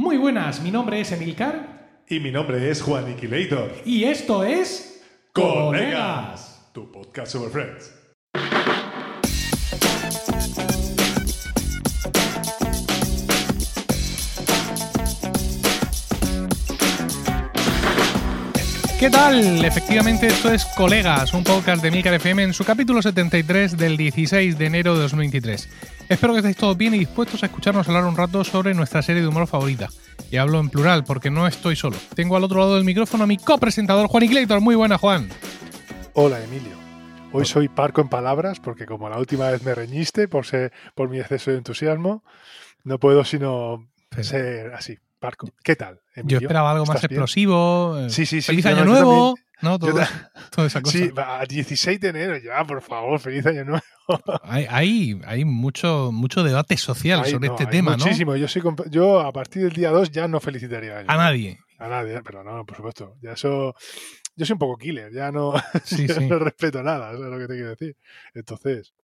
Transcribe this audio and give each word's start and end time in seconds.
Muy 0.00 0.16
buenas, 0.16 0.62
mi 0.62 0.70
nombre 0.70 0.98
es 0.98 1.12
Emilcar 1.12 2.04
Y 2.08 2.20
mi 2.20 2.30
nombre 2.30 2.70
es 2.70 2.80
Juan 2.80 3.10
Iquilator. 3.10 3.70
y 3.84 4.04
esto 4.04 4.42
es 4.44 5.04
Colegas, 5.34 6.70
tu 6.72 6.90
podcast 6.90 7.32
sobre 7.32 7.50
Friends. 7.50 7.92
¿Qué 19.00 19.08
tal? 19.08 19.64
Efectivamente, 19.64 20.26
esto 20.26 20.52
es 20.52 20.66
Colegas, 20.76 21.32
un 21.32 21.42
podcast 21.42 21.82
de 21.82 21.90
Milcar 21.90 22.12
FM 22.12 22.42
en 22.42 22.52
su 22.52 22.64
capítulo 22.64 23.00
73 23.00 23.78
del 23.78 23.96
16 23.96 24.58
de 24.58 24.66
enero 24.66 24.94
de 24.94 25.00
2023. 25.00 25.70
Espero 26.10 26.34
que 26.34 26.40
estéis 26.40 26.58
todos 26.58 26.76
bien 26.76 26.94
y 26.94 26.98
dispuestos 26.98 27.42
a 27.42 27.46
escucharnos 27.46 27.88
hablar 27.88 28.04
un 28.04 28.14
rato 28.14 28.44
sobre 28.44 28.74
nuestra 28.74 29.00
serie 29.00 29.22
de 29.22 29.28
humor 29.28 29.46
favorita. 29.46 29.88
Y 30.30 30.36
hablo 30.36 30.60
en 30.60 30.68
plural 30.68 31.04
porque 31.04 31.30
no 31.30 31.46
estoy 31.46 31.76
solo. 31.76 31.96
Tengo 32.14 32.36
al 32.36 32.44
otro 32.44 32.58
lado 32.60 32.74
del 32.74 32.84
micrófono 32.84 33.24
a 33.24 33.26
mi 33.26 33.38
copresentador 33.38 34.06
Juan 34.06 34.24
Iglesias. 34.24 34.60
Muy 34.60 34.74
buena, 34.74 34.98
Juan. 34.98 35.30
Hola, 36.12 36.44
Emilio. 36.44 36.76
Hoy 37.32 37.46
soy 37.46 37.68
parco 37.68 38.02
en 38.02 38.08
palabras 38.08 38.60
porque 38.60 38.84
como 38.84 39.08
la 39.08 39.18
última 39.18 39.48
vez 39.50 39.62
me 39.62 39.74
reñiste 39.74 40.28
por, 40.28 40.44
ser, 40.44 40.72
por 40.94 41.08
mi 41.08 41.20
exceso 41.20 41.52
de 41.52 41.56
entusiasmo, 41.56 42.22
no 42.84 42.98
puedo 42.98 43.24
sino 43.24 43.88
Pero- 44.10 44.24
ser 44.24 44.74
así, 44.74 44.98
parco. 45.20 45.48
¿Qué 45.62 45.76
tal, 45.76 46.00
Yo 46.24 46.38
esperaba 46.38 46.72
algo 46.72 46.86
más 46.86 47.04
explosivo. 47.04 47.96
eh, 47.98 48.10
Sí, 48.10 48.26
sí, 48.26 48.40
sí, 48.42 48.46
Feliz 48.48 48.66
año 48.66 48.84
nuevo. 48.84 49.36
¿no? 49.62 49.78
Todo, 49.78 49.94
ta- 49.94 50.32
toda 50.50 50.66
esa 50.66 50.80
cosa. 50.80 50.96
Sí, 50.98 51.08
va, 51.10 51.38
a 51.40 51.44
16 51.44 52.00
de 52.00 52.08
enero 52.08 52.36
ya, 52.38 52.64
por 52.64 52.80
favor, 52.82 53.20
feliz 53.20 53.44
año 53.46 53.64
nuevo. 53.64 53.82
Hay, 54.42 54.66
hay, 54.68 55.20
hay 55.24 55.44
mucho, 55.44 56.10
mucho 56.12 56.42
debate 56.42 56.76
social 56.76 57.24
sobre 57.26 57.46
no, 57.46 57.54
este 57.54 57.64
hay 57.66 57.70
tema, 57.70 57.92
¿no? 57.92 57.98
Muchísimo. 58.04 58.34
Yo, 58.34 58.48
soy 58.48 58.60
yo 58.90 59.20
a 59.20 59.32
partir 59.32 59.62
del 59.62 59.72
día 59.72 59.90
2 59.90 60.10
ya 60.10 60.26
no 60.26 60.40
felicitaría 60.40 60.98
A 60.98 61.02
nuevo. 61.04 61.20
nadie. 61.20 61.60
A 61.78 61.86
nadie, 61.88 62.20
pero 62.24 62.42
no, 62.42 62.64
por 62.66 62.76
supuesto. 62.76 63.14
Ya 63.22 63.32
eso. 63.34 63.72
Yo 64.34 64.46
soy 64.46 64.54
un 64.54 64.58
poco 64.58 64.78
killer, 64.78 65.12
ya 65.12 65.30
no, 65.30 65.52
Sí, 65.84 66.06
ya 66.08 66.14
sí. 66.14 66.26
no 66.26 66.38
respeto 66.40 66.82
nada, 66.82 67.12
eso 67.12 67.22
es 67.24 67.30
lo 67.30 67.38
que 67.38 67.46
te 67.46 67.54
quiero 67.54 67.70
decir. 67.70 67.96
Entonces, 68.34 68.94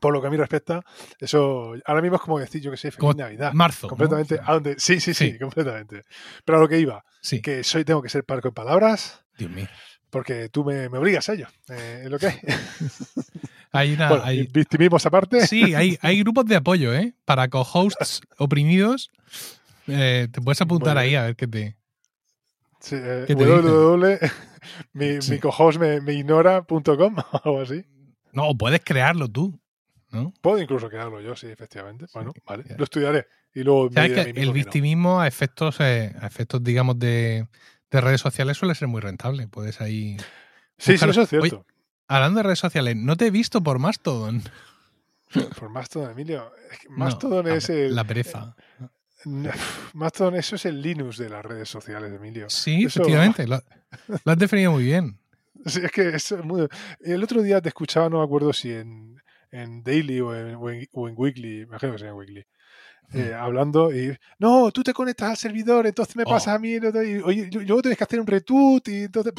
por 0.00 0.12
lo 0.12 0.20
que 0.20 0.26
a 0.28 0.30
mí 0.30 0.36
respecta, 0.36 0.82
eso 1.18 1.74
ahora 1.84 2.00
mismo 2.02 2.16
es 2.16 2.22
como 2.22 2.38
decir, 2.38 2.60
yo 2.62 2.70
que 2.70 2.76
sé, 2.76 2.92
Como 2.92 3.12
feliz 3.12 3.24
Navidad. 3.24 3.52
Marzo. 3.54 3.86
¿no? 3.86 3.90
completamente. 3.90 4.34
O 4.34 4.38
sea, 4.38 4.46
¿A 4.48 4.52
dónde? 4.54 4.74
Sí, 4.78 5.00
sí, 5.00 5.14
sí, 5.14 5.32
Sí. 5.32 5.38
completamente. 5.38 6.04
Pero 6.44 6.58
a 6.58 6.60
lo 6.60 6.68
que 6.68 6.78
iba, 6.78 7.04
Sí. 7.20 7.40
que 7.42 7.64
soy, 7.64 7.84
tengo 7.84 8.00
que 8.02 8.08
ser 8.08 8.24
parco 8.24 8.48
en 8.48 8.54
palabras, 8.54 9.24
Dios 9.38 9.50
mío. 9.50 9.66
porque 10.10 10.48
tú 10.48 10.64
me, 10.64 10.88
me 10.88 10.98
obligas 10.98 11.28
a 11.28 11.32
ello. 11.34 11.46
eh, 11.70 12.02
es 12.04 12.10
lo 12.10 12.18
que 12.18 12.26
hay. 12.28 12.38
Hay 13.72 13.92
una, 13.92 14.08
bueno, 14.08 14.24
hay- 14.24 14.48
victimismos 14.48 15.06
aparte. 15.06 15.46
sí, 15.46 15.74
hay, 15.76 15.96
hay 16.02 16.18
grupos 16.18 16.44
de 16.46 16.56
apoyo, 16.56 16.92
¿eh? 16.92 17.14
Para 17.24 17.46
co-hosts 17.48 18.20
oprimidos. 18.38 19.10
Eh, 19.86 20.26
te 20.32 20.40
puedes 20.40 20.60
apuntar 20.60 20.98
ahí 20.98 21.14
a 21.14 21.22
ver 21.22 21.36
qué 21.36 21.46
te. 21.46 21.76
Sí, 22.80 22.96
eh, 22.98 23.24
¿Qué 23.28 23.36
te 23.36 23.44
www, 23.46 24.18
mi, 24.92 25.22
Sí. 25.22 25.32
mi 25.32 25.38
cohost 25.38 25.78
me, 25.78 26.00
me 26.00 26.14
ignora.com 26.14 27.16
o 27.18 27.40
algo 27.44 27.60
así. 27.60 27.84
No, 28.32 28.56
puedes 28.58 28.80
crearlo 28.84 29.28
tú. 29.28 29.59
¿No? 30.10 30.32
Puedo 30.40 30.60
incluso 30.60 30.88
crearlo 30.88 31.20
yo, 31.20 31.36
sí, 31.36 31.46
efectivamente. 31.46 32.06
Bueno, 32.12 32.32
vale, 32.46 32.64
ya. 32.68 32.76
lo 32.76 32.84
estudiaré. 32.84 33.26
Y 33.54 33.62
luego 33.62 33.90
Sabes 33.92 34.12
que 34.32 34.40
el 34.40 34.46
no. 34.48 34.52
victimismo 34.52 35.20
a 35.20 35.26
efectos, 35.26 35.76
eh, 35.80 36.14
a 36.20 36.26
efectos 36.26 36.62
digamos, 36.62 36.98
de, 36.98 37.46
de 37.90 38.00
redes 38.00 38.20
sociales 38.20 38.56
suele 38.56 38.74
ser 38.74 38.88
muy 38.88 39.00
rentable. 39.00 39.48
Puedes 39.48 39.80
ahí. 39.80 40.16
Sí, 40.78 40.96
sí, 40.98 41.08
eso 41.08 41.22
es 41.22 41.28
cierto. 41.28 41.56
Oye, 41.56 41.64
hablando 42.08 42.38
de 42.38 42.42
redes 42.44 42.58
sociales, 42.60 42.96
no 42.96 43.16
te 43.16 43.26
he 43.26 43.30
visto 43.30 43.62
por 43.62 43.78
Mastodon. 43.78 44.42
Por 45.58 45.68
Mastodon, 45.68 46.10
Emilio. 46.10 46.52
Es 46.72 46.78
que 46.80 46.88
No, 46.88 46.96
Mastodon 46.96 47.46
la- 47.46 47.54
es 47.54 47.70
el. 47.70 47.94
La 47.94 48.02
pereza. 48.04 48.56
No, 49.26 49.50
Mastodon, 49.94 50.34
eso 50.36 50.56
es 50.56 50.64
el 50.64 50.80
Linux 50.82 51.18
de 51.18 51.28
las 51.28 51.44
redes 51.44 51.68
sociales, 51.68 52.12
Emilio. 52.12 52.50
Sí, 52.50 52.84
Eso- 52.84 53.00
efectivamente. 53.02 53.46
Lo, 53.46 53.60
lo 54.24 54.32
has 54.32 54.38
definido 54.38 54.72
muy 54.72 54.84
bien. 54.84 55.18
Sí, 55.66 55.80
es 55.84 55.92
que 55.92 56.08
es 56.08 56.32
muy- 56.44 56.66
El 57.00 57.22
otro 57.22 57.42
día 57.42 57.60
te 57.60 57.68
escuchaba, 57.68 58.08
no 58.08 58.18
me 58.18 58.24
acuerdo 58.24 58.52
si 58.52 58.72
en, 58.72 59.19
en 59.52 59.82
Daily 59.82 60.20
o 60.20 60.34
en, 60.34 60.54
o 60.56 60.70
en- 60.70 60.88
o 60.92 61.08
en 61.08 61.14
Weekly, 61.16 61.56
me 61.58 61.62
imagino 61.62 61.92
que 61.92 61.98
sería 61.98 62.10
en 62.12 62.16
Weekly, 62.18 62.44
eh, 63.14 63.34
hablando 63.34 63.92
y. 63.94 64.16
No, 64.38 64.70
tú 64.70 64.82
te 64.82 64.92
conectas 64.92 65.30
al 65.30 65.36
servidor, 65.36 65.86
entonces 65.86 66.14
me 66.16 66.22
Oh. 66.24 66.30
pasas 66.30 66.54
a 66.54 66.58
mí, 66.58 66.72
y 66.74 66.78
oye, 67.22 67.48
luego 67.52 67.82
tienes 67.82 67.98
que 67.98 68.04
hacer 68.04 68.20
un 68.20 68.26
retweet 68.26 68.82
y 68.86 69.02
entonces. 69.04 69.32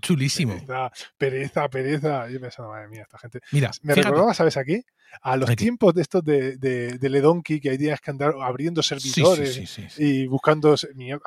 Chulísimo. 0.00 0.54
Pereza, 0.54 0.90
pereza, 1.18 1.68
pereza. 1.68 2.30
Yo 2.30 2.40
pensaba, 2.40 2.68
madre 2.68 2.88
mía, 2.88 3.02
esta 3.02 3.18
gente. 3.18 3.40
Mira, 3.50 3.70
Me 3.82 3.94
fíjate, 3.94 4.02
recordaba, 4.08 4.34
¿sabes 4.34 4.56
aquí? 4.56 4.84
A 5.22 5.36
los 5.36 5.56
tiempos 5.56 5.92
de 5.94 6.02
estos 6.02 6.22
de, 6.22 6.56
de, 6.58 6.98
de 6.98 7.08
Ledonki, 7.08 7.58
que 7.60 7.70
hay 7.70 7.76
días 7.76 8.00
que 8.00 8.12
andar 8.12 8.34
abriendo 8.40 8.82
servidores 8.84 9.52
sí, 9.52 9.66
sí, 9.66 9.82
sí, 9.82 9.88
sí. 9.90 10.04
y 10.04 10.26
buscando 10.28 10.76
mierda. 10.94 11.24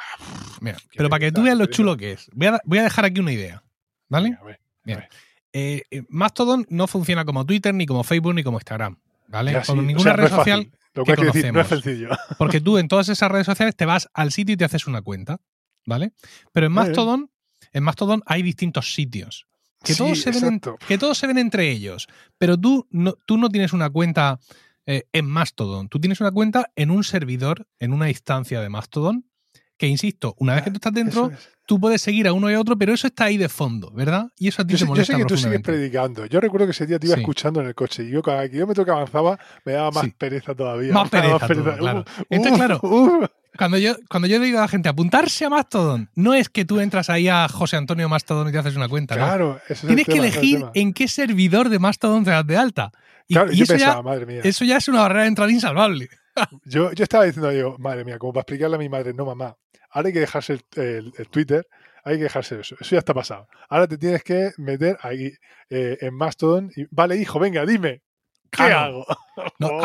Mira, 0.62 0.78
Qué 0.78 0.96
pero 0.98 1.10
para 1.10 1.20
que 1.20 1.32
tú 1.34 1.44
veas 1.44 1.58
lo 1.58 1.66
chulo 1.66 1.98
que 1.98 2.14
es, 2.14 2.30
voy 2.34 2.48
a, 2.48 2.62
voy 2.64 2.78
a 2.78 2.84
dejar 2.84 3.04
aquí 3.04 3.20
una 3.20 3.34
idea. 3.34 3.62
¿Vale? 4.08 4.30
Venga, 4.30 4.42
a 4.42 4.46
ver, 4.46 4.60
Bien. 4.86 4.98
a 4.98 5.02
ver. 5.02 5.10
Eh, 5.54 5.84
eh, 5.92 6.04
Mastodon 6.10 6.66
no 6.70 6.88
funciona 6.88 7.24
como 7.26 7.46
Twitter, 7.46 7.74
ni 7.74 7.86
como 7.86 8.04
Facebook, 8.04 8.34
ni 8.34 8.44
como 8.44 8.58
Instagram. 8.58 8.98
¿Vale? 9.28 9.62
Como 9.66 9.82
o 9.82 9.86
ninguna 9.86 10.12
no 10.12 10.18
red 10.18 10.30
fácil. 10.30 10.38
social, 10.38 10.72
Lo 10.94 11.04
que 11.06 11.14
que 11.14 11.22
hay 11.22 11.28
que 11.32 11.38
decir, 11.38 11.54
no 11.54 11.62
es 11.62 11.68
conocemos. 11.68 11.84
sencillo. 11.84 12.10
porque 12.38 12.60
tú 12.62 12.78
en 12.78 12.88
todas 12.88 13.08
esas 13.10 13.32
redes 13.32 13.46
sociales 13.46 13.76
te 13.76 13.86
vas 13.86 14.10
al 14.14 14.32
sitio 14.32 14.54
y 14.54 14.58
te 14.58 14.66
haces 14.66 14.88
una 14.88 15.02
cuenta. 15.02 15.40
¿Vale? 15.86 16.14
Pero 16.52 16.68
en. 16.68 16.72
Mastodon, 16.72 17.30
en 17.72 17.84
Mastodon 17.84 18.24
hay 18.26 18.42
distintos 18.42 18.94
sitios. 18.94 19.48
Que, 19.84 19.94
Sí, 19.94 19.98
todos 19.98 20.22
se 20.22 20.32
ven 20.32 20.62
que 20.88 20.98
todos 20.98 21.18
se 21.18 21.28
ven 21.28 21.38
entre 21.38 21.70
ellos. 21.70 22.08
Pero 22.38 22.58
tú 22.58 22.88
no, 22.90 23.16
tú 23.26 23.38
no 23.38 23.50
tienes 23.50 23.74
una 23.74 23.90
cuenta 23.90 24.40
eh, 24.86 25.04
en 25.12 25.26
Mastodon. 25.26 25.90
Tú 25.90 26.00
tienes 26.00 26.22
una 26.22 26.32
cuenta 26.32 26.72
en 26.76 26.90
un 26.90 27.04
servidor, 27.04 27.68
en 27.80 27.92
una 27.94 28.10
instancia 28.10 28.62
de 28.62 28.70
Mastodon. 28.70 29.26
Que 29.84 29.88
insisto, 29.90 30.34
una 30.40 30.54
vez 30.56 30.64
que 30.64 30.70
tú 30.72 30.78
estás 30.78 30.94
dentro, 30.94 31.26
Eso 31.26 31.34
es. 31.36 31.50
tú 31.66 31.78
puedes 31.78 32.02
seguir 32.02 32.26
a 32.30 32.32
uno 32.32 32.50
y 32.50 32.54
a 32.54 32.60
otro, 32.62 32.78
pero 32.78 32.94
eso 32.94 33.06
está 33.06 33.26
ahí 33.26 33.36
de 33.36 33.50
fondo, 33.50 33.92
¿verdad? 33.92 34.28
Y 34.40 34.48
eso 34.48 34.62
a 34.62 34.66
ti 34.66 34.72
Yo 34.72 34.78
te 34.78 34.80
sé, 34.80 34.86
yo 34.86 34.88
molesta 34.88 35.14
sé 35.14 35.20
que 35.20 35.26
tú 35.26 35.36
sigues 35.38 35.60
predicando. 35.62 36.26
Yo 36.26 36.40
recuerdo 36.40 36.68
que 36.68 36.72
ese 36.72 36.86
día 36.86 36.98
te 37.00 37.08
iba 37.08 37.16
Sí. 37.18 37.22
escuchando 37.22 37.60
en 37.60 37.68
el 37.68 37.76
coche 37.76 38.04
y 38.06 38.10
yo 38.12 38.22
cada 38.22 38.48
kilómetro 38.48 38.86
que 38.86 38.92
avanzaba 38.92 39.38
me 39.66 39.74
daba 39.74 39.92
más 39.92 40.06
Sí. 40.06 40.14
pereza 40.18 40.56
todavía. 40.56 40.94
Más 40.94 41.10
pereza 41.10 41.48
todo, 41.50 41.78
claro. 41.78 42.00
Uh, 42.00 42.24
Entonces, 42.30 42.54
uh, 42.54 42.56
claro, 42.56 42.80
uh. 42.82 43.26
Cuando 43.58 43.78
yo, 43.78 43.96
cuando 44.10 44.30
yo 44.30 44.40
digo 44.40 44.58
a 44.58 44.62
la 44.62 44.68
gente 44.70 44.88
apuntarse 44.88 45.44
a 45.44 45.50
Mastodon, 45.50 46.10
no 46.16 46.34
es 46.34 46.48
que 46.48 46.64
tú 46.64 46.80
entras 46.80 47.10
ahí 47.10 47.28
a 47.28 47.50
José 47.50 47.76
Antonio 47.76 48.08
Mastodon 48.08 48.48
y 48.48 48.52
te 48.54 48.60
haces 48.60 48.78
una 48.78 48.88
cuenta, 48.88 49.16
¿no? 49.18 49.26
Claro, 49.26 49.60
ese 49.66 49.74
es 49.74 49.84
el 49.84 49.88
Tienes 49.90 50.06
que 50.06 50.14
tema, 50.14 50.28
es 50.28 50.34
elegir 50.38 50.66
en 50.76 50.94
qué 50.94 51.10
servidor 51.10 51.68
de 51.68 51.78
Mastodon 51.78 52.24
te 52.24 52.32
das 52.32 52.48
de 52.48 52.56
alta. 52.56 52.92
Y, 53.28 53.34
Claro, 53.34 53.52
y 53.52 53.58
yo 53.58 53.64
eso, 53.66 53.74
pensaba, 53.74 53.96
ya, 53.96 54.02
madre 54.02 54.26
mía. 54.26 54.40
eso 54.46 54.64
ya 54.64 54.78
es 54.78 54.88
una 54.88 55.02
barrera 55.02 55.24
de 55.24 55.28
entrada 55.28 55.52
insalvable. 55.52 56.10
Yo, 56.66 56.92
yo 56.94 57.04
estaba 57.04 57.26
diciendo 57.26 57.52
yo, 57.52 57.76
madre 57.80 58.04
mía, 58.06 58.18
como 58.18 58.34
para 58.34 58.42
explicarle 58.42 58.76
a 58.76 58.80
mi 58.80 58.90
madre, 58.90 59.14
no 59.14 59.26
mamá, 59.26 59.56
ahora 59.92 60.08
hay 60.08 60.14
que 60.14 60.20
dejarse 60.20 60.54
el, 60.54 60.64
el- 60.84 61.14
el 61.18 61.28
Twitter, 61.30 61.68
hay 62.04 62.18
que 62.18 62.24
dejarse 62.24 62.60
eso, 62.60 62.76
eso 62.80 62.92
ya 62.92 63.00
está 63.00 63.14
pasado. 63.14 63.48
Ahora 63.70 63.88
te 63.88 63.98
tienes 63.98 64.24
que 64.24 64.52
meter 64.58 64.98
ahí 65.02 65.32
eh, 65.70 65.98
en 66.02 66.14
Mastodon 66.16 66.72
y, 66.76 66.86
vale, 66.92 67.18
hijo, 67.18 67.40
venga, 67.40 67.66
dime, 67.66 68.02
¿qué 68.52 68.64
hago? 68.64 69.06
No, 69.60 69.68
Oh, 69.68 69.82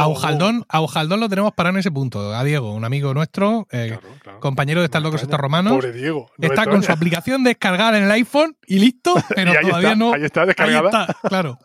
a, 0.68 1.16
lo 1.16 1.28
tenemos 1.28 1.52
parado 1.54 1.74
en 1.76 1.80
ese 1.80 1.90
punto. 1.90 2.34
A 2.34 2.44
Diego, 2.44 2.74
un 2.74 2.84
amigo 2.84 3.14
nuestro, 3.14 3.66
eh, 3.70 3.88
Claro, 3.98 4.08
claro. 4.22 4.40
compañero 4.40 4.80
de 4.80 4.86
me 4.86 5.02
Locos. 5.02 5.22
Estos 5.22 5.38
Romanos, 5.40 5.72
Pobre 5.72 5.92
Diego. 5.92 6.30
no 6.36 6.48
está 6.48 6.66
con 6.66 6.82
su 6.82 6.92
aplicación 6.92 7.44
descargada 7.44 7.96
en 7.98 8.04
el 8.04 8.10
iPhone 8.10 8.56
y 8.66 8.78
listo, 8.78 9.14
pero 9.34 9.52
Y 9.52 9.56
ahí 9.56 9.64
todavía 9.66 9.88
está, 9.92 9.98
no. 9.98 10.12
Ahí 10.12 10.24
está 10.24 10.40
Ahí 10.42 10.46
descargada. 10.48 10.88
está, 11.06 11.28
claro. 11.28 11.58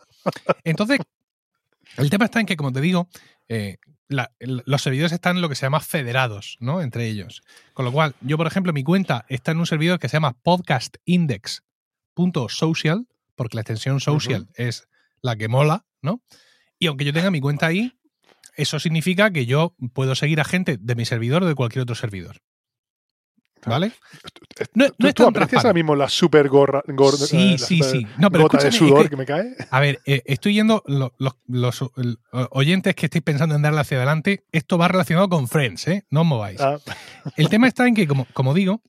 Entonces, 0.64 0.98
el 1.98 2.08
tema 2.10 2.24
está 2.24 2.40
en 2.40 2.46
que, 2.46 2.56
como 2.56 2.72
te 2.72 2.80
digo, 2.80 3.08
eh, 3.48 3.76
la- 4.08 4.32
los 4.40 4.82
servidores 4.82 5.12
están 5.12 5.36
en 5.36 5.42
lo 5.42 5.48
que 5.48 5.54
se 5.54 5.66
llama 5.66 5.80
federados, 5.80 6.56
¿no? 6.60 6.82
Entre 6.82 7.06
ellos. 7.08 7.42
Con 7.72 7.84
lo 7.84 7.92
cual, 7.92 8.14
yo, 8.20 8.36
por 8.36 8.46
ejemplo, 8.46 8.72
mi 8.72 8.84
cuenta 8.84 9.24
está 9.28 9.52
en 9.52 9.58
un 9.58 9.66
servidor 9.66 9.98
que 9.98 10.08
se 10.08 10.16
llama 10.16 10.36
podcastindex.social, 10.42 13.06
porque 13.34 13.56
la 13.56 13.62
extensión 13.62 14.00
social 14.00 14.48
es 14.54 14.88
la 15.22 15.36
que 15.36 15.48
mola, 15.48 15.86
¿no? 16.02 16.22
Y 16.78 16.86
aunque 16.86 17.04
yo 17.04 17.12
tenga 17.12 17.30
mi 17.30 17.40
cuenta 17.40 17.66
ahí, 17.66 17.92
eso 18.56 18.78
significa 18.78 19.30
que 19.32 19.46
yo 19.46 19.74
puedo 19.92 20.14
seguir 20.14 20.40
a 20.40 20.44
gente 20.44 20.76
de 20.78 20.94
mi 20.94 21.04
servidor 21.04 21.42
o 21.42 21.46
de 21.46 21.54
cualquier 21.54 21.82
otro 21.82 21.94
servidor. 21.94 22.40
¿Vale? 23.66 23.92
No, 24.74 24.86
¿Tú, 24.88 24.94
no 24.98 25.08
es 25.08 25.14
tú 25.14 25.26
aprecias 25.26 25.64
ahora 25.64 25.74
mismo 25.74 25.96
la 25.96 26.08
super 26.08 26.48
gorra, 26.48 26.82
gorda, 26.86 27.26
Sí, 27.26 27.54
eh, 27.54 27.58
sí, 27.58 27.78
super 27.78 27.90
sí. 28.00 28.06
No, 28.18 28.30
pero 28.30 28.44
gota 28.44 28.58
de 28.58 28.68
es 28.68 28.74
sudor 28.76 29.04
que- 29.04 29.10
que... 29.10 29.16
me 29.16 29.24
cae? 29.26 29.54
A 29.70 29.80
ver, 29.80 30.00
eh, 30.06 30.22
estoy 30.26 30.54
yendo, 30.54 30.82
lo- 30.86 31.14
los, 31.46 31.84
oyentes 32.50 32.94
que 32.94 33.06
estéis 33.06 33.22
pensando 33.24 33.54
en 33.54 33.62
darle 33.62 33.80
hacia 33.80 33.96
adelante, 33.96 34.44
esto 34.52 34.78
va 34.78 34.88
relacionado 34.88 35.28
con 35.28 35.48
Friends, 35.48 35.88
¿eh? 35.88 36.06
No 36.10 36.20
os 36.22 36.26
mováis. 36.26 36.60
Ah, 36.60 36.78
El 37.36 37.48
tema 37.48 37.68
está 37.68 37.86
en 37.86 37.94
que, 37.94 38.06
como, 38.06 38.26
como 38.34 38.54
digo, 38.54 38.82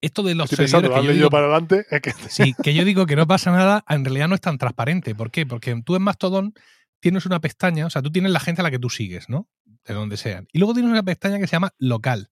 esto 0.00 0.22
de 0.22 0.34
los 0.34 0.50
estoy 0.50 0.64
pensando, 0.64 0.92
que 0.94 1.04
yo, 1.06 1.12
digo, 1.12 1.30
para 1.30 1.46
adelante. 1.46 1.86
Es 1.90 2.00
que, 2.00 2.12
sí, 2.28 2.54
que 2.62 2.74
yo 2.74 2.84
digo 2.84 3.06
que 3.06 3.16
no 3.16 3.26
pasa 3.26 3.50
nada, 3.52 3.84
en 3.88 4.04
realidad 4.04 4.28
no 4.28 4.34
es 4.34 4.40
tan 4.40 4.58
transparente. 4.58 5.14
¿Por 5.14 5.30
qué? 5.30 5.46
Porque 5.46 5.80
tú 5.84 5.94
en 5.96 6.02
Mastodon 6.02 6.54
tienes 7.00 7.26
una 7.26 7.40
pestaña, 7.40 7.86
o 7.86 7.90
sea, 7.90 8.02
tú 8.02 8.10
tienes 8.10 8.32
la 8.32 8.40
gente 8.40 8.60
a 8.60 8.64
la 8.64 8.70
que 8.70 8.78
tú 8.78 8.90
sigues, 8.90 9.28
¿no? 9.28 9.48
De 9.84 9.94
donde 9.94 10.16
sean. 10.16 10.46
Y 10.52 10.58
luego 10.58 10.74
tienes 10.74 10.90
una 10.90 11.02
pestaña 11.02 11.38
que 11.38 11.46
se 11.46 11.52
llama 11.52 11.72
local. 11.78 12.30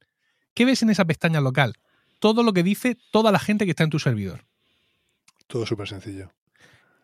¿Qué 0.54 0.64
ves 0.64 0.82
en 0.82 0.90
esa 0.90 1.04
pestaña 1.04 1.40
local? 1.40 1.74
Todo 2.18 2.42
lo 2.42 2.52
que 2.52 2.62
dice 2.62 2.96
toda 3.12 3.32
la 3.32 3.38
gente 3.38 3.64
que 3.64 3.70
está 3.70 3.84
en 3.84 3.90
tu 3.90 3.98
servidor. 3.98 4.44
todo 5.46 5.66
súper 5.66 5.88
sencillo. 5.88 6.30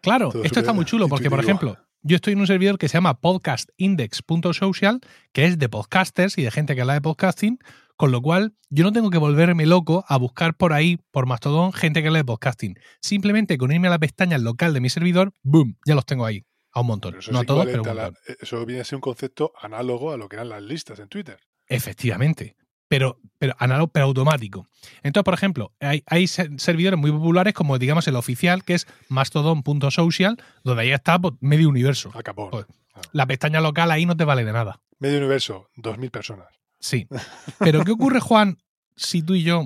Claro, 0.02 0.30
Todo 0.30 0.44
esto 0.44 0.60
está 0.60 0.72
muy 0.72 0.84
chulo 0.84 1.08
porque, 1.08 1.28
por 1.30 1.40
ejemplo, 1.40 1.78
yo 2.02 2.14
estoy 2.16 2.34
en 2.34 2.40
un 2.40 2.46
servidor 2.46 2.78
que 2.78 2.88
se 2.88 2.94
llama 2.94 3.18
podcastindex.social, 3.20 5.00
que 5.32 5.44
es 5.46 5.58
de 5.58 5.68
podcasters 5.68 6.38
y 6.38 6.42
de 6.42 6.50
gente 6.50 6.74
que 6.74 6.80
habla 6.82 6.94
de 6.94 7.00
podcasting, 7.00 7.58
Con 7.96 8.12
lo 8.12 8.20
cual, 8.20 8.54
yo 8.68 8.84
no 8.84 8.92
tengo 8.92 9.08
que 9.08 9.16
volverme 9.16 9.64
loco 9.64 10.04
a 10.06 10.18
buscar 10.18 10.54
por 10.54 10.74
ahí, 10.74 10.98
por 11.10 11.24
Mastodon, 11.24 11.72
gente 11.72 12.02
que 12.02 12.10
lee 12.10 12.22
podcasting. 12.24 12.78
Simplemente 13.00 13.56
con 13.56 13.72
irme 13.72 13.88
a 13.88 13.90
la 13.90 13.98
pestaña 13.98 14.36
local 14.36 14.74
de 14.74 14.80
mi 14.80 14.90
servidor, 14.90 15.32
¡boom! 15.42 15.78
Ya 15.86 15.94
los 15.94 16.04
tengo 16.04 16.26
ahí. 16.26 16.44
A 16.72 16.82
un 16.82 16.88
montón. 16.88 17.16
No 17.32 17.38
a 17.38 17.44
todos, 17.44 17.64
pero 17.64 17.82
un 17.82 17.96
la- 17.96 18.08
eh, 18.28 18.36
eso 18.38 18.66
viene 18.66 18.82
a 18.82 18.84
ser 18.84 18.96
un 18.96 19.00
concepto 19.00 19.50
análogo 19.58 20.12
a 20.12 20.18
lo 20.18 20.28
que 20.28 20.36
eran 20.36 20.50
las 20.50 20.62
listas 20.62 20.98
en 20.98 21.08
Twitter. 21.08 21.38
Efectivamente. 21.68 22.54
Pero, 22.88 23.18
pero 23.38 23.54
análogo, 23.58 23.88
pero 23.92 24.06
automático. 24.06 24.66
Entonces, 25.02 25.24
por 25.24 25.34
ejemplo, 25.34 25.72
hay, 25.80 26.02
hay 26.06 26.26
se- 26.26 26.56
servidores 26.58 26.98
muy 27.00 27.10
populares 27.10 27.52
como, 27.54 27.78
digamos, 27.78 28.06
el 28.08 28.16
oficial, 28.16 28.64
que 28.64 28.74
es 28.74 28.86
mastodon.social, 29.08 30.36
donde 30.62 30.82
ahí 30.82 30.90
está 30.92 31.18
pues, 31.18 31.34
medio 31.40 31.68
universo. 31.68 32.10
Al 32.14 32.22
capón. 32.22 32.50
Joder. 32.50 32.66
La 33.12 33.26
pestaña 33.26 33.60
local 33.60 33.90
ahí 33.90 34.06
no 34.06 34.16
te 34.16 34.24
vale 34.24 34.44
de 34.44 34.52
nada. 34.52 34.80
Medio 34.98 35.18
universo, 35.18 35.68
2.000 35.76 36.10
personas. 36.10 36.46
Sí. 36.78 37.08
Pero 37.58 37.84
¿qué 37.84 37.90
ocurre, 37.92 38.20
Juan, 38.20 38.58
si 38.96 39.22
tú 39.22 39.34
y 39.34 39.42
yo 39.42 39.64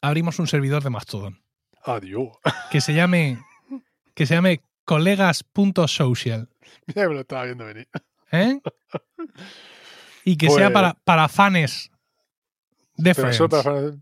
abrimos 0.00 0.38
un 0.38 0.46
servidor 0.46 0.82
de 0.82 0.90
Mastodon 0.90 1.42
Adiós. 1.84 2.28
que 2.70 2.80
se 2.80 2.94
llame 2.94 3.38
que 4.14 4.24
se 4.26 4.34
llame 4.34 4.62
colegas.social, 4.84 6.48
Mira 6.86 7.02
que 7.02 7.08
me 7.08 7.14
lo 7.14 7.20
estaba 7.20 7.44
viendo 7.44 7.64
venir. 7.66 7.88
¿eh? 8.32 8.58
Y 10.24 10.36
que 10.36 10.48
sea 10.48 10.66
Pues- 10.68 10.72
para, 10.72 10.94
para 11.04 11.28
fans 11.28 11.90
de 12.96 13.14
Friends. 13.14 13.36
solo 13.36 13.48
para 13.48 13.62
fans- 13.62 13.96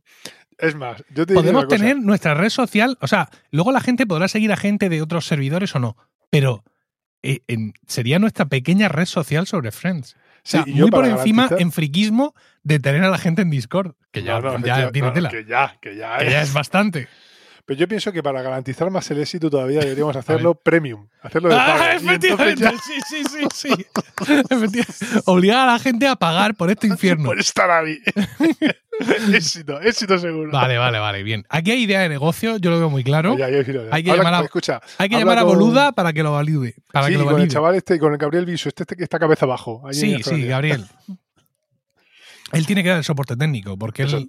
Es 0.58 0.74
más, 0.74 1.04
yo 1.14 1.24
te 1.24 1.34
Podemos 1.34 1.60
una 1.62 1.68
cosa. 1.68 1.76
tener 1.76 1.98
nuestra 1.98 2.34
red 2.34 2.48
social, 2.50 2.98
o 3.00 3.06
sea, 3.06 3.28
luego 3.52 3.70
la 3.70 3.80
gente 3.80 4.06
podrá 4.06 4.26
seguir 4.26 4.50
a 4.52 4.56
gente 4.56 4.88
de 4.88 5.00
otros 5.02 5.24
servidores 5.26 5.74
o 5.76 5.78
no, 5.78 5.96
pero 6.30 6.64
eh, 7.22 7.40
en- 7.48 7.72
sería 7.86 8.18
nuestra 8.18 8.46
pequeña 8.46 8.88
red 8.88 9.04
social 9.06 9.46
sobre 9.46 9.70
Friends. 9.72 10.14
O 10.14 10.18
sea, 10.50 10.62
Sí, 10.64 10.72
muy 10.72 10.90
por 10.90 11.04
encima 11.06 11.44
garantizar- 11.48 11.60
en 11.62 11.72
friquismo 11.72 12.34
de 12.62 12.78
tener 12.78 13.02
a 13.04 13.10
la 13.10 13.18
gente 13.18 13.42
en 13.42 13.50
Discord, 13.50 13.94
que 14.12 14.22
ya, 14.22 14.34
No, 14.40 14.40
no, 14.40 14.66
ya 14.66 14.90
que 14.90 15.00
ya, 15.44 15.76
que 15.80 15.96
ya, 15.96 16.18
que 16.18 16.26
es. 16.26 16.32
ya 16.32 16.42
es 16.42 16.52
bastante. 16.52 17.08
Pero 17.68 17.80
yo 17.80 17.86
pienso 17.86 18.10
que 18.12 18.22
para 18.22 18.40
garantizar 18.40 18.88
más 18.90 19.10
el 19.10 19.20
éxito 19.20 19.50
todavía 19.50 19.80
deberíamos 19.80 20.16
hacerlo 20.16 20.54
premium. 20.54 21.06
Hacerlo 21.20 21.50
de 21.50 21.54
Ah, 21.54 21.66
pago. 21.66 21.84
Entonces 21.84 22.02
efectivamente, 22.06 22.62
ya, 22.62 22.70
sí, 22.78 22.94
sí, 23.06 23.22
sí, 23.28 23.46
sí. 23.54 23.86
Efectivamente. 24.48 25.20
Obligar 25.26 25.68
a 25.68 25.72
la 25.72 25.78
gente 25.78 26.08
a 26.08 26.16
pagar 26.16 26.54
por 26.54 26.70
este 26.70 26.86
infierno. 26.94 27.26
por 27.26 27.38
estar 27.38 27.70
ahí. 27.70 27.98
éxito, 29.34 29.80
éxito 29.82 30.18
seguro. 30.18 30.50
Vale, 30.50 30.78
vale, 30.78 30.98
vale, 30.98 31.22
bien. 31.22 31.44
Aquí 31.50 31.70
hay 31.72 31.82
idea 31.82 32.00
de 32.00 32.08
negocio, 32.08 32.56
yo 32.56 32.70
lo 32.70 32.78
veo 32.78 32.88
muy 32.88 33.04
claro. 33.04 33.36
Ya, 33.36 33.50
ya, 33.50 33.60
ya. 33.60 33.80
Hay 33.90 34.02
que 34.02 34.12
Habla- 34.12 34.22
llamar 34.24 34.34
a- 34.40 34.44
escucha, 34.46 34.80
Hay 34.96 35.10
que 35.10 35.18
llamar 35.18 35.36
a 35.36 35.42
con- 35.42 35.58
Boluda 35.58 35.92
para 35.92 36.14
que 36.14 36.22
lo 36.22 36.32
valide. 36.32 36.74
Para 36.90 37.06
sí, 37.08 37.12
que 37.12 37.18
lo 37.18 37.24
con 37.24 37.34
el 37.34 37.40
valide. 37.40 37.52
chaval 37.52 37.74
este 37.74 37.98
con 37.98 38.12
el 38.12 38.18
Gabriel 38.18 38.46
Viso, 38.46 38.70
este, 38.70 38.84
este 38.84 38.96
que 38.96 39.04
está 39.04 39.18
cabeza 39.18 39.44
abajo. 39.44 39.82
ahí 39.86 39.92
Sí, 39.92 40.22
sí. 40.22 40.46
Gabriel. 40.46 40.86
Él 42.52 42.66
tiene 42.66 42.82
que 42.82 42.88
dar 42.88 42.96
el 42.98 43.04
soporte 43.04 43.36
técnico, 43.36 43.76
porque 43.76 44.04
él. 44.04 44.26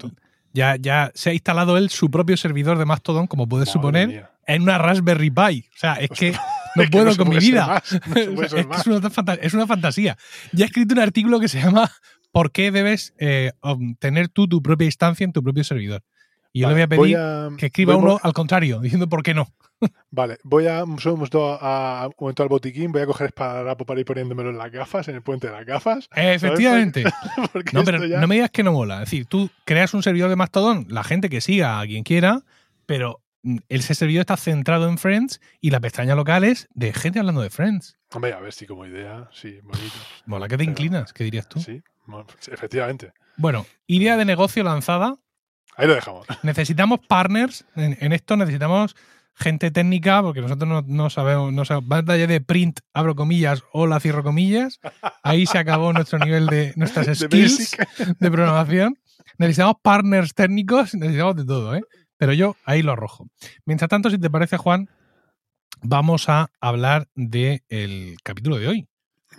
Ya, 0.53 0.75
ya 0.77 1.11
se 1.15 1.29
ha 1.29 1.33
instalado 1.33 1.77
él 1.77 1.89
su 1.89 2.09
propio 2.11 2.37
servidor 2.37 2.77
de 2.77 2.85
Mastodon, 2.85 3.27
como 3.27 3.47
puedes 3.47 3.67
Madre 3.69 3.73
suponer, 3.73 4.07
mía. 4.07 4.31
en 4.47 4.61
una 4.63 4.77
Raspberry 4.77 5.29
Pi. 5.29 5.65
O 5.75 5.77
sea, 5.79 5.93
es 5.95 6.09
que 6.09 6.31
no 6.75 6.83
Es 6.83 6.89
que 6.89 6.91
puedo 6.91 7.05
no 7.05 7.15
con 7.17 7.29
mi 7.29 7.37
vida. 7.39 7.81
no 8.07 8.15
es, 8.43 8.53
que 8.53 8.89
una, 8.89 9.09
fanta- 9.09 9.39
es 9.41 9.53
una 9.53 9.67
fantasía. 9.67 10.17
Ya 10.51 10.65
he 10.65 10.67
escrito 10.67 10.93
un 10.93 10.99
artículo 11.01 11.39
que 11.39 11.47
se 11.47 11.59
llama 11.61 11.91
¿Por 12.31 12.51
qué 12.51 12.71
debes 12.71 13.13
eh, 13.17 13.53
um, 13.63 13.95
tener 13.95 14.29
tú 14.29 14.47
tu 14.47 14.61
propia 14.61 14.85
instancia 14.85 15.23
en 15.23 15.33
tu 15.33 15.41
propio 15.43 15.63
servidor? 15.63 16.03
Y 16.51 16.61
yo 16.61 16.67
Vale, 16.67 16.79
le 16.79 16.85
voy 16.87 16.97
a 16.97 17.01
pedir 17.01 17.17
a- 17.17 17.49
que 17.57 17.67
escriba 17.67 17.95
uno 17.95 18.19
al 18.21 18.33
contrario, 18.33 18.79
diciendo 18.81 19.07
por 19.07 19.21
qué 19.23 19.33
no. 19.33 19.47
Vale, 20.11 20.37
voy 20.43 20.67
a 20.67 20.83
un 20.83 20.97
momento, 21.05 21.57
a, 21.61 22.07
un 22.07 22.13
momento 22.19 22.43
al 22.43 22.49
botiquín, 22.49 22.91
voy 22.91 23.01
a 23.01 23.05
coger 23.05 23.27
esparadrapo 23.27 23.85
para 23.85 23.99
ir 23.99 24.05
poniéndomelo 24.05 24.49
en 24.49 24.57
las 24.57 24.71
gafas, 24.71 25.07
en 25.07 25.15
el 25.15 25.21
puente 25.21 25.47
de 25.47 25.53
las 25.53 25.65
gafas. 25.65 26.09
Efectivamente. 26.15 27.03
Porque 27.53 27.71
No, 27.73 27.83
pero 27.83 28.03
ya- 28.05 28.19
no 28.19 28.27
me 28.27 28.35
digas 28.35 28.49
que 28.51 28.63
no 28.63 28.73
mola. 28.73 28.95
Es 28.95 29.09
decir, 29.11 29.25
tú 29.25 29.49
creas 29.65 29.93
un 29.93 30.03
servidor 30.03 30.29
de 30.29 30.35
Mastodon, 30.35 30.85
la 30.89 31.03
gente 31.03 31.29
que 31.29 31.39
siga 31.41 31.79
a 31.79 31.85
quien 31.85 32.03
quiera, 32.03 32.41
pero 32.87 33.21
mm, 33.43 33.57
ese 33.69 33.93
servidor 33.95 34.21
está 34.21 34.35
centrado 34.35 34.89
en 34.89 34.97
Friends 34.97 35.39
y 35.61 35.69
la 35.69 35.79
pestaña 35.79 36.15
local 36.15 36.43
es 36.43 36.67
de 36.73 36.91
gente 36.91 37.19
hablando 37.19 37.41
de 37.41 37.49
Friends. 37.51 37.95
Hombre, 38.13 38.33
a 38.33 38.39
ver 38.39 38.51
si 38.53 38.65
como 38.65 38.85
idea, 38.87 39.29
sí, 39.31 39.59
bonito. 39.63 39.93
Mola 40.25 40.47
que 40.47 40.55
te 40.57 40.63
Pero- 40.63 40.71
inclinas, 40.71 41.13
¿qué 41.13 41.23
dirías 41.23 41.47
tú? 41.47 41.61
Sí, 41.61 41.81
efectivamente. 42.51 43.13
Bueno, 43.37 43.65
idea 43.87 44.17
de 44.17 44.25
negocio 44.25 44.63
lanzada. 44.63 45.15
Ahí 45.79 45.87
lo 45.87 45.95
dejamos. 45.95 46.27
Necesitamos 46.43 46.99
partners. 47.07 47.65
En, 47.75 47.97
en 47.99 48.11
esto 48.11 48.35
necesitamos 48.35 48.95
gente 49.33 49.71
técnica, 49.71 50.21
porque 50.21 50.41
nosotros 50.41 50.67
no, 50.67 50.81
no 50.85 51.09
sabemos, 51.09 51.53
no 51.53 51.63
sabemos, 51.63 52.05
ya 52.05 52.27
de 52.27 52.41
print, 52.41 52.81
abro 52.93 53.15
comillas, 53.15 53.63
hola, 53.71 54.01
cierro 54.01 54.23
comillas. 54.23 54.81
Ahí 55.23 55.45
se 55.45 55.57
acabó 55.57 55.93
nuestro 55.93 56.19
nivel 56.19 56.47
de 56.47 56.73
nuestras 56.75 57.17
skills. 57.17 57.77
de 58.19 58.31
programación. 58.31 58.99
Necesitamos 59.37 59.75
partners 59.81 60.33
técnicos, 60.33 60.93
necesitamos 60.93 61.37
de 61.37 61.45
todo, 61.45 61.75
¿eh? 61.75 61.83
Pero 62.17 62.33
yo 62.33 62.57
ahí 62.65 62.81
lo 62.81 62.91
arrojo. 62.91 63.27
Mientras 63.63 63.87
tanto, 63.87 64.09
si 64.09 64.17
te 64.17 64.29
parece, 64.29 64.57
Juan, 64.57 64.89
vamos 65.81 66.27
a 66.27 66.51
hablar 66.59 67.07
del 67.15 68.17
capítulo 68.21 68.57
de 68.57 68.67
hoy. 68.67 68.87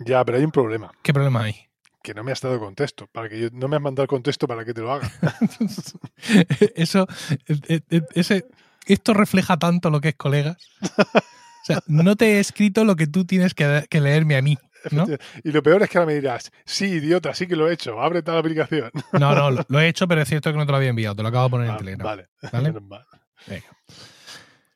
Ya, 0.06 0.24
pero 0.24 0.38
hay 0.38 0.44
un 0.44 0.50
problema, 0.50 0.90
¿Qué 1.02 1.12
problema 1.12 1.42
hay? 1.42 1.69
Que 2.02 2.14
no 2.14 2.22
me 2.24 2.32
has 2.32 2.40
dado 2.40 2.58
contexto. 2.58 3.06
Para 3.12 3.28
que 3.28 3.40
yo, 3.40 3.48
no 3.52 3.68
me 3.68 3.76
has 3.76 3.82
mandado 3.82 4.02
el 4.04 4.08
contexto 4.08 4.46
para 4.48 4.64
que 4.64 4.72
te 4.74 4.80
lo 4.80 4.92
haga. 4.92 5.10
Eso, 6.74 7.06
eh, 7.46 7.80
eh, 7.90 8.02
ese, 8.14 8.46
esto 8.86 9.14
refleja 9.14 9.56
tanto 9.58 9.90
lo 9.90 10.00
que 10.00 10.08
es 10.10 10.16
colegas. 10.16 10.56
O 10.82 11.64
sea, 11.64 11.80
no 11.86 12.16
te 12.16 12.36
he 12.36 12.40
escrito 12.40 12.84
lo 12.84 12.96
que 12.96 13.06
tú 13.06 13.24
tienes 13.24 13.54
que, 13.54 13.84
que 13.90 14.00
leerme 14.00 14.36
a 14.36 14.42
mí, 14.42 14.56
¿no? 14.92 15.06
Y 15.44 15.52
lo 15.52 15.62
peor 15.62 15.82
es 15.82 15.90
que 15.90 15.98
ahora 15.98 16.06
me 16.06 16.14
dirás, 16.14 16.50
sí, 16.64 16.86
idiota, 16.86 17.34
sí 17.34 17.46
que 17.46 17.54
lo 17.54 17.68
he 17.68 17.74
hecho, 17.74 18.00
abre 18.00 18.22
tal 18.22 18.38
aplicación. 18.38 18.90
No, 19.12 19.34
no, 19.34 19.50
lo, 19.50 19.64
lo 19.68 19.80
he 19.80 19.88
hecho, 19.88 20.08
pero 20.08 20.22
es 20.22 20.28
cierto 20.28 20.50
que 20.50 20.56
no 20.58 20.64
te 20.64 20.72
lo 20.72 20.76
había 20.78 20.88
enviado, 20.88 21.14
te 21.16 21.22
lo 21.22 21.28
acabo 21.28 21.44
de 21.44 21.50
poner 21.50 21.66
en 21.68 21.74
Ah, 21.74 21.78
Telegram. 21.78 22.04
vale, 22.06 22.28
¿vale? 22.50 22.72
mal. 22.80 23.04
Venga. 23.46 23.66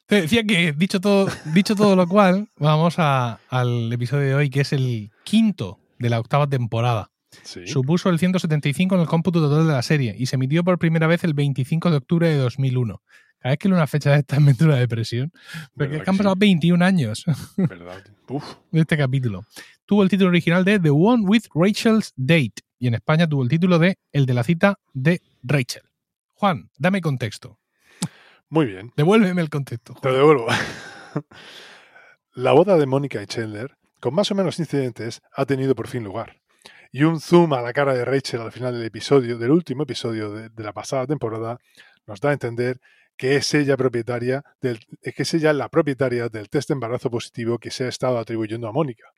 Te 0.06 0.20
decía 0.20 0.44
que, 0.44 0.72
dicho 0.72 1.00
todo, 1.00 1.28
dicho 1.54 1.74
todo 1.74 1.96
lo 1.96 2.06
cual, 2.06 2.48
vamos 2.58 2.96
a- 2.98 3.40
al 3.48 3.90
episodio 3.92 4.26
de 4.28 4.34
hoy, 4.34 4.50
que 4.50 4.60
es 4.60 4.72
el 4.74 5.10
quinto 5.24 5.80
de 5.98 6.10
la 6.10 6.20
octava 6.20 6.46
temporada. 6.46 7.10
Sí. 7.42 7.66
Supuso 7.66 8.08
el 8.10 8.18
175 8.18 8.94
en 8.94 9.00
el 9.02 9.06
cómputo 9.06 9.40
total 9.40 9.66
de 9.66 9.72
la 9.72 9.82
serie 9.82 10.14
y 10.18 10.26
se 10.26 10.36
emitió 10.36 10.62
por 10.64 10.78
primera 10.78 11.06
vez 11.06 11.24
el 11.24 11.34
25 11.34 11.90
de 11.90 11.96
octubre 11.96 12.28
de 12.28 12.36
2001. 12.36 13.02
Cada 13.38 13.52
vez 13.52 13.58
que 13.58 13.68
leo 13.68 13.76
una 13.76 13.86
fecha 13.86 14.10
de 14.12 14.18
esta 14.20 14.40
me 14.40 14.52
entra 14.52 14.66
una 14.68 14.76
depresión. 14.76 15.30
Porque 15.74 15.96
¿Verdad 15.96 15.96
es 15.96 16.02
que 16.04 16.10
han 16.10 16.14
sí? 16.16 16.18
pasado 16.18 16.36
21 16.36 16.84
años 16.84 17.24
¿Verdad? 17.56 18.02
Uf, 18.28 18.44
de 18.70 18.80
este 18.80 18.96
capítulo. 18.96 19.44
Tuvo 19.86 20.02
el 20.02 20.08
título 20.08 20.30
original 20.30 20.64
de 20.64 20.78
The 20.80 20.90
One 20.90 21.24
with 21.26 21.44
Rachel's 21.54 22.12
Date 22.16 22.54
y 22.78 22.86
en 22.86 22.94
España 22.94 23.26
tuvo 23.28 23.42
el 23.42 23.48
título 23.48 23.78
de 23.78 23.98
El 24.12 24.26
de 24.26 24.34
la 24.34 24.44
cita 24.44 24.78
de 24.92 25.20
Rachel. 25.42 25.82
Juan, 26.34 26.70
dame 26.78 27.00
contexto. 27.00 27.58
muy 28.48 28.66
bien. 28.66 28.92
Devuélveme 28.96 29.40
el 29.42 29.50
contexto. 29.50 29.94
Te 29.94 30.00
Juan. 30.00 30.12
lo 30.12 30.18
devuelvo. 30.18 30.46
La 32.34 32.52
boda 32.52 32.76
de 32.76 32.86
Mónica 32.86 33.22
y 33.22 33.26
Chandler, 33.26 33.76
con 34.00 34.14
más 34.14 34.30
o 34.30 34.34
menos 34.34 34.58
incidentes, 34.58 35.22
ha 35.36 35.46
tenido 35.46 35.74
por 35.74 35.86
fin 35.86 36.02
lugar. 36.02 36.40
Y 36.96 37.02
un 37.02 37.20
zoom 37.20 37.52
a 37.54 37.60
la 37.60 37.72
cara 37.72 37.92
de 37.92 38.04
Rachel 38.04 38.40
al 38.40 38.52
final 38.52 38.72
del 38.72 38.84
episodio, 38.84 39.36
del 39.36 39.50
último 39.50 39.82
episodio 39.82 40.30
de, 40.30 40.62
la 40.62 40.72
pasada 40.72 41.08
temporada, 41.08 41.58
nos 42.06 42.20
da 42.20 42.30
a 42.30 42.34
entender 42.34 42.80
que 43.16 43.34
es 43.34 43.52
ella 43.52 43.76
propietaria 43.76 44.44
del, 44.60 44.78
que 45.02 45.22
es 45.24 45.34
ella 45.34 45.52
la 45.52 45.68
propietaria 45.68 46.28
del 46.28 46.48
test 46.48 46.68
de 46.68 46.74
embarazo 46.74 47.10
positivo 47.10 47.58
que 47.58 47.72
se 47.72 47.82
ha 47.82 47.88
estado 47.88 48.16
atribuyendo 48.16 48.68
a 48.68 48.72
Mónica. 48.72 49.08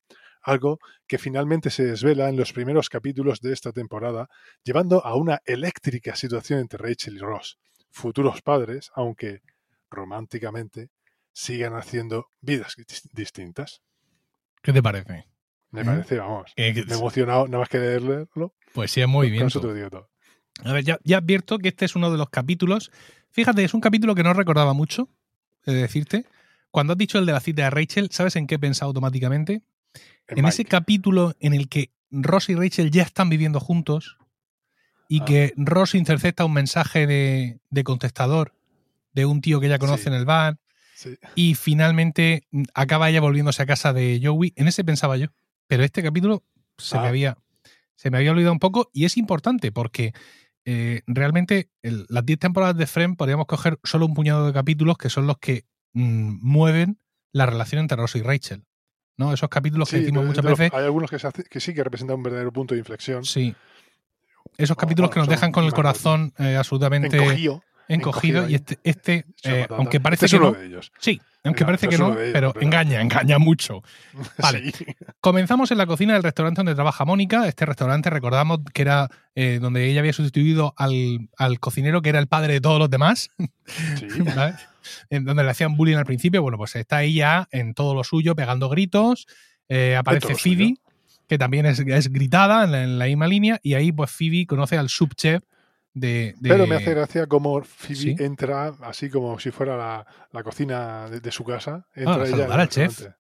Algo 0.41 0.79
que 1.07 1.19
finalmente 1.19 1.69
se 1.69 1.85
desvela 1.85 2.31
en 2.31 2.39
los 2.39 2.55
primeros 2.55 2.89
capítulos 2.89 3.43
de 3.43 3.53
esta 3.53 3.73
temporada, 3.73 4.31
llevando 4.65 5.05
a 5.05 5.15
una 5.15 5.43
eléctrica 5.45 6.17
situación 6.17 6.61
entre 6.61 6.79
Rachel 6.79 7.17
y 7.17 7.19
Ross, 7.19 7.59
futuros 7.91 8.41
padres, 8.41 8.91
aunque 8.95 9.43
románticamente 9.91 10.89
sigan 11.35 11.75
haciendo 11.75 12.29
vidas 12.41 12.75
dis- 12.79 13.07
distintas. 13.13 13.83
¿Qué 14.63 14.73
te 14.73 14.83
parece? 14.83 15.27
Me 15.71 15.83
¿Eh? 15.83 15.85
parece, 15.85 16.19
vamos, 16.19 16.53
Eh, 16.57 16.73
que- 16.75 16.85
me 16.85 16.93
he 16.95 16.97
emocionado 16.97 17.47
nada 17.47 17.59
más 17.61 17.69
que 17.69 17.79
leerlo. 17.79 18.29
Pues 18.73 18.91
sí, 18.91 19.01
es 19.01 19.09
muy 19.09 19.31
bien. 19.31 19.43
Con 19.43 19.49
eso 19.49 19.61
te 19.61 19.67
lo 19.67 19.75
digo 19.75 19.91
todo. 19.91 20.11
A 20.65 20.73
ver, 20.73 20.85
ya, 20.85 20.99
ya 21.05 21.19
advierto 21.19 21.59
que 21.59 21.69
este 21.69 21.85
es 21.85 21.97
uno 21.97 22.11
de 22.11 22.17
los 22.19 22.31
capítulos. 22.31 22.91
Fíjate, 23.31 23.63
es 23.65 23.75
un 23.75 23.81
capítulo 23.81 24.15
que 24.15 24.23
no 24.23 24.33
recordaba 24.33 24.73
mucho, 24.73 25.11
he 25.67 25.73
de 25.73 25.83
decirte. 25.83 26.25
Cuando 26.71 26.93
has 26.95 26.99
dicho 26.99 27.19
el 27.19 27.27
de 27.27 27.33
la 27.33 27.41
cita 27.41 27.65
de 27.65 27.71
Rachel, 27.71 28.09
¿sabes 28.11 28.37
en 28.37 28.47
qué 28.47 28.55
he 28.55 28.59
pensado 28.59 28.89
automáticamente? 28.89 29.63
En 30.29 30.39
En 30.39 30.47
ese 30.47 30.65
capítulo 30.65 31.35
en 31.41 31.53
el 31.55 31.69
que 31.69 31.91
Ross 32.11 32.49
y 32.49 32.55
Rachel 32.55 32.91
ya 32.91 33.03
están 33.03 33.29
viviendo 33.29 33.61
juntos 33.61 34.17
y 35.09 35.21
Ah. 35.23 35.25
que 35.25 35.53
Ross 35.57 35.95
intercepta 35.95 36.45
un 36.45 36.53
mensaje 36.53 37.07
de, 37.07 37.61
de 37.71 37.85
contestador 37.85 38.55
de 39.13 39.25
un 39.27 39.41
tío 39.41 39.61
que 39.61 39.67
ella 39.67 39.79
conoce 39.79 40.05
Sí. 40.05 40.09
en 40.09 40.15
el 40.15 40.25
bar 40.25 40.59
Sí. 40.95 41.17
y 41.35 41.55
finalmente 41.55 42.47
acaba 42.75 43.09
ella 43.11 43.21
volviéndose 43.21 43.63
a 43.63 43.67
casa 43.67 43.93
de 43.93 44.21
Joey. 44.23 44.53
En 44.57 44.69
ese 44.69 44.85
pensaba 44.85 45.17
yo. 45.17 45.29
Pero 45.67 45.85
este 45.85 46.03
capítulo 46.03 46.45
se, 46.79 46.97
me, 46.99 47.07
Ah. 47.07 47.09
había, 47.09 47.39
se 47.95 48.11
me 48.11 48.19
había 48.19 48.31
olvidado 48.33 48.53
un 48.53 48.59
poco 48.59 48.91
y 48.93 49.05
es 49.05 49.17
importante 49.17 49.73
porque 49.73 50.13
eh, 50.65 51.03
realmente 51.07 51.71
el- 51.83 52.07
las 52.09 52.27
10 52.27 52.39
temporadas 52.41 52.77
de 52.77 52.87
Friends 52.87 53.17
podríamos 53.17 53.47
coger 53.47 53.79
solo 53.85 54.07
un 54.07 54.15
puñado 54.15 54.47
de 54.47 54.53
capítulos 54.53 54.99
que 54.99 55.09
son 55.11 55.27
los 55.27 55.39
que 55.39 55.65
mm, 55.93 56.39
mueven 56.43 56.99
la 57.33 57.47
relación 57.47 57.81
entre 57.81 57.97
Ross 57.97 58.17
y 58.17 58.23
Rachel. 58.23 58.65
¿no? 59.19 59.33
Esos 59.33 59.49
capítulos 59.49 59.89
que 59.89 60.01
decimos 60.01 60.27
muchas 60.27 60.45
los- 60.45 60.59
veces. 60.59 60.75
hay 60.75 60.85
algunos 60.85 61.09
que, 61.09 61.19
se 61.19 61.27
hace- 61.29 61.45
que 61.45 61.59
sí 61.61 61.73
que 61.73 61.83
representan 61.85 62.17
un 62.19 62.23
verdadero 62.23 62.53
punto 62.53 62.75
de 62.75 62.81
inflexión. 62.81 63.25
Sí. 63.25 63.55
esos 64.59 64.77
capítulos 64.77 65.09
bueno, 65.11 65.15
que 65.15 65.21
nos 65.21 65.29
dejan 65.29 65.53
con 65.53 65.65
el 65.65 65.73
corazón 65.73 66.33
eh, 66.39 66.57
absolutamente 66.57 67.17
Encogido. 67.17 67.63
Encogido. 67.89 68.41
encogido 68.45 68.49
Y 68.51 68.55
este, 68.55 68.79
este 68.85 69.25
eh, 69.45 69.67
aunque 69.71 70.01
parece 70.01 70.27
Este 70.27 70.37
es 70.37 70.41
que 70.41 70.47
uno 70.47 70.53
no. 70.57 70.59
de 70.61 70.67
ellos. 70.67 70.93
Sí, 70.99 71.21
aunque 71.45 71.61
Venga, 71.61 71.67
parece 71.67 71.87
este 71.87 71.97
que 71.97 72.03
no, 72.03 72.09
ellos, 72.19 72.31
pero 72.33 72.53
pero- 72.53 72.65
engaña, 72.67 73.01
engaña 73.01 73.39
mucho. 73.39 73.83
Vale. 74.39 74.73
Sí. 74.73 74.85
Comenzamos 75.21 75.71
en 75.71 75.79
la 75.79 75.87
cocina 75.87 76.15
del 76.15 76.23
restaurante 76.23 76.59
donde 76.61 76.75
trabaja 76.75 77.05
Mónica. 77.05 77.47
Este 77.47 77.65
restaurante 77.67 78.11
recordamos 78.11 78.61
que 78.75 78.83
era 78.83 79.09
eh, 79.35 79.59
donde 79.61 79.87
ella 79.89 80.01
había 80.01 80.13
sustituido 80.13 80.75
al, 80.77 81.29
al 81.39 81.61
cocinero 81.61 82.03
que 82.03 82.09
era 82.09 82.19
el 82.19 82.27
padre 82.27 82.55
de 82.55 82.61
todos 82.61 82.79
los 82.79 82.91
demás, 82.91 83.31
Sí. 83.67 84.07
¿vale? 84.37 84.55
en 85.11 85.25
donde 85.25 85.43
le 85.43 85.51
hacían 85.51 85.77
bullying 85.77 85.97
al 85.97 86.05
principio. 86.07 86.43
Bueno, 86.43 86.59
pues 86.59 86.77
está 86.77 87.03
ella 87.03 87.49
en 87.51 87.75
todo 87.75 87.95
lo 87.95 88.05
suyo, 88.05 88.37
pegando 88.37 88.69
gritos. 88.69 89.27
Eh, 89.69 89.97
aparece 89.97 90.37
Phoebe, 90.37 90.65
suyo. 90.65 90.77
que 91.29 91.39
también 91.39 91.67
es, 91.67 91.81
es 91.81 92.13
gritada 92.13 92.63
en 92.65 92.71
la, 92.73 92.83
en 92.85 92.99
la 93.01 93.07
misma 93.07 93.27
línea. 93.27 93.59
Y 93.65 93.75
ahí, 93.75 93.91
pues 93.91 94.13
Phoebe 94.13 94.47
conoce 94.47 94.79
al 94.79 94.89
subchef 94.89 95.43
de, 95.99 96.35
de- 96.39 96.49
Pero 96.51 96.67
me 96.67 96.77
hace 96.77 96.91
gracia 96.93 97.27
cómo 97.27 97.63
Phoebe 97.63 97.95
Sí. 97.97 98.17
entra 98.19 98.75
así 98.83 99.09
como 99.09 99.39
si 99.39 99.51
fuera 99.51 99.77
la, 99.79 100.07
la 100.31 100.43
cocina 100.43 101.09
de, 101.09 101.21
de 101.21 101.31
su 101.33 101.43
casa. 101.43 101.87
Ah, 101.89 101.93
Entra 101.95 102.15
a 102.23 102.27
ella 102.27 102.45
el 102.45 102.53
al 102.53 102.69
chef. 102.69 102.87
restaurante. 102.89 103.19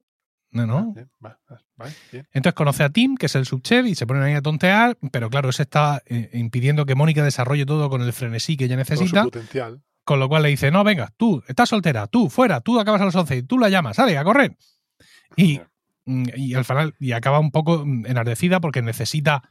No, 0.50 0.66
no. 0.66 0.94
Ah, 1.22 1.36
vale, 1.76 1.92
bien. 2.12 2.28
Entonces 2.32 2.54
conoce 2.54 2.82
a 2.84 2.90
Tim, 2.90 3.16
que 3.16 3.26
es 3.26 3.34
el 3.34 3.46
subchef, 3.46 3.86
y 3.86 3.94
se 3.94 4.06
ponen 4.06 4.22
ahí 4.22 4.34
a 4.34 4.42
tontear, 4.42 4.96
pero 5.10 5.28
claro, 5.30 5.48
ese 5.50 5.62
está 5.62 6.02
eh, 6.06 6.30
impidiendo 6.34 6.84
que 6.86 6.94
Mónica 6.94 7.22
desarrolle 7.24 7.64
todo 7.66 7.88
con 7.90 8.02
el 8.02 8.12
frenesí 8.12 8.56
que 8.56 8.64
ella 8.66 8.76
Todo 8.76 8.84
su 8.84 8.92
necesita. 8.94 9.22
potencial. 9.24 9.82
Con 10.04 10.20
lo 10.20 10.28
cual 10.28 10.42
le 10.44 10.50
dice, 10.50 10.70
no, 10.70 10.84
venga, 10.84 11.12
tú, 11.16 11.42
estás 11.48 11.68
soltera, 11.70 12.06
tú, 12.06 12.28
fuera, 12.30 12.60
tú 12.60 12.78
acabas 12.78 13.00
a 13.00 13.06
las 13.06 13.14
11, 13.16 13.42
tú 13.42 13.58
la 13.58 13.68
llamas, 13.70 13.96
sale, 13.96 14.16
a 14.16 14.22
correr. 14.24 14.56
Y, 15.34 15.60
mm, 16.04 16.24
y 16.36 16.54
al 16.54 16.64
final, 16.64 16.94
y 17.00 17.12
acaba 17.12 17.38
un 17.40 17.50
poco 17.50 17.82
enardecida 17.82 18.60
porque 18.60 18.82
necesita 18.82 19.42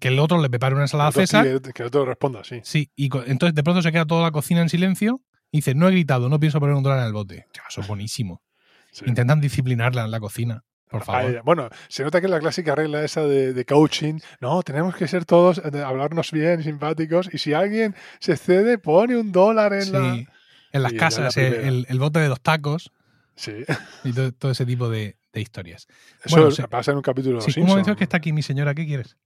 que 0.00 0.08
el 0.08 0.18
otro 0.18 0.40
le 0.40 0.48
prepare 0.50 0.74
una 0.74 0.84
ensalada 0.84 1.10
Que 1.12 1.20
César. 1.26 1.46
active, 1.46 1.72
Que 1.72 1.82
el 1.82 1.86
otro 1.88 2.04
responda, 2.04 2.44
sí. 2.44 2.60
Sí, 2.64 2.90
y 2.96 3.10
entonces 3.26 3.54
de 3.54 3.62
pronto 3.62 3.82
se 3.82 3.90
queda 3.92 4.04
toda 4.06 4.22
la 4.22 4.30
cocina 4.30 4.60
en 4.62 4.68
silencio 4.68 5.20
y 5.50 5.58
dice, 5.58 5.74
no 5.74 5.88
he 5.88 5.90
gritado, 5.92 6.28
no 6.28 6.38
pienso 6.40 6.60
poner 6.60 6.74
un 6.74 6.82
dólar 6.82 7.00
en 7.00 7.06
el 7.06 7.12
bote. 7.12 7.46
Ya, 7.54 7.62
eso 7.68 7.80
es 7.80 7.88
buenísimo. 7.88 8.42
sí. 8.92 9.04
Intentan 9.06 9.40
disciplinarla 9.40 10.04
en 10.04 10.10
la 10.10 10.20
cocina, 10.20 10.62
por 10.88 11.02
A 11.02 11.04
favor. 11.04 11.42
Bueno, 11.44 11.68
se 11.88 12.04
nota 12.04 12.20
que 12.20 12.26
es 12.26 12.30
la 12.30 12.38
clásica 12.40 12.74
regla 12.74 13.02
esa 13.04 13.22
de, 13.22 13.52
de 13.52 13.64
coaching. 13.64 14.18
No, 14.40 14.62
tenemos 14.62 14.94
que 14.96 15.08
ser 15.08 15.24
todos, 15.24 15.58
eh, 15.58 15.82
hablarnos 15.82 16.30
bien, 16.30 16.62
simpáticos. 16.62 17.28
Y 17.32 17.38
si 17.38 17.52
alguien 17.54 17.94
se 18.20 18.32
excede, 18.32 18.78
pone 18.78 19.16
un 19.16 19.32
dólar 19.32 19.72
en 19.72 19.82
Sí, 19.82 19.90
la. 19.92 20.24
en 20.72 20.82
las 20.82 20.92
Y 20.92 20.96
casas, 20.96 21.36
la 21.36 21.42
el, 21.42 21.98
bote 21.98 22.20
de 22.20 22.28
los 22.28 22.40
tacos 22.40 22.92
Sí. 23.34 23.52
y 24.04 24.12
todo, 24.12 24.30
todo 24.32 24.52
ese 24.52 24.64
tipo 24.66 24.88
de, 24.90 25.16
de 25.32 25.40
historias. 25.40 25.86
Eso 26.24 26.36
Bueno, 26.36 26.50
se- 26.50 26.68
pasa 26.68 26.90
en 26.92 26.98
un 26.98 27.02
capítulo 27.02 27.36
de 27.36 27.50
Sí, 27.50 27.60
Los 27.60 27.72
Simpson. 27.72 27.96
que 27.96 28.04
está 28.04 28.18
aquí 28.18 28.32
mi 28.32 28.42
señora, 28.42 28.74
¿qué 28.74 28.84
quieres? 28.86 29.16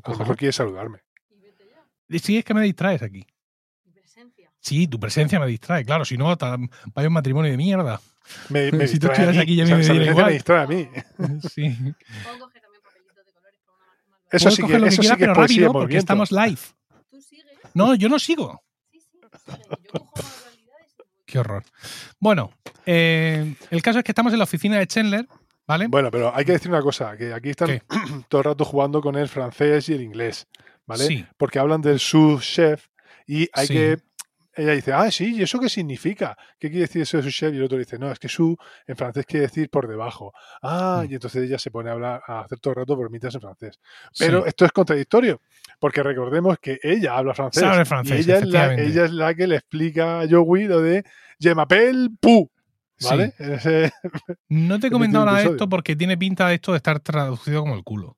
Pues 0.02 0.18
lo 0.18 0.24
mejor 0.24 0.36
quiere 0.36 0.52
saludarme. 0.52 0.98
Y 1.30 1.40
vete 1.40 1.64
ya. 1.70 1.82
Y 2.08 2.18
Sí, 2.18 2.38
es 2.38 2.44
que 2.44 2.54
me 2.54 2.62
distraes 2.62 3.02
aquí. 3.02 3.26
Mi 3.84 3.92
presencia. 3.92 4.50
Sí, 4.60 4.86
tu 4.88 4.98
presencia 5.00 5.38
me 5.40 5.46
distrae, 5.46 5.84
claro, 5.84 6.04
si 6.04 6.16
no, 6.16 6.26
vaya 6.94 7.08
un 7.08 7.14
matrimonio 7.14 7.50
de 7.50 7.56
mierda. 7.56 8.00
Me, 8.48 8.72
me 8.72 8.86
Si 8.88 8.98
tú 8.98 9.06
estuvieras 9.08 9.36
mí. 9.36 9.42
aquí, 9.42 9.56
ya 9.56 9.64
O 9.64 9.66
me 9.76 9.84
sea, 9.84 9.94
me 9.94 10.00
presencia 10.00 10.10
igual. 10.10 10.26
me 10.26 10.32
distrae 10.32 10.62
a 10.62 10.66
mí. 10.66 10.88
Sí. 11.54 11.76
Puedo 12.22 12.38
coger 12.38 12.62
también 12.62 12.82
papelitos 12.82 13.16
de 13.26 13.32
colores 13.32 13.60
para 13.64 13.76
una 13.76 13.86
más 13.86 14.08
más- 14.08 14.28
Eso 14.32 14.44
Puedes 14.44 14.54
sí 14.54 14.56
que, 14.56 14.62
coger 14.62 14.80
lo 14.80 14.84
que 14.84 14.88
eso 14.88 15.02
sí 15.02 15.08
quieras, 15.08 15.18
que 15.18 15.24
es 15.24 15.28
pero 15.28 15.34
rápido, 15.40 15.66
porque 15.72 15.78
movimiento. 15.84 15.98
estamos 15.98 16.32
live. 16.32 16.60
Tú 17.10 17.20
sigue. 17.20 17.42
No, 17.74 17.94
yo 17.94 18.08
no 18.08 18.18
sigo. 18.18 18.62
Sí, 18.90 19.00
sí. 19.00 19.18
Yo 19.20 19.28
cojo 19.30 20.12
manualidades 20.16 20.92
y 20.92 20.96
voy. 20.96 21.06
Qué 21.26 21.38
horror. 21.38 21.64
Bueno, 22.18 22.50
eh, 22.86 23.54
el 23.70 23.82
caso 23.82 23.98
es 23.98 24.04
que 24.04 24.12
estamos 24.12 24.32
en 24.32 24.38
la 24.38 24.44
oficina 24.44 24.78
de 24.78 24.86
Chandler, 24.86 25.26
¿vale? 25.66 25.86
Bueno, 25.88 26.10
pero 26.10 26.34
hay 26.34 26.44
que 26.44 26.52
decir 26.52 26.70
una 26.70 26.82
cosa, 26.82 27.16
que 27.16 27.32
aquí 27.32 27.50
están 27.50 27.68
¿Qué? 27.68 27.82
todo 28.28 28.40
el 28.40 28.44
rato 28.44 28.64
jugando 28.64 29.00
con 29.00 29.16
el 29.16 29.28
francés 29.28 29.88
y 29.88 29.94
el 29.94 30.02
inglés, 30.02 30.46
¿vale? 30.86 31.04
Sí. 31.04 31.26
Porque 31.36 31.58
hablan 31.58 31.80
del 31.80 31.98
sous 31.98 32.42
chef 32.44 32.86
y 33.26 33.48
hay 33.52 33.66
Sí. 33.66 33.74
que 33.74 33.98
ella 34.56 34.70
dice, 34.72 34.92
ah, 34.92 35.10
sí, 35.10 35.34
¿y 35.34 35.42
eso 35.42 35.58
qué 35.58 35.68
significa? 35.68 36.36
¿Qué 36.60 36.68
quiere 36.68 36.82
decir 36.82 37.02
eso 37.02 37.16
de 37.16 37.24
sous 37.24 37.34
chef? 37.34 37.52
Y 37.52 37.56
el 37.56 37.64
otro 37.64 37.76
dice, 37.76 37.98
no, 37.98 38.12
es 38.12 38.20
que 38.20 38.28
sous 38.28 38.56
en 38.86 38.94
francés 38.96 39.26
quiere 39.26 39.46
decir 39.46 39.68
por 39.68 39.88
debajo. 39.88 40.32
Ah, 40.62 41.02
Mm. 41.04 41.10
y 41.10 41.14
entonces 41.14 41.42
ella 41.42 41.58
se 41.58 41.72
pone 41.72 41.90
a 41.90 41.94
hablar, 41.94 42.22
a 42.26 42.40
hacer 42.42 42.60
todo 42.60 42.72
el 42.72 42.76
rato 42.76 42.94
bromitas 42.96 43.34
en 43.34 43.40
francés. 43.40 43.80
Pero 44.16 44.42
Sí. 44.42 44.48
esto 44.50 44.64
es 44.64 44.70
contradictorio, 44.70 45.40
porque 45.80 46.04
recordemos 46.04 46.58
que 46.60 46.78
ella 46.84 47.16
habla 47.16 47.34
francés. 47.34 47.62
Sabe 47.64 47.84
francés, 47.84 48.18
y 48.26 48.30
ella 48.30 48.38
es, 48.38 48.46
la, 48.46 48.74
ella 48.74 49.04
es 49.06 49.10
la 49.10 49.34
que 49.34 49.46
le 49.48 49.56
explica 49.56 50.20
a 50.20 50.28
Joey 50.30 50.66
lo 50.68 50.80
de 50.80 51.02
Je 51.40 51.52
m'appelle 51.52 52.10
Pou. 52.20 52.48
¿Vale? 53.02 53.34
Ese- 53.38 53.92
No 54.48 54.78
te 54.80 54.86
he 54.86 54.90
comentado 54.90 55.24
nada 55.24 55.38
de 55.40 55.50
esto 55.50 55.68
porque 55.68 55.96
tiene 55.96 56.16
pinta 56.16 56.48
de 56.48 56.54
esto 56.54 56.72
de 56.72 56.76
estar 56.78 57.00
traducido 57.00 57.60
como 57.62 57.74
el 57.74 57.82
culo. 57.84 58.16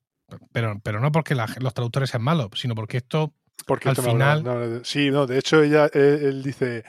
Pero, 0.51 0.79
pero 0.83 0.99
no 0.99 1.11
porque 1.11 1.35
la- 1.35 1.47
los 1.59 1.73
traductores 1.73 2.09
sean 2.09 2.23
malos, 2.23 2.49
sino 2.55 2.75
porque 2.75 2.97
esto. 2.97 3.33
Porque 3.65 3.89
Al 3.89 3.93
esto 3.97 4.03
final- 4.09 4.43
no, 4.43 4.59
no, 4.65 4.83
sí, 4.83 5.09
no, 5.09 5.25
de 5.25 5.39
hecho 5.39 5.63
ella 5.63 5.89
él, 5.93 6.19
él 6.21 6.43
dice 6.43 6.83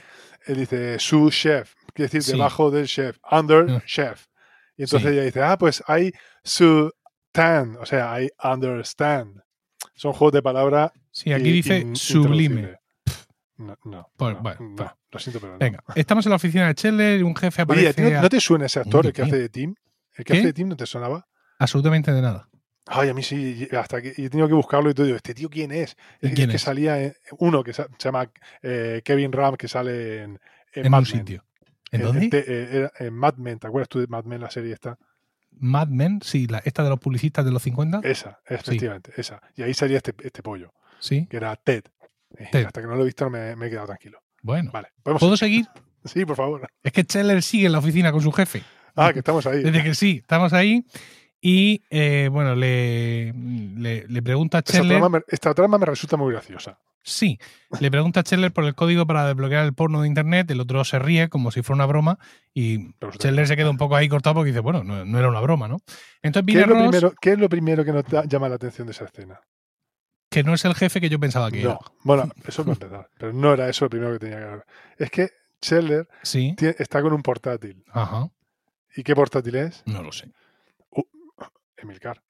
él 0.46 0.56
dice 0.58 0.98
su 0.98 1.30
chef, 1.30 1.74
quiere 1.94 2.06
decir 2.08 2.22
Sí. 2.22 2.32
debajo 2.32 2.70
del 2.70 2.86
chef, 2.86 3.18
under 3.30 3.64
Mm. 3.64 3.80
chef. 3.86 4.26
Y 4.76 4.82
entonces 4.82 5.08
Sí. 5.10 5.14
ella 5.14 5.24
dice, 5.24 5.42
ah, 5.42 5.58
pues 5.58 5.82
hay 5.86 6.12
su 6.44 6.90
tan, 7.32 7.76
o 7.76 7.86
sea, 7.86 8.12
hay 8.12 8.28
understand. 8.42 9.40
Son 9.94 10.12
juegos 10.12 10.32
de 10.32 10.42
palabra. 10.42 10.92
Sí, 11.10 11.32
aquí 11.32 11.48
i- 11.48 11.52
dice 11.52 11.78
in- 11.80 11.96
sublime. 11.96 12.76
No, 13.58 13.76
no, 13.84 14.10
Pues, 14.16 14.34
no, 14.36 14.42
bueno, 14.42 14.60
no, 14.60 14.76
pues. 14.76 14.90
lo 15.10 15.18
siento, 15.18 15.40
pero 15.40 15.52
no. 15.54 15.58
Venga, 15.58 15.82
estamos 15.96 16.24
en 16.26 16.30
la 16.30 16.36
oficina 16.36 16.68
de 16.68 16.74
Chandler 16.74 17.20
y 17.20 17.22
un 17.22 17.34
jefe 17.34 17.62
Oye, 17.62 17.86
¿a 17.88 17.90
aparece. 17.90 18.10
no, 18.12 18.18
a- 18.18 18.22
no 18.22 18.28
te 18.28 18.40
suena 18.40 18.66
ese 18.66 18.78
actor, 18.80 19.04
el 19.06 19.12
que 19.12 19.22
hace 19.22 19.38
de 19.38 19.48
Tim? 19.48 19.74
¿El 20.16 20.24
que 20.24 20.32
¿Qué? 20.32 20.38
hace 20.38 20.46
de 20.48 20.52
Tim 20.52 20.68
no 20.68 20.76
te 20.76 20.86
sonaba? 20.86 21.26
Absolutamente 21.58 22.12
de 22.12 22.22
nada. 22.22 22.48
Ay, 22.86 23.08
a 23.10 23.14
mí 23.14 23.22
sí, 23.22 23.68
hasta 23.76 24.00
que 24.00 24.10
he 24.16 24.30
tenido 24.30 24.48
que 24.48 24.54
buscarlo 24.54 24.88
y 24.90 24.94
todo. 24.94 25.14
¿este 25.14 25.34
tío 25.34 25.50
quién 25.50 25.72
es? 25.72 25.96
¿Y 26.22 26.28
Es, 26.28 26.34
quién 26.34 26.48
que 26.50 26.56
es? 26.56 26.62
salía 26.62 27.02
en- 27.02 27.14
uno 27.38 27.62
que 27.64 27.72
se 27.74 27.84
llama 27.98 28.30
eh, 28.62 29.02
Kevin 29.04 29.32
Ram, 29.32 29.56
que 29.56 29.68
sale 29.68 30.22
en, 30.22 30.40
en 30.72 30.86
En 30.86 30.90
Mad 30.90 31.00
un 31.00 31.04
Men. 31.04 31.18
sitio. 31.18 31.44
¿En 31.90 32.00
En- 32.00 32.06
dónde? 32.06 32.24
en 32.24 32.30
te- 32.30 32.44
eh, 32.46 32.68
era 32.78 32.92
en 33.00 33.12
Mad 33.14 33.34
Men, 33.36 33.58
¿te 33.58 33.66
acuerdas 33.66 33.88
tú 33.88 33.98
de 33.98 34.06
Mad 34.06 34.24
Men, 34.24 34.40
la 34.40 34.50
serie 34.50 34.72
esta? 34.72 34.96
Mad 35.50 35.88
Men, 35.88 36.20
sí, 36.22 36.46
la, 36.46 36.58
esta 36.58 36.82
de 36.84 36.90
los 36.90 37.00
publicistas 37.00 37.44
de 37.44 37.50
los 37.50 37.62
50. 37.62 38.00
Esa, 38.04 38.38
efectivamente, 38.46 39.12
esa. 39.16 39.40
Y 39.56 39.62
ahí 39.64 39.74
salía 39.74 39.96
este, 39.98 40.14
este 40.22 40.42
pollo, 40.42 40.72
Sí, 41.00 41.26
que 41.26 41.36
era 41.38 41.54
Ted. 41.56 41.82
Eh. 42.36 42.64
Hasta 42.66 42.80
que 42.80 42.86
no 42.86 42.96
lo 42.96 43.02
he 43.02 43.06
visto 43.06 43.28
me, 43.30 43.56
me 43.56 43.66
he 43.66 43.70
quedado 43.70 43.86
tranquilo. 43.86 44.20
bueno. 44.42 44.72
¿Puedo 45.02 45.36
seguir? 45.36 45.66
Sí, 46.04 46.24
por 46.24 46.36
favor. 46.36 46.66
Es 46.82 46.92
que 46.92 47.04
Chandler 47.04 47.42
sigue 47.42 47.66
en 47.66 47.72
la 47.72 47.80
oficina 47.80 48.12
con 48.12 48.22
su 48.22 48.32
jefe. 48.32 48.62
Ah, 48.94 49.12
que 49.12 49.18
estamos 49.18 49.44
ahí. 49.46 49.62
Desde 49.62 49.82
que 49.82 49.94
sí, 49.94 50.18
estamos 50.22 50.52
ahí. 50.52 50.86
Y 51.40 51.82
eh, 51.90 52.28
bueno, 52.32 52.54
le, 52.54 53.32
le, 53.32 54.06
le 54.08 54.22
pregunta 54.22 54.58
a 54.58 54.62
trama, 54.62 55.08
me, 55.08 55.20
esta 55.28 55.52
trama 55.54 55.76
me 55.76 55.86
resulta 55.86 56.16
muy 56.16 56.32
graciosa. 56.32 56.78
Sí, 57.02 57.38
le 57.80 57.90
pregunta 57.90 58.20
a 58.20 58.22
Chandler 58.22 58.52
por 58.52 58.64
el 58.64 58.74
código 58.74 59.06
para 59.06 59.26
desbloquear 59.26 59.64
el 59.64 59.72
porno 59.72 60.02
de 60.02 60.08
internet. 60.08 60.50
El 60.50 60.60
otro 60.60 60.84
se 60.84 60.98
ríe 60.98 61.28
como 61.28 61.50
si 61.50 61.62
fuera 61.62 61.76
una 61.76 61.86
broma. 61.86 62.18
Y 62.52 62.92
Chandler 63.18 63.46
se 63.46 63.56
queda 63.56 63.70
un 63.70 63.76
poco 63.76 63.96
ahí 63.96 64.08
cortado 64.08 64.34
porque 64.34 64.48
dice, 64.48 64.60
bueno, 64.60 64.84
no, 64.84 65.04
no 65.04 65.18
era 65.18 65.28
una 65.28 65.40
broma, 65.40 65.68
¿no? 65.68 65.78
Entonces 66.22 66.54
¿Qué 66.54 66.60
es, 66.60 66.66
lo 66.66 66.76
primero, 66.76 67.14
¿Qué 67.20 67.32
es 67.32 67.38
lo 67.38 67.48
primero 67.48 67.84
que 67.84 67.92
nos 67.92 68.04
llama 68.28 68.48
la 68.48 68.56
atención 68.56 68.86
de 68.86 68.92
esa 68.92 69.04
escena? 69.04 69.40
Que 70.30 70.42
no 70.42 70.54
es 70.54 70.64
el 70.64 70.74
jefe 70.74 71.00
que 71.00 71.08
yo 71.08 71.18
pensaba 71.18 71.50
que 71.50 71.62
No, 71.62 71.70
era. 71.70 71.78
bueno, 72.04 72.30
eso 72.46 72.62
para 72.64 72.72
empezar. 72.74 73.10
Pero 73.18 73.32
no 73.32 73.52
era 73.54 73.68
eso 73.68 73.84
lo 73.86 73.90
primero 73.90 74.12
que 74.12 74.18
tenía 74.18 74.38
que 74.38 74.44
ver. 74.44 74.64
Es 74.98 75.10
que 75.10 75.30
Scheller 75.64 76.08
Sí, 76.22 76.54
está 76.78 77.02
con 77.02 77.12
un 77.12 77.22
portátil. 77.22 77.82
ajá, 77.92 78.28
¿Y 78.96 79.02
qué 79.02 79.14
portátil 79.14 79.54
es? 79.56 79.82
no 79.86 80.02
lo 80.02 80.12
sé. 80.12 80.30
Emilcar. 81.76 82.22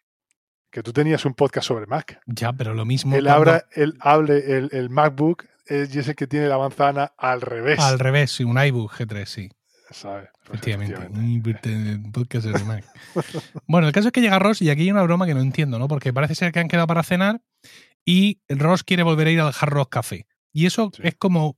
Que 0.70 0.82
tú 0.82 0.92
tenías 0.92 1.24
un 1.24 1.32
podcast 1.34 1.66
sobre 1.68 1.86
Mac. 1.86 2.20
Ya, 2.26 2.52
pero 2.52 2.74
lo 2.74 2.84
mismo. 2.84 3.14
Él, 3.16 3.24
cuando- 3.24 3.36
abra, 3.52 3.64
él 3.72 3.96
abre 4.00 4.56
el, 4.58 4.68
el 4.72 4.90
MacBook 4.90 5.44
eh, 5.68 5.88
y 5.90 5.98
es 5.98 6.08
el 6.08 6.14
que 6.16 6.26
tiene 6.26 6.46
la 6.48 6.58
manzana 6.58 7.12
al 7.16 7.40
revés. 7.40 7.78
Al 7.78 7.98
revés, 7.98 8.30
sí, 8.32 8.44
un 8.44 8.62
iBook 8.62 8.92
G3, 8.92 9.24
sí. 9.24 9.48
¿sabes? 9.90 10.28
Pues 10.44 10.60
Efectivamente. 10.60 12.10
podcast 12.12 12.46
de 12.46 12.64
Mac. 12.64 12.84
bueno, 13.66 13.86
el 13.86 13.92
caso 13.94 14.08
es 14.08 14.12
que 14.12 14.20
llega 14.20 14.38
Ross 14.38 14.60
y 14.60 14.68
aquí 14.68 14.82
hay 14.82 14.90
una 14.90 15.02
broma 15.02 15.24
que 15.26 15.32
no 15.32 15.40
entiendo, 15.40 15.78
¿no? 15.78 15.88
Porque 15.88 16.12
parece 16.12 16.34
ser 16.34 16.52
que 16.52 16.60
han 16.60 16.68
quedado 16.68 16.86
para 16.86 17.02
cenar 17.02 17.40
y 18.04 18.40
Ross 18.48 18.84
quiere 18.84 19.02
volver 19.02 19.26
a 19.26 19.30
ir 19.30 19.40
al 19.40 19.52
Hard 19.58 19.70
Rock 19.72 19.90
Café. 19.92 20.26
Y 20.52 20.66
eso 20.66 20.90
Sí. 20.94 21.02
es 21.04 21.14
como, 21.16 21.56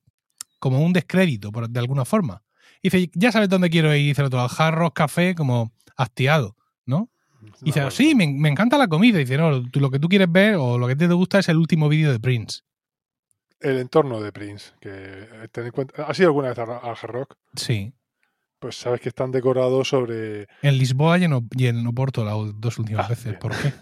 como 0.59 0.81
un 0.81 0.93
descrédito, 0.93 1.53
por, 1.53 1.69
de 1.69 1.81
alguna 1.81 2.05
forma. 2.05 2.43
Dice, 2.83 3.11
ya 3.15 3.31
sabes 3.33 3.49
dónde 3.49 3.71
quiero 3.71 3.95
ir, 3.95 4.07
dice 4.07 4.23
el 4.23 4.27
otro, 4.27 4.41
al 4.41 4.51
Hard 4.57 4.75
Rock 4.75 4.97
Café, 4.97 5.35
como 5.35 5.73
hastiado, 5.97 6.57
¿no? 6.87 7.11
Y 7.63 7.67
dice, 7.67 7.91
sí, 7.91 8.15
me, 8.15 8.27
me 8.27 8.49
encanta 8.51 8.77
la 8.77 8.89
comida. 8.89 9.19
Y 9.19 9.25
dice, 9.25 9.39
no, 9.39 9.63
tú, 9.71 9.81
lo 9.81 9.91
que 9.91 9.99
tú 9.99 10.09
quieres 10.09 10.31
ver 10.31 10.57
o 10.57 10.77
lo 10.79 10.87
que 10.89 10.97
te 10.97 11.07
gusta 11.09 11.39
es 11.39 11.49
el 11.49 11.57
último 11.57 11.89
vídeo 11.89 12.13
de 12.13 12.21
Prince. 12.21 12.61
El 13.61 13.79
entorno 13.79 14.21
de 14.21 14.33
Prince. 14.33 14.73
Que, 14.81 14.91
eh, 14.91 15.49
ten 15.53 15.67
en 15.67 15.71
cuenta, 15.71 16.05
¿Has 16.05 16.19
ido 16.19 16.29
alguna 16.29 16.49
vez 16.49 16.59
al 16.59 16.71
al 16.71 16.81
Hard 17.01 17.11
Rock? 17.11 17.37
Sí. 17.55 17.93
Pues 18.59 18.77
sabes 18.77 19.01
que 19.01 19.09
están 19.09 19.31
decorados 19.31 19.89
sobre. 19.89 20.47
En 20.63 20.77
Lisboa 20.79 21.17
y 21.19 21.25
en, 21.25 21.33
O- 21.33 21.47
y 21.57 21.67
en 21.67 21.87
Oporto 21.87 22.25
las 22.25 22.35
dos 22.61 22.79
últimas 22.79 23.07
Ah, 23.07 23.09
veces. 23.09 23.25
bien. 23.25 23.39
¿Por 23.39 23.53
qué? 23.57 23.73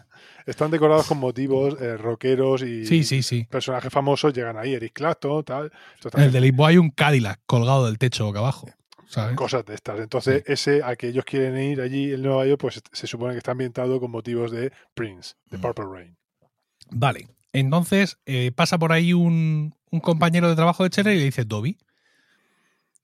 Están 0.48 0.70
decorados 0.70 1.06
con 1.06 1.18
motivos 1.18 1.80
eh, 1.80 1.96
rockeros 1.96 2.62
y 2.62 2.86
Sí, 2.86 3.04
sí, 3.04 3.22
sí. 3.22 3.46
personajes 3.50 3.92
famosos 3.92 4.32
llegan 4.32 4.56
ahí, 4.56 4.72
Eric 4.74 4.92
Clapton, 4.94 5.44
tal. 5.44 5.70
En 6.14 6.22
el 6.22 6.32
de 6.32 6.40
Lisboa 6.40 6.68
hay 6.70 6.78
un 6.78 6.90
Cadillac 6.90 7.40
colgado 7.46 7.86
del 7.86 7.98
techo 7.98 8.24
boca 8.24 8.38
abajo. 8.40 8.68
¿Sabes? 9.06 9.36
cosas 9.36 9.64
de 9.64 9.74
estas. 9.74 10.00
Entonces, 10.00 10.42
ese 10.46 10.82
a 10.84 10.94
que 10.94 11.08
ellos 11.08 11.24
quieren 11.24 11.56
ir 11.58 11.80
allí 11.80 12.12
en 12.12 12.20
Nueva 12.22 12.44
York, 12.46 12.60
pues 12.60 12.82
se 12.92 13.06
supone 13.06 13.32
que 13.32 13.38
está 13.38 13.52
ambientado 13.52 13.98
con 14.00 14.10
motivos 14.10 14.50
de 14.50 14.70
Prince, 14.92 15.32
de 15.46 15.56
Mm. 15.56 15.60
Purple 15.62 15.84
Rain. 15.90 16.16
Vale. 16.90 17.26
Entonces 17.54 18.18
eh, 18.26 18.52
pasa 18.54 18.78
por 18.78 18.92
ahí 18.92 19.14
un, 19.14 19.74
un 19.90 20.00
compañero 20.00 20.48
de 20.50 20.56
trabajo 20.56 20.84
de 20.84 20.90
Chandler 20.90 21.16
y 21.16 21.18
le 21.20 21.24
dice 21.24 21.46
Toby. 21.46 21.78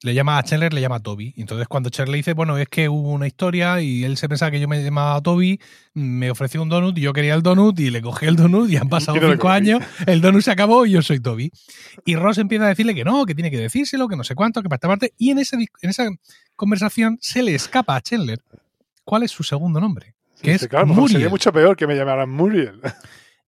Le 0.04 0.12
llama 0.12 0.37
a 0.37 0.42
Chandler, 0.42 0.75
le 0.75 0.82
llama 0.82 1.00
Toby. 1.00 1.32
Y 1.34 1.40
entonces 1.40 1.66
cuando 1.66 1.88
Chandler 1.88 2.12
le 2.12 2.16
dice, 2.18 2.34
bueno, 2.34 2.58
es 2.58 2.68
que 2.68 2.90
hubo 2.90 3.11
una 3.11 3.26
historia 3.26 3.80
y 3.80 4.04
él 4.04 4.18
se 4.18 4.28
pensaba 4.28 4.50
que 4.50 4.61
yo 4.61 4.68
me 4.68 4.82
llamaba 4.84 5.18
Toby, 5.23 5.58
me 5.94 6.30
ofreció 6.30 6.61
un 6.61 6.68
donut 6.68 6.99
y 6.99 7.00
yo 7.00 7.14
quería 7.14 7.32
el 7.34 7.42
donut 7.42 7.80
y 7.80 7.88
le 7.88 8.02
cogí 8.02 8.26
el 8.26 8.37
donut 8.37 8.68
y 8.68 8.76
han 8.76 8.90
pasado 8.90 9.16
no 9.20 9.30
cinco 9.32 9.49
años, 9.49 9.80
el 10.06 10.20
donut 10.20 10.42
se 10.42 10.50
acabó 10.50 10.84
y 10.84 10.90
yo 10.90 11.00
soy 11.00 11.20
Toby. 11.20 11.50
Y 12.04 12.16
Ross 12.16 12.37
empieza 12.37 12.66
a 12.66 12.68
decirle 12.68 12.94
que 12.94 13.02
no, 13.02 13.25
que 13.25 13.34
tiene 13.34 13.50
que 13.50 13.56
decírselo, 13.58 14.06
que 14.06 14.16
no 14.16 14.25
sé 14.25 14.34
cuánto, 14.34 14.62
que 14.62 14.68
para 14.68 14.76
esta 14.76 14.88
parte. 14.88 15.14
Y 15.16 15.30
en, 15.30 15.38
dis- 15.38 15.68
en 15.80 15.88
esa 15.90 16.06
conversación 16.54 17.16
se 17.23 17.42
le 17.42 17.54
escapa 17.54 17.96
a 17.96 18.02
Chandler 18.02 18.40
cuál 19.04 19.23
es 19.23 19.30
su 19.30 19.42
segundo 19.42 19.80
nombre. 19.80 20.14
Que 20.42 20.52
es 20.52 20.68
claro, 20.68 20.92
a 20.92 21.08
sería 21.08 21.28
mucho 21.30 21.50
peor 21.50 21.76
que 21.76 21.87
me 21.87 21.96
llamaran 21.96 22.28
Muriel. 22.28 22.80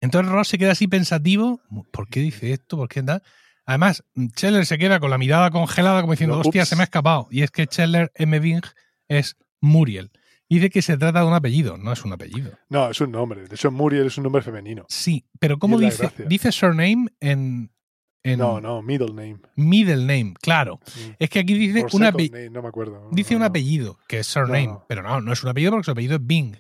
Entonces 0.00 0.32
Ross 0.32 0.48
se 0.48 0.56
queda 0.56 0.72
así 0.72 0.86
pensativo. 0.88 1.60
¿Por 1.90 2.08
qué 2.08 2.20
dice 2.20 2.52
esto? 2.52 2.78
¿Por 2.78 2.88
qué 2.88 3.02
tal? 3.02 3.22
Además, 3.66 4.04
Scheller 4.37 4.64
se 4.64 4.78
queda 4.78 5.00
con 5.00 5.11
la 5.11 5.18
mirada 5.18 5.50
congelada 5.50 6.00
como 6.00 6.12
diciendo, 6.12 6.37
No, 6.37 6.40
hostia, 6.42 6.62
ups. 6.62 6.68
se 6.68 6.76
me 6.76 6.82
ha 6.82 6.85
escapado. 6.85 7.26
Y 7.30 7.42
es 7.42 7.50
que 7.50 7.64
Scheller 7.66 8.12
M. 8.14 8.38
Bing 8.38 8.62
es 9.08 9.37
Muriel. 9.61 10.11
Dice 10.49 10.70
que 10.70 10.80
se 10.82 10.96
trata 10.96 11.20
de 11.20 11.26
un 11.26 11.35
apellido, 11.35 11.76
no 11.76 11.92
es 11.92 12.04
un 12.04 12.12
apellido. 12.12 12.52
No, 12.68 12.88
es 12.88 13.00
un 13.00 13.11
nombre. 13.11 13.49
De 13.49 13.54
hecho, 13.56 13.73
Muriel 13.73 14.06
es 14.06 14.16
un 14.16 14.23
nombre 14.25 14.42
femenino. 14.42 14.87
Sí, 14.88 15.26
pero 15.40 15.58
¿cómo 15.58 15.80
Y 15.80 15.87
dice? 15.87 16.08
Dice 16.28 16.52
surname 16.52 17.08
en, 17.18 17.73
en 18.23 18.38
No, 18.38 18.61
no, 18.61 18.80
middle 18.82 19.08
name. 19.12 19.38
middle 19.56 19.96
name, 20.06 20.35
claro. 20.40 20.78
Mm. 20.85 21.11
Es 21.18 21.30
que 21.30 21.40
aquí 21.40 21.54
dice 21.54 21.82
un, 21.82 21.90
second 21.90 22.04
ape- 22.14 22.30
name, 22.30 22.50
no 22.50 22.62
me 22.62 22.68
acuerdo. 22.68 23.08
dice 23.11 23.35
No, 23.35 23.38
un 23.38 23.40
no. 23.40 23.46
apellido, 23.46 23.99
que 24.06 24.20
es 24.20 24.28
surname, 24.28 24.78
pero 24.87 25.02
no, 25.02 25.20
no 25.20 25.32
es 25.32 25.42
un 25.42 25.49
apellido 25.50 25.73
porque 25.73 25.85
su 25.87 25.90
apellido 25.90 26.14
es 26.14 26.25
Bing. 26.25 26.56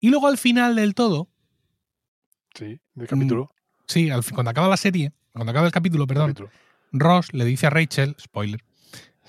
Y 0.00 0.08
luego 0.10 0.26
al 0.26 0.38
final 0.38 0.74
del 0.74 0.94
todo, 0.96 1.28
Sí, 2.56 2.80
del 2.94 3.06
capítulo. 3.06 3.52
sí, 3.86 4.10
al 4.10 4.24
cuando 4.32 4.50
acaba 4.50 4.66
la 4.68 4.76
serie, 4.76 5.12
cuando 5.38 5.52
acaba 5.52 5.66
el 5.66 5.72
capítulo, 5.72 6.06
perdón, 6.06 6.32
capítulo. 6.32 6.50
Ross 6.92 7.32
le 7.32 7.44
dice 7.44 7.66
a 7.66 7.70
Rachel, 7.70 8.16
spoiler, 8.20 8.62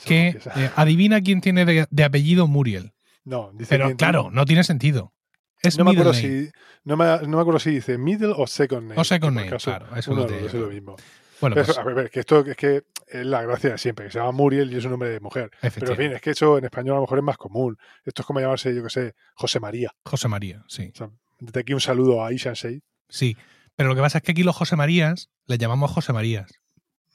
que 0.06 0.40
eh, 0.56 0.72
adivina 0.76 1.22
quién 1.22 1.42
tiene 1.42 1.66
de, 1.66 1.88
de 1.90 2.04
apellido 2.04 2.48
Muriel. 2.48 2.94
no, 3.26 3.52
dice 3.54 3.70
Pero 3.70 3.96
claro, 3.96 4.30
no 4.32 4.46
tiene 4.46 4.64
sentido. 4.64 5.14
Es 5.62 5.78
no 5.78 5.84
me 5.84 5.92
acuerdo 5.92 6.14
name. 6.14 6.22
si 6.22 6.52
no 6.86 6.96
me, 6.96 7.06
no 7.06 7.38
me 7.38 7.42
acuerdo 7.42 7.60
si 7.60 7.72
dice 7.72 7.98
middle 7.98 8.34
o 8.36 8.48
second 8.48 8.88
name. 8.88 9.00
O 9.00 9.04
second 9.04 9.36
name, 9.36 9.50
caso 9.50 9.72
claro, 9.72 9.96
eso 9.96 10.12
uno 10.12 10.26
es 10.26 10.54
lo 10.54 10.68
mismo. 10.68 10.96
Bueno, 11.42 11.54
Pero 11.56 11.66
pues, 11.68 11.78
a 11.78 11.84
ver, 11.84 12.10
que 12.10 12.20
esto 12.22 12.46
es 12.46 12.56
que 12.58 12.84
es 13.08 13.26
la 13.26 13.42
gracia 13.42 13.72
de 13.72 13.78
siempre, 13.78 14.06
que 14.06 14.12
se 14.12 14.20
llama 14.20 14.32
Muriel 14.32 14.72
y 14.74 14.78
es 14.78 14.86
un 14.86 14.92
nombre 14.92 15.10
de 15.10 15.20
mujer. 15.20 15.52
Pero 15.62 15.92
en 15.92 15.98
fin, 15.98 16.12
es 16.12 16.22
que 16.22 16.32
eso 16.32 16.58
en 16.58 16.66
español 16.66 16.94
a 16.94 16.96
lo 16.96 17.02
mejor 17.02 17.18
es 17.18 17.24
más 17.24 17.38
común. 17.38 17.78
Esto 18.04 18.22
es 18.22 18.26
como 18.26 18.40
llamarse, 18.40 18.74
yo 18.76 18.84
que 18.84 18.90
sé, 18.90 19.16
José 19.36 19.60
María. 19.60 19.94
José 20.04 20.28
María, 20.28 20.64
sí. 20.68 20.92
O 20.94 20.98
sea, 20.98 21.10
desde 21.40 21.60
aquí 21.62 21.74
un 21.74 21.80
saludo 21.82 22.24
a 22.24 22.34
Ishan 22.34 22.56
Sei. 22.56 22.82
Sí. 23.08 23.38
Pero 23.80 23.88
lo 23.88 23.96
que 23.96 24.02
pasa 24.02 24.18
es 24.18 24.26
que 24.26 24.34
aquí 24.34 24.44
los 24.44 24.58
José 24.58 24.76
Marías 24.76 25.30
le 25.48 25.58
llamamos 25.58 25.90
José 25.90 26.12
Marías. 26.12 26.52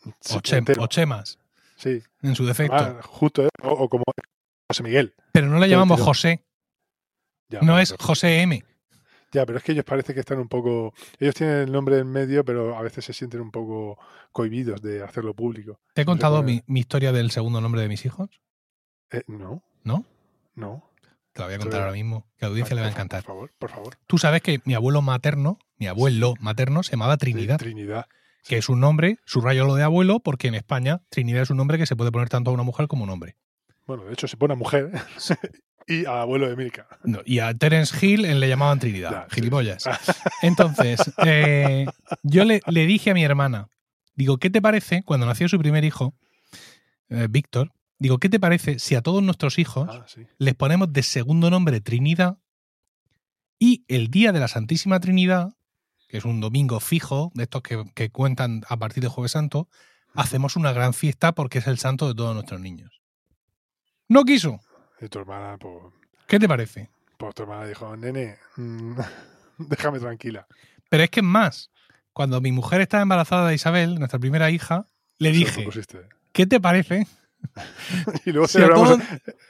O, 0.06 0.11
Chem- 0.40 0.56
entero. 0.61 0.83
o 0.83 0.87
Chemas, 0.87 1.38
Sí, 1.76 2.02
en 2.23 2.35
su 2.35 2.47
defecto. 2.47 2.75
además, 2.75 3.04
justo, 3.04 3.44
¿eh? 3.44 3.50
o, 3.62 3.68
o 3.68 3.88
como 3.90 4.04
José 4.71 4.83
Miguel. 4.83 5.14
pero 5.30 5.47
no 5.49 5.59
le 5.59 5.68
llamamos. 5.68 6.00
José, 6.00 6.42
Ya, 7.50 7.61
no 7.61 7.75
pero- 7.75 7.78
es 7.80 7.94
José 8.00 8.40
M. 8.40 8.64
Ya, 9.33 9.44
pero 9.44 9.59
es 9.59 9.64
que 9.64 9.73
ellos 9.73 9.85
parece 9.85 10.14
que 10.14 10.21
están 10.21 10.38
un 10.38 10.49
poco. 10.49 10.94
Ellos 11.18 11.35
tienen 11.35 11.56
el 11.56 11.71
nombre 11.73 11.99
en 11.99 12.06
medio, 12.11 12.47
pero 12.47 12.78
a 12.78 12.80
veces 12.80 13.04
se 13.04 13.12
sienten 13.12 13.42
un 13.42 13.50
poco 13.50 13.99
cohibidos 14.33 14.80
de 14.80 15.02
hacerlo 15.02 15.35
público. 15.35 15.80
¿Te 15.92 16.00
he 16.02 16.04
contado 16.06 16.42
mi, 16.42 16.62
mi 16.66 16.80
historia 16.80 17.12
del 17.12 17.30
segundo 17.30 17.61
nombre 17.61 17.83
de 17.83 17.88
mis 17.88 18.06
hijos? 18.06 18.30
Eh, 19.11 19.23
no, 19.26 19.62
¿No? 19.83 20.06
no. 20.54 20.90
Te 21.35 21.40
la 21.40 21.47
voy 21.47 21.54
a 21.56 21.59
Sí. 21.59 21.62
contar 21.62 21.80
ahora 21.83 21.92
mismo, 21.92 22.26
que 22.38 22.47
a 22.47 22.49
la 22.49 22.52
audiencia 22.52 22.75
le 22.75 22.80
va 22.80 22.87
a 22.87 22.90
encantar. 22.90 23.23
Por 23.23 23.35
favor, 23.35 23.52
por 23.59 23.71
favor. 23.71 23.97
Tú 24.06 24.16
sabes 24.16 24.40
que 24.40 24.61
mi 24.64 24.73
abuelo 24.73 25.02
materno, 25.02 25.59
mi 25.78 25.87
abuelo 25.87 26.35
materno, 26.40 26.83
se 26.83 26.93
llamaba 26.93 27.16
Trinidad. 27.16 27.59
Trinidad. 27.59 28.07
que 28.47 28.59
es 28.59 28.69
un 28.69 28.81
nombre, 28.81 29.19
subrayo 29.25 29.64
lo 29.66 29.75
de 29.75 29.83
abuelo, 29.83 30.21
porque 30.21 30.49
en 30.49 30.54
España 30.54 31.00
Trinidad 31.09 31.43
es 31.43 31.50
un 31.50 31.57
nombre 31.57 31.78
que 31.78 31.87
se 31.87 31.97
puede 31.97 32.12
poner 32.12 32.28
tanto 32.28 32.50
a 32.50 32.54
una 32.54 32.63
mujer 32.63 32.87
como 32.89 33.04
a 33.04 33.06
un 33.06 33.10
hombre. 33.10 33.37
Bueno, 33.87 34.04
de 34.04 34.13
hecho 34.13 34.28
se 34.28 34.37
pone 34.37 34.52
a 34.54 34.56
mujer 34.56 34.91
y 35.87 36.04
a 36.06 36.23
abuelo 36.23 36.49
de 36.49 36.56
Milka. 36.56 36.87
No, 37.04 37.21
y 37.25 37.39
a 37.41 37.52
Terence 37.54 37.95
Hill 38.06 38.25
eh, 38.25 38.34
le 38.34 38.49
llamaban 38.49 38.78
Trinidad, 38.78 39.26
gilipollas. 39.30 39.84
Entonces, 40.43 41.00
eh, 41.25 41.87
yo 42.23 42.45
le, 42.45 42.60
le 42.67 42.87
dije 42.87 43.10
a 43.10 43.15
mi 43.15 43.25
hermana, 43.25 43.69
digo, 44.15 44.39
¿qué 44.39 44.50
te 44.50 44.63
parece, 44.63 45.02
cuando 45.04 45.26
nació 45.26 45.49
su 45.49 45.58
primer 45.58 45.84
hijo, 45.84 46.15
eh, 47.10 47.26
Víctor, 47.30 47.73
digo, 47.99 48.19
¿qué 48.19 48.28
te 48.28 48.41
parece 48.41 48.78
si 48.78 48.95
a 48.95 49.02
todos 49.02 49.23
nuestros 49.23 49.58
hijos 49.58 49.89
Ah, 49.91 50.04
sí. 50.06 50.23
les 50.39 50.54
ponemos 50.54 50.93
de 50.93 51.02
segundo 51.02 51.50
nombre 51.50 51.80
Trinidad 51.80 52.39
y 53.58 53.84
el 53.89 54.08
día 54.08 54.32
de 54.32 54.41
la 54.41 54.49
Santísima 54.49 55.00
Trinidad, 55.00 55.50
que 56.14 56.18
es 56.18 56.24
un 56.24 56.40
domingo 56.40 56.78
fijo, 56.78 57.32
de 57.34 57.42
estos 57.42 57.62
que, 57.62 57.90
que 57.92 58.08
cuentan 58.08 58.62
a 58.68 58.76
partir 58.76 59.02
de 59.02 59.08
Jueves 59.08 59.32
Santo, 59.32 59.68
hacemos 60.14 60.54
una 60.54 60.72
gran 60.72 60.94
fiesta 60.94 61.32
porque 61.32 61.58
es 61.58 61.66
el 61.66 61.76
santo 61.76 62.06
de 62.06 62.14
todos 62.14 62.32
nuestros 62.34 62.60
niños. 62.60 63.02
No 64.06 64.22
quiso. 64.22 64.60
Y 65.00 65.08
tu 65.08 65.18
hermana, 65.18 65.58
pues, 65.58 65.74
¿Qué 66.28 66.38
te 66.38 66.46
parece? 66.46 66.88
pues 67.18 67.34
tu 67.34 67.42
hermana 67.42 67.66
dijo, 67.66 67.96
nene, 67.96 68.38
mm, 68.54 68.96
déjame 69.58 69.98
tranquila. 69.98 70.46
Pero 70.88 71.02
es 71.02 71.10
que 71.10 71.18
es 71.18 71.26
más. 71.26 71.72
Cuando 72.12 72.40
mi 72.40 72.52
mujer 72.52 72.80
estaba 72.80 73.02
embarazada 73.02 73.48
de 73.48 73.56
Isabel, 73.56 73.98
nuestra 73.98 74.20
primera 74.20 74.52
hija, 74.52 74.86
le 75.18 75.30
Eso 75.30 75.38
dije. 75.40 75.68
¿qué 76.30 76.46
te 76.46 76.60
parece 76.60 77.08
Y 78.26 78.30
luego 78.33 78.49
si 78.49 78.61
a, 78.63 78.69
todos, 78.69 78.99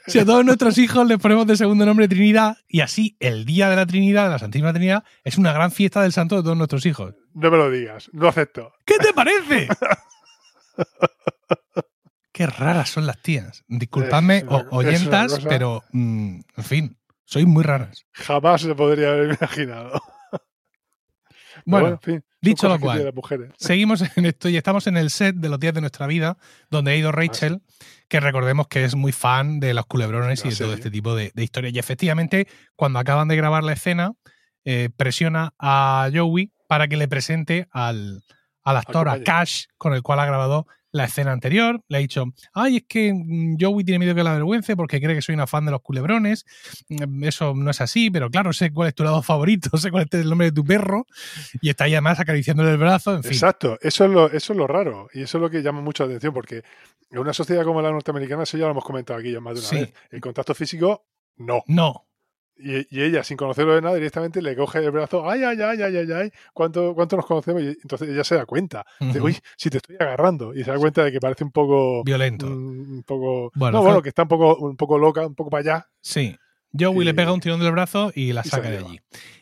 si 0.07 0.19
a 0.19 0.25
todos 0.25 0.43
nuestros 0.45 0.77
hijos 0.77 1.07
les 1.07 1.17
ponemos 1.19 1.47
de 1.47 1.57
segundo 1.57 1.85
nombre 1.85 2.07
Trinidad 2.07 2.57
y 2.67 2.81
así 2.81 3.15
el 3.19 3.45
día 3.45 3.69
de 3.69 3.75
la 3.75 3.85
Trinidad, 3.85 4.25
de 4.25 4.29
la 4.31 4.39
Santísima 4.39 4.73
Trinidad, 4.73 5.03
es 5.23 5.37
una 5.37 5.53
gran 5.53 5.71
fiesta 5.71 6.01
del 6.01 6.11
santo 6.13 6.35
de 6.37 6.43
todos 6.43 6.57
nuestros 6.57 6.85
hijos? 6.85 7.13
No 7.33 7.49
me 7.51 7.57
lo 7.57 7.69
digas, 7.71 8.09
no 8.13 8.27
acepto. 8.27 8.71
¿Qué 8.85 8.97
te 8.97 9.13
parece? 9.13 9.67
Qué 12.31 12.45
raras 12.47 12.89
son 12.89 13.05
las 13.07 13.21
tías. 13.21 13.63
Disculpadme, 13.67 14.37
Es 14.39 14.45
o- 14.49 14.65
oyentas, 14.71 15.31
cosa- 15.33 15.47
pero 15.49 15.83
mm, 15.93 16.39
en 16.57 16.63
fin, 16.63 16.97
sois 17.23 17.45
muy 17.45 17.63
raras. 17.63 18.05
Jamás 18.11 18.61
se 18.61 18.75
podría 18.75 19.11
haber 19.13 19.37
imaginado. 19.39 20.01
Bueno, 21.65 21.87
en 21.87 21.99
fin, 21.99 22.13
son 22.15 22.39
dicho 22.41 22.69
lo 22.69 22.79
cual. 22.79 23.13
seguimos 23.57 24.03
en 24.15 24.25
esto 24.25 24.49
y 24.49 24.57
estamos 24.57 24.87
en 24.87 24.97
el 24.97 25.09
set 25.09 25.35
de 25.35 25.49
los 25.49 25.59
días 25.59 25.73
de 25.73 25.81
nuestra 25.81 26.07
vida, 26.07 26.37
donde 26.69 26.91
ha 26.91 26.95
ido 26.95 27.11
Rachel, 27.11 27.61
que 28.07 28.19
recordemos 28.19 28.67
que 28.67 28.83
es 28.83 28.95
muy 28.95 29.11
fan 29.11 29.59
de 29.59 29.73
los 29.73 29.85
culebrones 29.85 30.45
y 30.45 30.49
de 30.49 30.55
todo 30.55 30.69
serie. 30.69 30.73
este 30.75 30.91
tipo 30.91 31.15
de, 31.15 31.31
de 31.33 31.43
historias. 31.43 31.73
Y 31.73 31.79
efectivamente, 31.79 32.47
cuando 32.75 32.99
acaban 32.99 33.27
de 33.27 33.35
grabar 33.35 33.63
la 33.63 33.73
escena, 33.73 34.13
eh, 34.63 34.89
presiona 34.95 35.53
a 35.59 36.09
Joey 36.13 36.51
para 36.67 36.87
que 36.87 36.97
le 36.97 37.07
presente 37.07 37.67
al, 37.71 38.23
al 38.63 38.77
actor, 38.77 39.09
a. 39.09 39.23
Cash, 39.23 39.65
con 39.77 39.93
el 39.93 40.01
cual 40.01 40.19
ha 40.19 40.25
grabado 40.25 40.67
la 40.95 41.05
escena 41.05 41.33
anterior. 41.33 41.81
Le 41.89 41.97
ha 41.97 41.99
dicho, 41.99 42.23
ay, 42.53 42.77
es 42.77 42.83
que 42.87 43.11
mm, 43.13 43.57
Joey 43.59 43.83
tiene 43.83 43.99
miedo 43.99 44.15
que 44.15 44.23
la 44.23 44.31
avergüence 44.31 44.75
porque 44.77 45.01
cree 45.01 45.13
que 45.15 45.21
soy 45.21 45.35
una 45.35 45.45
fan 45.45 45.65
de 45.65 45.71
los 45.71 45.81
culebrones. 45.81 46.45
Mm, 46.89 47.23
Eso 47.25 47.53
no 47.53 47.69
es 47.71 47.81
así, 47.81 48.09
pero 48.09 48.29
claro, 48.29 48.53
sé 48.53 48.71
cuál 48.71 48.87
es 48.87 48.95
tu 48.95 49.03
lado 49.03 49.21
favorito, 49.23 49.77
sé 49.77 49.91
cuál 49.91 50.07
es 50.09 50.19
el 50.19 50.29
nombre 50.29 50.47
de 50.47 50.51
tu 50.53 50.63
perro. 50.63 51.05
Y 51.61 51.69
está 51.69 51.83
ahí 51.83 51.93
además 51.93 52.19
acariciándole 52.19 52.71
el 52.71 52.77
brazo, 52.77 53.13
en 53.15 53.23
fin. 53.23 53.33
Exacto, 53.33 53.77
eso 53.81 54.05
es, 54.05 54.11
lo, 54.11 54.31
eso 54.31 54.53
es 54.53 54.57
lo 54.57 54.67
raro 54.67 55.09
y 55.13 55.21
eso 55.23 55.37
es 55.37 55.41
lo 55.41 55.49
que 55.49 55.61
llama 55.61 55.81
mucho 55.81 56.03
la 56.03 56.11
atención 56.11 56.33
porque 56.33 56.63
en 57.11 57.19
una 57.19 57.33
sociedad 57.33 57.63
como 57.65 57.81
la 57.81 57.91
norteamericana, 57.91 58.43
eso 58.43 58.57
ya 58.57 58.65
lo 58.65 58.71
hemos 58.71 58.83
comentado 58.85 59.19
aquí 59.19 59.31
ya 59.31 59.39
más 59.41 59.55
de 59.55 59.59
una 59.61 59.69
Sí. 59.69 59.75
vez, 59.77 59.93
el 60.11 60.21
contacto 60.21 60.55
físico, 60.55 61.05
no. 61.37 61.63
No, 61.67 62.07
Y, 62.57 62.87
y 62.95 63.01
ella, 63.03 63.23
sin 63.23 63.35
conocerlo 63.35 63.75
de 63.75 63.81
nada, 63.81 63.95
directamente 63.95 64.41
le 64.41 64.55
coge 64.55 64.79
el 64.79 64.89
brazo, 64.91 65.29
ay, 65.29 65.43
ay, 65.43 65.57
ay, 65.61 65.81
ay, 65.81 65.97
ay, 65.97 66.11
ay, 66.11 66.31
¿cuánto, 66.53 66.93
cuánto 66.95 67.17
nos 67.17 67.25
conocemos? 67.25 67.61
Y 67.61 67.67
entonces 67.67 68.07
ella 68.09 68.23
se 68.23 68.35
da 68.35 68.45
cuenta, 68.45 68.85
de, 68.99 69.07
Ujú. 69.19 69.25
uy, 69.27 69.37
si 69.57 69.69
te 69.69 69.77
estoy 69.77 69.97
agarrando, 69.99 70.53
y 70.53 70.63
se 70.63 70.71
da 70.71 70.77
cuenta 70.77 71.03
de 71.03 71.11
que 71.11 71.19
parece 71.19 71.43
un 71.43 71.51
poco... 71.51 72.03
violento. 72.05 72.47
Un, 72.47 72.53
un 72.79 73.03
poco... 73.03 73.51
Bueno, 73.55 73.79
no, 73.79 73.83
bueno, 73.83 74.01
que 74.01 74.07
está 74.09 74.21
un 74.23 74.29
poco, 74.29 74.55
un 74.57 74.77
poco 74.77 74.97
loca, 74.97 75.27
un 75.27 75.35
poco 75.35 75.49
para 75.49 75.59
allá. 75.61 75.89
Sí. 76.01 76.35
Joey 76.77 77.01
Y- 77.01 77.03
le 77.05 77.13
pega 77.13 77.33
un 77.33 77.41
tirón 77.41 77.59
del 77.59 77.71
brazo 77.73 78.11
y 78.15 78.31
la 78.31 78.43
saca 78.43 78.69
de 78.69 78.77
allí. 78.77 78.99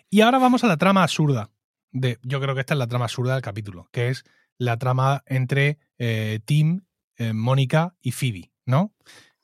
Y 0.09 0.21
ahora 0.21 0.39
vamos 0.39 0.63
a 0.63 0.67
la 0.67 0.77
trama 0.77 1.03
absurda. 1.03 1.49
De, 1.91 2.17
yo 2.23 2.41
creo 2.41 2.55
que 2.55 2.61
esta 2.61 2.73
es 2.73 2.79
la 2.79 2.87
trama 2.87 3.05
absurda 3.05 3.33
del 3.33 3.43
capítulo, 3.43 3.87
que 3.91 4.09
es 4.09 4.23
la 4.57 4.77
trama 4.77 5.21
entre 5.27 5.77
eh, 5.99 6.39
Tim, 6.45 6.81
eh, 7.17 7.33
Mónica 7.33 7.95
y 8.01 8.11
Phoebe, 8.11 8.51
¿no? 8.65 8.91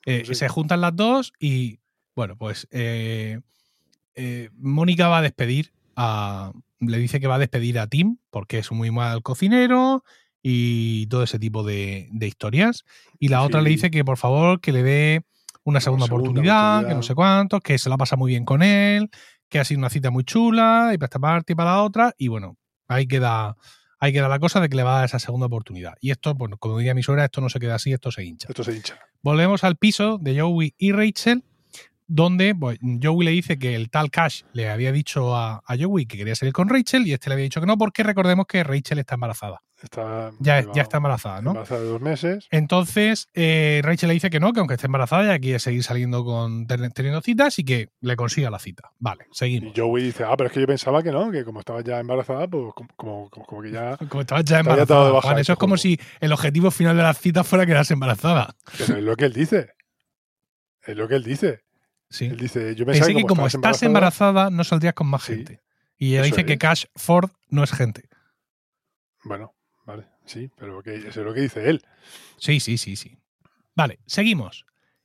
Eh, 0.06 0.24
Sí. 0.26 0.34
Se 0.34 0.48
juntan 0.48 0.80
las 0.80 0.96
dos 0.96 1.32
y, 1.38 1.78
bueno, 2.16 2.36
pues 2.36 2.66
eh, 4.14 4.50
Mónica 4.58 5.08
va 5.08 5.18
a 5.18 5.22
despedir 5.22 5.72
a. 5.96 6.52
Le 6.80 6.98
dice 6.98 7.20
que 7.20 7.26
va 7.26 7.34
a 7.34 7.38
despedir 7.38 7.78
a 7.78 7.86
Tim 7.86 8.16
porque 8.30 8.58
es 8.58 8.70
un 8.70 8.78
muy 8.78 8.90
mal 8.90 9.22
cocinero 9.22 10.02
y 10.42 11.06
todo 11.08 11.22
ese 11.22 11.38
tipo 11.38 11.62
de, 11.62 12.08
de 12.10 12.26
historias. 12.26 12.84
Y 13.18 13.28
la 13.28 13.42
otra 13.42 13.60
le 13.60 13.68
dice 13.68 13.90
que 13.90 14.04
por 14.04 14.16
favor 14.16 14.60
que 14.60 14.72
le 14.72 14.82
dé 14.82 15.24
una 15.64 15.80
segunda, 15.80 16.06
segunda 16.06 16.24
oportunidad, 16.24 16.88
que 16.88 16.94
no 16.94 17.02
sé 17.02 17.14
cuántos, 17.14 17.60
que 17.60 17.78
se 17.78 17.90
la 17.90 17.96
pasa 17.96 18.16
muy 18.16 18.30
bien 18.30 18.44
con 18.44 18.62
él, 18.62 19.10
que 19.48 19.58
ha 19.58 19.64
sido 19.64 19.78
una 19.78 19.90
cita 19.90 20.10
muy 20.10 20.24
chula 20.24 20.92
y 20.94 20.98
para 20.98 21.06
esta 21.06 21.18
parte 21.18 21.52
y 21.52 21.56
para 21.56 21.72
la 21.72 21.82
otra. 21.82 22.14
Y 22.16 22.28
bueno, 22.28 22.56
ahí 22.88 23.06
queda, 23.06 23.56
ahí 23.98 24.12
queda 24.12 24.28
la 24.28 24.38
cosa 24.38 24.60
de 24.60 24.68
que 24.68 24.76
le 24.76 24.82
va 24.82 24.92
a 24.92 24.96
dar 24.96 25.04
esa 25.04 25.18
segunda 25.18 25.46
oportunidad. 25.46 25.94
Y 26.00 26.10
esto, 26.10 26.34
bueno, 26.34 26.56
como 26.56 26.78
diría 26.78 26.94
mi 26.94 27.02
suegra, 27.02 27.24
esto 27.24 27.40
no 27.40 27.48
se 27.48 27.60
queda 27.60 27.74
así, 27.74 27.92
esto 27.92 28.10
se 28.10 28.24
hincha. 28.24 28.48
Esto 28.48 28.64
se 28.64 28.74
hincha. 28.74 28.98
Volvemos 29.22 29.64
al 29.64 29.76
piso 29.76 30.18
de 30.18 30.40
Joey 30.40 30.74
y 30.78 30.92
Rachel, 30.92 31.44
donde 32.12 32.54
pues, 32.54 32.78
Joey 33.02 33.24
le 33.24 33.30
dice 33.30 33.58
que 33.58 33.74
el 33.76 33.88
tal 33.88 34.10
Cash 34.10 34.42
le 34.52 34.68
había 34.68 34.90
dicho 34.92 35.36
a, 35.36 35.62
a 35.64 35.76
Joey 35.78 36.06
que 36.06 36.18
quería 36.18 36.34
salir 36.34 36.52
con 36.52 36.68
Rachel 36.68 37.06
y 37.06 37.12
este 37.12 37.30
le 37.30 37.34
había 37.34 37.44
dicho 37.44 37.60
que 37.60 37.66
no, 37.66 37.78
porque 37.78 38.02
recordemos 38.02 38.46
que 38.46 38.64
Rachel 38.64 38.98
está 38.98 39.14
embarazada. 39.14 39.60
Está, 39.82 40.30
Ya, 40.40 40.62
ya 40.74 40.82
está 40.82 40.98
embarazada, 40.98 41.40
¿no? 41.40 41.50
embarazada 41.52 41.80
de 41.80 41.86
dos 41.86 42.00
meses. 42.02 42.46
Entonces, 42.50 43.28
eh, 43.32 43.80
Rachel 43.82 44.08
le 44.08 44.14
dice 44.14 44.28
que 44.28 44.38
no, 44.38 44.52
que 44.52 44.60
aunque 44.60 44.74
esté 44.74 44.86
embarazada, 44.86 45.24
ya 45.24 45.38
quiere 45.38 45.58
seguir 45.58 45.82
saliendo 45.82 46.22
con 46.22 46.66
ten- 46.66 46.90
teniendo 46.92 47.22
citas 47.22 47.58
y 47.58 47.64
que 47.64 47.88
le 48.02 48.14
consiga 48.16 48.50
la 48.50 48.58
cita. 48.58 48.90
Vale, 48.98 49.24
Y 49.32 49.34
seguimos. 49.34 49.72
Joey 49.74 50.02
dice, 50.04 50.24
ah, 50.24 50.34
pero 50.36 50.48
es 50.48 50.52
que 50.52 50.60
yo 50.60 50.66
pensaba 50.66 51.02
que 51.02 51.10
no, 51.12 51.30
que 51.30 51.44
como 51.44 51.60
estaba 51.60 51.80
ya 51.82 51.98
embarazada, 51.98 52.46
pues 52.46 52.74
como, 52.74 52.88
como, 52.96 53.30
como- 53.30 53.46
como 53.46 53.62
que 53.62 53.70
ya... 53.70 53.96
Como 54.10 54.20
estabas 54.20 54.44
ya 54.44 54.56
de 54.56 54.60
embarazada. 54.60 55.10
baja 55.12 55.28
Juan, 55.28 55.38
eso 55.38 55.52
es 55.54 55.58
como 55.58 55.76
si 55.78 55.98
el 56.20 56.32
objetivo 56.32 56.70
final 56.70 56.94
de 56.96 57.02
la 57.02 57.14
cita 57.14 57.42
fuera 57.44 57.64
quedarse 57.64 57.94
embarazada. 57.94 58.54
Pero 58.76 58.98
es 58.98 59.02
lo 59.04 59.16
que 59.16 59.24
él 59.26 59.32
dice. 59.32 59.70
Es 60.86 60.96
lo 60.96 61.08
que 61.08 61.14
él 61.14 61.24
dice. 61.24 61.60
Sí. 62.10 62.26
Él 62.26 62.36
dice, 62.36 62.74
yo 62.74 62.84
pensaba 62.84 63.06
Pensé 63.06 63.20
que 63.22 63.26
como 63.26 63.46
estás 63.46 63.82
embarazada, 63.82 64.50
no 64.50 64.64
saldrías 64.64 64.94
con 64.94 65.06
más 65.06 65.22
Sí, 65.22 65.36
gente. 65.36 65.62
Y 65.96 66.12
ella 66.12 66.22
eso 66.22 66.34
dice 66.36 66.44
que. 66.46 66.58
Cash 66.58 66.84
Ford 66.96 67.30
no 67.48 67.62
es 67.62 67.70
gente. 67.72 68.08
Bueno, 69.24 69.54
vale, 69.86 70.06
sí, 70.24 70.50
pero 70.58 70.82
que, 70.82 70.94
eso 70.96 71.08
es 71.08 71.16
lo 71.26 71.34
que 71.34 71.40
dice 71.42 71.68
él. 71.68 71.82
Sí, 72.38 72.58
sí, 72.60 72.78
sí, 72.78 72.96
sí. 72.96 73.16
Vale, 73.76 74.00
seguimos. 74.06 74.64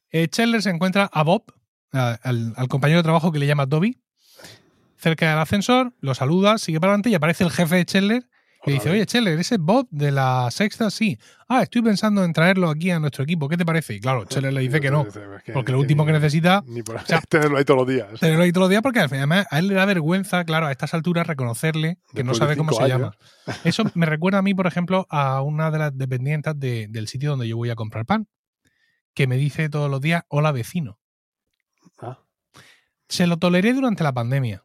Eh, 0.09 0.27
Chandler 0.29 0.61
se 0.61 0.69
encuentra 0.69 1.09
a 1.11 1.23
Bob, 1.23 1.43
a- 1.91 2.17
al, 2.23 2.53
al 2.55 2.67
compañero 2.67 2.99
de 2.99 3.03
trabajo 3.03 3.31
que 3.31 3.39
le 3.39 3.47
llama 3.47 3.65
Dobby, 3.65 4.01
cerca 4.97 5.29
del 5.29 5.39
ascensor, 5.39 5.93
lo 5.99 6.15
saluda, 6.15 6.57
sigue 6.57 6.79
para 6.79 6.93
adelante 6.93 7.09
y 7.09 7.15
aparece 7.15 7.43
el 7.43 7.51
jefe 7.51 7.75
de 7.75 7.85
Chandler 7.85 8.29
y 8.65 8.71
dice, 8.73 8.89
oye, 8.89 9.05
Chandler, 9.05 9.39
¿ese 9.39 9.55
es 9.55 9.61
Bob 9.61 9.87
de 9.91 10.11
la 10.11 10.49
sexta? 10.51 10.89
Sí. 10.89 11.17
Ah, 11.47 11.61
estoy 11.63 11.81
pensando 11.81 12.23
en 12.23 12.33
traerlo 12.33 12.69
aquí 12.69 12.89
a 12.91 12.99
nuestro 12.99 13.23
equipo. 13.23 13.47
¿Qué 13.47 13.57
te 13.57 13.65
parece? 13.65 13.93
Y 13.93 13.99
claro, 13.99 14.25
Chandler 14.25 14.53
le 14.53 14.61
dice 14.61 14.81
que 14.81 14.89
no, 14.91 15.05
porque 15.53 15.71
lo 15.71 15.79
último 15.79 16.05
que 16.05 16.11
necesita 16.11 16.63
Ni 16.67 16.81
por 16.83 16.99
sea, 17.01 17.21
tenerlo 17.29 17.57
ahí 17.57 17.65
todos 17.65 17.79
los 17.79 17.87
días. 17.87 18.19
tenerlo 18.19 18.43
ahí 18.43 18.51
todos 18.51 18.63
los 18.65 18.69
días 18.71 18.81
porque 18.81 18.99
al 18.99 19.09
final, 19.09 19.19
además, 19.29 19.47
a 19.51 19.59
él 19.59 19.67
le 19.67 19.75
da 19.75 19.85
vergüenza, 19.85 20.43
claro, 20.45 20.65
a 20.67 20.71
estas 20.71 20.93
alturas 20.93 21.27
reconocerle 21.27 21.97
que 22.13 22.23
no 22.23 22.31
Después 22.31 22.37
sabe 22.37 22.57
cómo 22.57 22.71
se 22.73 22.87
llama. 22.87 23.11
Eso 23.63 23.83
me 23.93 24.05
recuerda 24.05 24.39
a 24.39 24.41
mí, 24.41 24.53
por 24.53 24.67
ejemplo, 24.67 25.05
a 25.09 25.41
una 25.41 25.69
de 25.71 25.79
las 25.79 25.97
dependientes 25.97 26.59
de- 26.59 26.87
del 26.89 27.07
sitio 27.07 27.31
donde 27.31 27.47
yo 27.47 27.57
voy 27.57 27.69
a 27.69 27.75
comprar 27.75 28.05
pan, 28.05 28.27
que 29.13 29.27
me 29.27 29.37
dice 29.37 29.69
todos 29.69 29.89
los 29.91 30.01
días, 30.01 30.23
hola 30.27 30.51
vecino. 30.51 30.99
Ah, 32.01 32.19
Se 33.07 33.27
lo 33.27 33.37
toleré 33.37 33.73
durante 33.73 34.03
la 34.03 34.11
pandemia. 34.13 34.63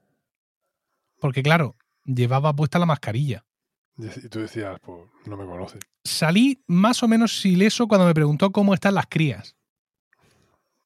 Porque 1.20 1.42
claro, 1.42 1.76
llevaba 2.06 2.54
puesta 2.56 2.78
la 2.78 2.86
mascarilla. 2.86 3.44
Y 4.24 4.28
tú 4.28 4.40
decías, 4.40 4.78
pues 4.82 5.02
no 5.26 5.36
me 5.36 5.44
conoce. 5.44 5.78
Salí 6.04 6.62
más 6.66 7.02
o 7.02 7.08
menos 7.08 7.44
ileso 7.44 7.86
cuando 7.88 8.06
me 8.06 8.14
preguntó 8.14 8.50
cómo 8.52 8.74
están 8.74 8.94
las 8.94 9.06
crías. 9.08 9.56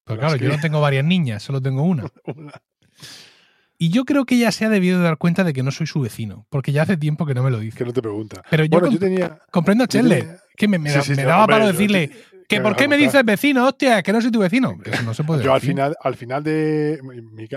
Pero 0.05 0.21
claro, 0.21 0.37
yo 0.37 0.49
no 0.51 0.61
tengo 0.61 0.81
varias 0.81 1.05
niñas, 1.05 1.43
solo 1.43 1.61
tengo 1.63 1.83
una. 1.83 2.05
Y 3.77 3.89
yo 3.91 4.05
creo 4.05 4.25
que 4.25 4.37
ella 4.37 4.53
se 4.53 4.65
ha 4.65 4.69
debido 4.69 4.99
de 4.99 5.05
dar 5.05 5.19
cuenta 5.19 5.43
de 5.43 5.53
que 5.53 5.65
no 5.65 5.73
soy 5.73 5.89
su 5.89 6.01
vecino, 6.01 6.47
porque 6.49 6.71
ya 6.71 6.83
hace 6.83 6.97
tiempo 6.97 7.27
que 7.27 7.35
no 7.35 7.43
me 7.43 7.51
lo 7.51 7.59
dice. 7.59 7.77
que 7.77 7.85
no 7.85 7.93
te 7.93 8.01
pregunta. 8.01 8.43
Pero 8.49 8.65
yo, 8.65 8.71
Bueno, 8.71 8.87
com- 8.87 8.95
yo 8.95 9.01
tenía... 9.01 9.39
comprendo 9.51 9.83
a 9.85 9.89
Chandler, 9.89 10.39
que 10.57 10.69
me, 10.69 10.79
me 10.79 10.91
Sí, 10.91 10.97
da- 10.97 11.03
sí, 11.03 11.11
me 11.11 11.17
sí, 11.17 11.23
daba 11.23 11.47
para 11.47 11.67
decirle, 11.67 12.11
que 12.49 12.61
¿por 12.61 12.77
qué 12.77 12.87
me 12.87 12.97
dices 12.97 13.25
vecino? 13.25 13.67
Hostia, 13.67 14.01
que 14.05 14.13
no 14.13 14.23
soy 14.23 14.31
tu 14.31 14.39
vecino. 14.39 14.79
Eso 14.85 15.03
no 15.03 15.13
se 15.13 15.25
puede 15.25 15.43
Yo 15.43 15.53
al 15.53 15.61
decir. 15.61 15.71
final, 15.73 15.97
al 16.01 16.15
final 16.15 16.45
de 16.45 17.01
mi 17.33 17.49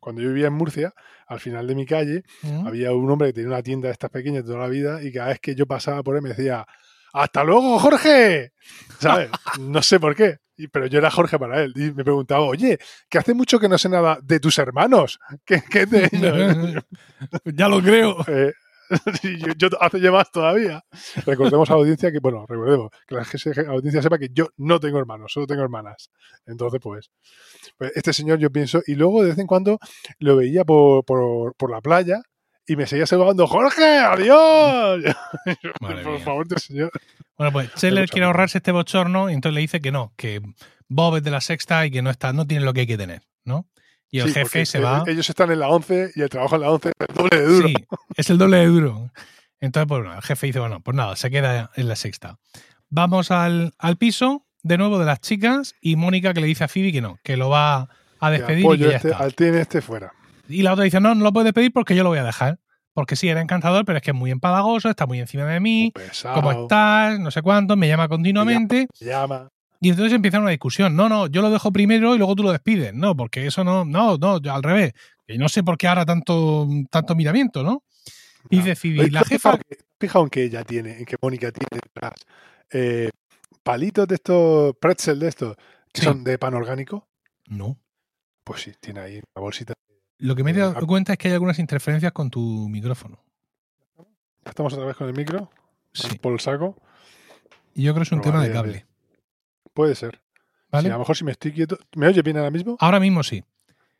cuando 0.00 0.22
yo 0.22 0.28
vivía 0.28 0.48
en 0.48 0.54
Murcia, 0.54 0.92
al 1.26 1.40
final 1.40 1.66
de 1.66 1.74
mi 1.74 1.86
calle, 1.86 2.22
¿Mm? 2.42 2.66
había 2.66 2.92
un 2.92 3.10
hombre 3.10 3.28
que 3.28 3.34
tenía 3.34 3.48
una 3.48 3.62
tienda 3.62 3.88
de 3.88 3.92
estas 3.92 4.10
pequeñas 4.10 4.44
de 4.44 4.52
toda 4.52 4.64
la 4.64 4.68
vida 4.68 5.02
y 5.02 5.12
cada 5.12 5.28
vez 5.28 5.40
que 5.40 5.54
yo 5.54 5.66
pasaba 5.66 6.02
por 6.02 6.16
él 6.16 6.22
me 6.22 6.30
decía 6.30 6.66
¡Hasta 7.12 7.44
luego, 7.44 7.78
Jorge! 7.78 8.52
¿Sabes? 9.00 9.30
No 9.58 9.82
sé 9.82 9.98
por 9.98 10.14
qué. 10.14 10.38
Pero 10.72 10.86
yo 10.86 10.98
era 10.98 11.10
Jorge 11.10 11.38
para 11.38 11.62
él. 11.62 11.72
Y 11.76 11.92
me 11.92 12.02
preguntaba, 12.02 12.40
oye, 12.40 12.78
que 13.08 13.18
hace 13.18 13.32
mucho 13.32 13.60
que 13.60 13.68
no 13.68 13.78
sé 13.78 13.88
nada 13.88 14.18
de 14.22 14.40
tus 14.40 14.58
hermanos. 14.58 15.20
¿Qué, 15.44 15.62
qué 15.70 15.86
de 15.86 16.08
ellos? 16.10 16.84
ya 17.44 17.68
lo 17.68 17.80
creo. 17.80 18.16
Eh, 18.26 18.52
yo, 19.38 19.52
yo 19.56 19.68
hace 19.80 20.10
más 20.10 20.30
todavía. 20.30 20.84
Recordemos 21.26 21.68
a 21.70 21.74
la 21.74 21.78
audiencia 21.80 22.10
que, 22.12 22.18
bueno, 22.20 22.46
recordemos 22.48 22.90
que 23.06 23.14
la 23.14 23.24
gente- 23.24 23.62
la 23.64 23.72
audiencia 23.72 24.02
sepa 24.02 24.18
que 24.18 24.28
yo 24.32 24.48
no 24.56 24.80
tengo 24.80 24.98
hermanos, 24.98 25.32
solo 25.32 25.46
tengo 25.46 25.62
hermanas. 25.62 26.10
Entonces, 26.46 26.80
pues, 26.82 27.10
pues, 27.76 27.92
este 27.94 28.12
señor 28.12 28.38
yo 28.38 28.50
pienso, 28.50 28.82
y 28.86 28.94
luego 28.94 29.22
de 29.22 29.30
vez 29.30 29.38
en 29.38 29.46
cuando 29.46 29.78
lo 30.18 30.36
veía 30.36 30.64
por, 30.64 31.04
por, 31.04 31.54
por 31.56 31.70
la 31.70 31.80
playa 31.80 32.20
y 32.66 32.76
me 32.76 32.86
seguía 32.86 33.06
saludando, 33.06 33.46
Jorge, 33.46 33.82
adiós. 33.98 35.02
Madre 35.80 36.02
por 36.02 36.12
mía. 36.14 36.24
favor, 36.24 36.46
este 36.48 36.60
señor. 36.60 36.90
Bueno, 37.36 37.52
pues 37.52 37.72
Chandler 37.74 38.02
mucha 38.04 38.12
quiere 38.12 38.26
ahorrarse 38.26 38.58
este 38.58 38.72
bochorno 38.72 39.30
y 39.30 39.34
entonces 39.34 39.54
le 39.54 39.60
dice 39.62 39.80
que 39.80 39.92
no, 39.92 40.12
que 40.16 40.42
Bob 40.88 41.16
es 41.16 41.22
de 41.22 41.30
la 41.30 41.40
sexta 41.40 41.86
y 41.86 41.90
que 41.90 42.02
no 42.02 42.10
está, 42.10 42.32
no 42.32 42.46
tiene 42.46 42.64
lo 42.64 42.72
que 42.74 42.80
hay 42.80 42.86
que 42.86 42.98
tener, 42.98 43.22
¿no? 43.44 43.66
Y 44.10 44.20
el 44.20 44.28
Sí, 44.28 44.34
jefe 44.34 44.64
se 44.66 44.80
va. 44.80 45.04
Ellos 45.06 45.28
están 45.28 45.50
en 45.50 45.58
la 45.60 45.68
11 45.68 46.12
y 46.14 46.22
el 46.22 46.28
trabajo 46.30 46.54
en 46.56 46.62
la 46.62 46.70
11 46.70 46.88
es 46.88 47.08
el 47.08 47.14
doble 47.14 47.38
de 47.40 47.46
duro. 47.46 47.68
Sí, 47.68 47.74
es 48.16 48.30
el 48.30 48.38
doble 48.38 48.56
de 48.58 48.66
duro. 48.66 49.10
Entonces, 49.60 49.88
pues 49.88 50.00
bueno, 50.02 50.14
el 50.16 50.22
jefe 50.22 50.46
dice, 50.46 50.60
bueno, 50.60 50.80
pues 50.80 50.96
nada, 50.96 51.16
se 51.16 51.30
queda 51.30 51.70
en 51.74 51.88
la 51.88 51.96
sexta. 51.96 52.38
Vamos 52.88 53.30
al, 53.30 53.74
al 53.78 53.96
piso, 53.96 54.46
de 54.62 54.78
nuevo, 54.78 54.98
de 54.98 55.04
las 55.04 55.20
chicas, 55.20 55.74
y 55.80 55.96
Mónica 55.96 56.32
que 56.32 56.40
le 56.40 56.46
dice 56.46 56.64
a 56.64 56.68
Phoebe 56.68 56.92
que 56.92 57.00
no, 57.00 57.18
que 57.22 57.36
lo 57.36 57.50
va 57.50 57.88
a 58.20 58.30
despedir 58.30 58.64
y 58.64 58.78
ya 58.78 58.88
este, 58.96 59.10
está. 59.10 59.22
al 59.22 59.34
tiene 59.34 59.60
este 59.60 59.80
fuera. 59.82 60.12
Y 60.48 60.62
la 60.62 60.72
otra 60.72 60.84
dice, 60.84 61.00
no, 61.00 61.14
no 61.14 61.22
lo 61.24 61.32
puedes 61.32 61.44
despedir 61.46 61.72
porque 61.72 61.94
yo 61.94 62.02
lo 62.02 62.08
voy 62.08 62.18
a 62.18 62.24
dejar. 62.24 62.58
Porque 62.94 63.14
sí, 63.14 63.28
era 63.28 63.40
encantador, 63.40 63.84
pero 63.84 63.98
es 63.98 64.02
que 64.02 64.10
es 64.10 64.16
muy 64.16 64.30
empalagoso, 64.32 64.88
está 64.90 65.06
muy 65.06 65.20
encima 65.20 65.44
de 65.44 65.60
mí, 65.60 65.92
Pesado, 65.94 66.34
¿cómo 66.34 66.50
estás? 66.50 67.20
No 67.20 67.30
sé 67.30 67.42
cuánto, 67.42 67.76
me 67.76 67.86
llama 67.86 68.08
continuamente. 68.08 68.88
llama. 68.98 69.50
Y 69.80 69.90
entonces 69.90 70.12
empieza 70.12 70.40
una 70.40 70.50
discusión. 70.50 70.96
No, 70.96 71.08
no, 71.08 71.26
yo 71.28 71.40
lo 71.42 71.50
dejo 71.50 71.70
primero 71.72 72.14
y 72.14 72.18
luego 72.18 72.34
tú 72.34 72.42
lo 72.42 72.50
despides. 72.52 72.92
No, 72.94 73.16
porque 73.16 73.46
eso 73.46 73.62
no, 73.62 73.84
no, 73.84 74.16
no, 74.18 74.40
yo 74.40 74.52
al 74.52 74.62
revés. 74.62 74.92
Y 75.26 75.38
no 75.38 75.48
sé 75.48 75.62
por 75.62 75.76
qué 75.78 75.86
ahora 75.88 76.04
tanto, 76.04 76.66
tanto 76.90 77.14
miramiento, 77.14 77.62
¿no? 77.62 77.84
Y 78.50 78.60
Phoebe, 78.60 79.00
Oye, 79.02 79.10
la 79.10 79.20
¿tú 79.20 79.24
has 79.24 79.28
jefa. 79.28 79.58
fijado 80.00 80.28
que- 80.28 80.44
ella 80.44 80.64
tiene, 80.64 80.98
en 80.98 81.04
que 81.04 81.16
Mónica 81.20 81.50
tiene 81.52 81.68
detrás 81.82 82.14
eh, 82.70 83.10
palitos 83.62 84.06
de 84.08 84.14
estos, 84.14 84.74
pretzel 84.80 85.18
de 85.18 85.28
estos, 85.28 85.56
que 85.92 86.00
Sí. 86.00 86.04
son 86.06 86.24
de 86.24 86.38
pan 86.38 86.54
orgánico. 86.54 87.06
No. 87.48 87.78
Pues 88.44 88.62
sí, 88.62 88.72
tiene 88.80 89.00
ahí 89.00 89.14
una 89.34 89.42
bolsita. 89.42 89.74
Lo 90.18 90.34
que 90.34 90.42
me 90.44 90.50
he 90.52 90.54
dado 90.54 90.86
cuenta 90.86 91.12
es 91.12 91.18
que 91.18 91.28
hay 91.28 91.34
algunas 91.34 91.58
interferencias 91.58 92.12
con 92.12 92.30
tu 92.30 92.68
micrófono. 92.68 93.22
Estamos 94.44 94.72
otra 94.72 94.86
vez 94.86 94.96
con 94.96 95.08
el 95.08 95.14
micro, 95.14 95.50
Sí. 95.92 96.18
por 96.18 96.32
el 96.32 96.40
saco. 96.40 96.76
Y 97.74 97.82
yo 97.82 97.92
creo 97.92 98.02
que 98.02 98.08
es 98.08 98.12
un 98.12 98.20
tema 98.22 98.42
de 98.42 98.52
cable. 98.52 98.86
Puede 99.78 99.94
ser. 99.94 100.20
¿Vale? 100.72 100.88
Sí, 100.88 100.90
a 100.90 100.94
lo 100.94 100.98
mejor 100.98 101.16
si 101.16 101.22
me 101.22 101.30
estoy 101.30 101.52
quieto. 101.52 101.78
¿Me 101.94 102.08
oye 102.08 102.20
bien 102.22 102.36
ahora 102.36 102.50
mismo? 102.50 102.76
Ahora 102.80 102.98
mismo 102.98 103.22
sí. 103.22 103.44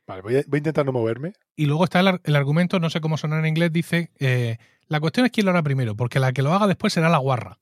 Vale, 0.05 0.21
voy 0.21 0.35
a, 0.35 0.43
voy 0.45 0.57
a 0.57 0.59
intentar 0.59 0.85
no 0.85 0.91
moverme. 0.91 1.35
Y 1.55 1.67
luego 1.67 1.85
está 1.85 2.01
el, 2.01 2.19
el 2.21 2.35
argumento, 2.35 2.81
no 2.81 2.89
sé 2.89 2.99
cómo 2.99 3.15
sonar 3.15 3.39
en 3.39 3.45
inglés, 3.45 3.71
dice, 3.71 4.11
eh, 4.19 4.57
la 4.87 4.99
cuestión 4.99 5.25
es 5.25 5.31
quién 5.31 5.45
lo 5.45 5.51
hará 5.51 5.63
primero, 5.63 5.95
porque 5.95 6.19
la 6.19 6.33
que 6.33 6.41
lo 6.41 6.51
haga 6.53 6.67
después 6.67 6.91
será 6.91 7.07
la 7.07 7.19
guarra. 7.19 7.59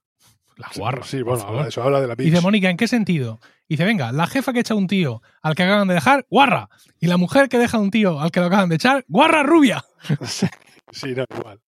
La 0.55 0.67
guarra. 0.75 1.03
Sí, 1.03 1.21
bueno, 1.21 1.41
favor. 1.41 1.51
habla 1.51 1.63
de 1.65 1.69
eso 1.69 1.83
habla 1.83 2.01
de 2.01 2.07
la 2.07 2.15
Dice 2.15 2.31
bitch. 2.31 2.41
Mónica, 2.41 2.71
¿en 2.71 2.77
qué 2.77 2.87
sentido? 2.87 3.39
Dice, 3.69 3.85
venga, 3.85 4.11
la 4.11 4.25
jefa 4.25 4.51
que 4.51 4.61
echa 4.61 4.73
un 4.73 4.87
tío 4.87 5.21
al 5.43 5.53
que 5.53 5.61
acaban 5.61 5.87
de 5.87 5.93
dejar, 5.93 6.25
guarra. 6.31 6.69
Y 6.99 7.05
la 7.05 7.17
mujer 7.17 7.49
que 7.49 7.59
deja 7.59 7.77
un 7.77 7.91
tío 7.91 8.19
al 8.19 8.31
que 8.31 8.39
lo 8.39 8.47
acaban 8.47 8.67
de 8.69 8.77
echar, 8.77 9.05
guarra 9.07 9.43
rubia. 9.43 9.85
sí, 10.91 11.13
no, 11.15 11.23
igual. 11.37 11.61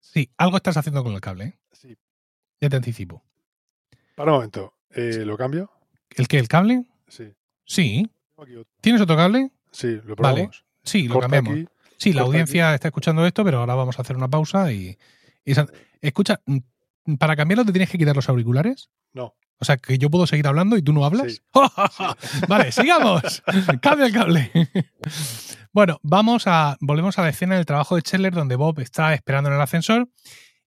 Sí, 0.00 0.28
algo 0.38 0.56
estás 0.56 0.76
haciendo 0.76 1.04
con 1.04 1.12
el 1.12 1.20
cable, 1.20 1.44
¿eh? 1.44 1.58
Sí. 1.70 1.96
Ya 2.60 2.68
te 2.68 2.74
anticipo. 2.74 3.22
Para 4.16 4.32
un 4.32 4.38
momento. 4.38 4.73
Eh, 4.94 5.24
¿Lo 5.24 5.36
cambio? 5.36 5.70
¿El 6.10 6.28
qué? 6.28 6.38
¿El 6.38 6.48
cable? 6.48 6.84
Sí. 7.08 7.32
Sí. 7.64 8.10
¿Tienes 8.80 9.00
otro 9.00 9.16
cable? 9.16 9.50
Sí, 9.70 10.00
lo 10.04 10.14
Vale, 10.16 10.34
probamos. 10.44 10.64
Sí, 10.82 11.08
lo 11.08 11.14
Corta 11.14 11.28
cambiamos. 11.28 11.60
aquí. 11.60 11.68
Sí, 11.96 12.12
la 12.12 12.22
audiencia 12.22 12.74
está 12.74 12.88
escuchando 12.88 13.24
esto, 13.26 13.44
pero 13.44 13.60
ahora 13.60 13.74
vamos 13.74 13.98
a 13.98 14.02
hacer 14.02 14.16
una 14.16 14.28
pausa 14.28 14.72
y... 14.72 14.96
Escucha, 16.00 16.40
mm, 16.46 17.14
¿para 17.18 17.36
cambiarlo 17.36 17.64
te 17.64 17.72
tienes 17.72 17.90
que 17.90 17.98
quitar 17.98 18.14
los 18.14 18.28
auriculares? 18.28 18.90
No. 19.12 19.34
O 19.58 19.64
sea, 19.64 19.76
que 19.76 19.98
yo 19.98 20.10
puedo 20.10 20.26
seguir 20.26 20.46
hablando 20.46 20.76
y 20.76 20.82
tú 20.82 20.92
no 20.92 21.04
hablas. 21.04 21.32
Sí. 21.32 21.40
vale, 22.48 22.72
sigamos. 22.72 23.42
Cambia 23.80 24.06
el 24.06 24.12
cable. 24.12 24.50
bueno, 25.72 25.98
vamos 26.02 26.44
a. 26.46 26.76
Volvemos 26.80 27.18
a 27.18 27.22
la 27.22 27.30
escena 27.30 27.56
del 27.56 27.64
trabajo 27.64 27.96
de 27.96 28.02
Chandler, 28.02 28.34
donde 28.34 28.56
Bob 28.56 28.80
está 28.80 29.14
esperando 29.14 29.48
en 29.48 29.56
el 29.56 29.62
ascensor 29.62 30.08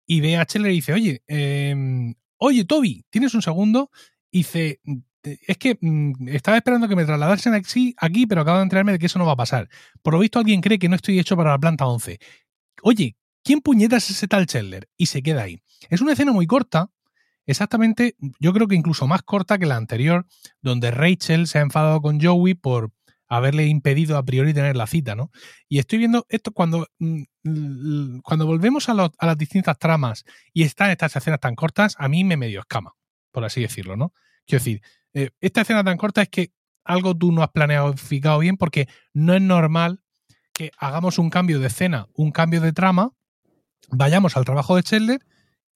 y 0.07 0.21
ve 0.21 0.37
a 0.37 0.47
Chandler 0.47 0.73
y 0.73 0.77
dice: 0.77 0.93
Oye, 0.95 1.23
eh, 1.27 2.15
oye, 2.39 2.65
Toby, 2.65 3.05
¿tienes 3.11 3.35
un 3.35 3.43
segundo? 3.43 3.91
Y 4.31 4.39
dice. 4.39 4.81
Es 5.23 5.59
que 5.59 5.77
mm, 5.81 6.29
estaba 6.29 6.57
esperando 6.57 6.87
que 6.87 6.95
me 6.95 7.05
trasladasen 7.05 7.53
aquí, 7.55 7.97
aquí, 7.99 8.27
pero 8.29 8.43
acabo 8.43 8.59
de 8.59 8.63
enterarme 8.63 8.93
de 8.93 8.99
que 9.01 9.07
eso 9.07 9.19
no 9.19 9.27
va 9.27 9.33
a 9.33 9.37
pasar. 9.37 9.69
Por 10.01 10.15
lo 10.15 10.21
visto, 10.21 10.39
alguien 10.39 10.61
cree 10.61 10.79
que 10.79 10.89
no 10.89 10.95
estoy 10.95 11.19
hecho 11.19 11.37
para 11.37 11.51
la 11.51 11.59
planta 11.59 11.85
11. 11.85 12.21
Oye, 12.83 13.17
¿quién 13.43 13.61
puñetas 13.61 14.05
es 14.05 14.19
ese 14.19 14.29
tal 14.29 14.47
Chandler? 14.47 14.89
Y 14.97 15.07
se 15.07 15.23
queda 15.23 15.43
ahí. 15.43 15.61
Es 15.91 16.01
una 16.01 16.13
escena 16.13 16.31
muy 16.31 16.47
corta, 16.47 16.91
exactamente, 17.47 18.17
yo 18.41 18.53
creo 18.53 18.69
que 18.69 18.75
incluso 18.75 19.07
más 19.07 19.23
corta 19.23 19.59
que 19.59 19.67
la 19.67 19.77
anterior, 19.77 20.27
donde 20.61 20.91
Rachel 20.91 21.47
se 21.47 21.59
ha 21.59 21.63
enfadado 21.63 22.01
con 22.03 22.21
Joey 22.21 22.55
por 22.55 22.93
haberle 23.29 23.67
impedido 23.67 24.17
a 24.17 24.25
priori 24.25 24.55
tener 24.55 24.77
la 24.77 24.87
cita, 24.87 25.15
¿no? 25.15 25.31
Y 25.69 25.79
estoy 25.79 25.99
viendo 25.99 26.27
esto 26.29 26.53
cuando, 26.53 26.87
mm, 26.99 28.19
cuando 28.21 28.47
volvemos 28.47 28.89
a, 28.89 28.93
a 28.93 29.27
las 29.27 29.39
distintas 29.39 29.79
tramas 29.79 30.25
y 30.53 30.63
están 30.63 30.91
estas 30.91 31.17
escenas 31.17 31.41
tan 31.41 31.55
cortas, 31.55 31.97
a 31.99 32.09
mí 32.09 32.25
me 32.25 32.37
medio 32.37 32.61
escama, 32.61 32.95
por 33.37 33.45
así 33.45 33.61
decirlo, 33.61 33.99
¿no? 33.99 34.15
Quiero 34.47 34.65
decir, 34.65 34.83
eh, 35.13 35.29
esta 35.43 35.61
escena 35.61 35.85
tan 35.85 35.99
corta 35.99 36.23
es 36.23 36.31
que 36.31 36.53
algo 36.85 37.15
tú 37.15 37.33
no 37.33 37.43
has 37.43 37.51
planificado 37.51 38.39
bien 38.39 38.57
porque 38.57 38.89
no 39.13 39.35
es 39.35 39.43
normal 39.43 40.01
que 40.55 40.71
hagamos 40.79 41.19
un 41.19 41.29
cambio 41.29 41.61
de 41.61 41.67
escena, 41.67 42.07
un 42.15 42.31
cambio 42.33 42.63
de 42.63 42.73
trama, 42.73 43.13
vayamos 43.91 44.39
al 44.39 44.47
trabajo 44.47 44.75
de 44.75 44.85
Chandler 44.85 45.21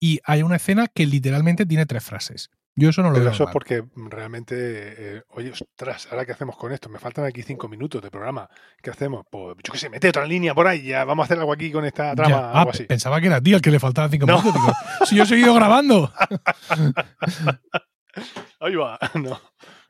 y 0.01 0.21
hay 0.25 0.43
una 0.43 0.57
escena 0.57 0.87
que 0.87 1.05
literalmente 1.05 1.67
tiene 1.67 1.85
tres 1.85 2.03
frases. 2.03 2.51
Yo 2.77 2.89
eso 2.91 3.03
no 3.03 3.09
lo 3.09 3.15
Pero 3.15 3.25
veo 3.25 3.33
eso 3.35 3.45
es 3.45 3.49
normal. 3.49 3.53
porque 3.53 3.85
realmente, 4.11 4.55
eh, 4.57 5.23
oye, 5.31 5.51
ostras, 5.51 6.09
¿ahora 6.11 6.25
qué 6.25 6.33
hacemos 6.33 6.57
con 6.57 6.73
esto? 6.73 6.89
Me 6.89 6.99
faltan 6.99 7.25
aquí 7.27 7.43
cinco 7.43 7.69
minutos 7.69 8.01
de 8.01 8.11
programa. 8.11 8.49
¿Qué 8.83 8.91
hacemos? 8.91 9.27
Pues 9.31 9.57
yo 9.63 9.73
qué 9.73 9.79
sé, 9.79 9.91
mete 9.91 10.09
otra 10.09 10.25
línea 10.25 10.55
por 10.55 10.67
ahí, 10.67 10.83
ya 10.83 11.05
vamos 11.05 11.23
a 11.23 11.25
hacer 11.27 11.39
algo 11.39 11.53
aquí 11.53 11.71
con 11.73 11.85
esta 11.85 12.11
Ya, 12.11 12.15
trama, 12.15 12.37
ah, 12.53 12.59
algo 12.61 12.71
así. 12.71 12.85
pensaba 12.85 13.21
que 13.21 13.27
era 13.27 13.37
a 13.37 13.41
ti 13.43 13.53
el 13.53 13.61
que 13.61 13.71
le 13.71 13.81
faltaba 13.81 14.09
cinco 14.09 14.27
No. 14.27 14.39
minutos. 14.41 14.55
digo, 14.63 14.73
si 15.07 15.17
yo 15.17 15.25
he 15.25 15.27
seguido 15.27 15.53
grabando. 15.55 16.11
Ahí 18.61 18.75
va, 18.75 18.99
no. 19.15 19.41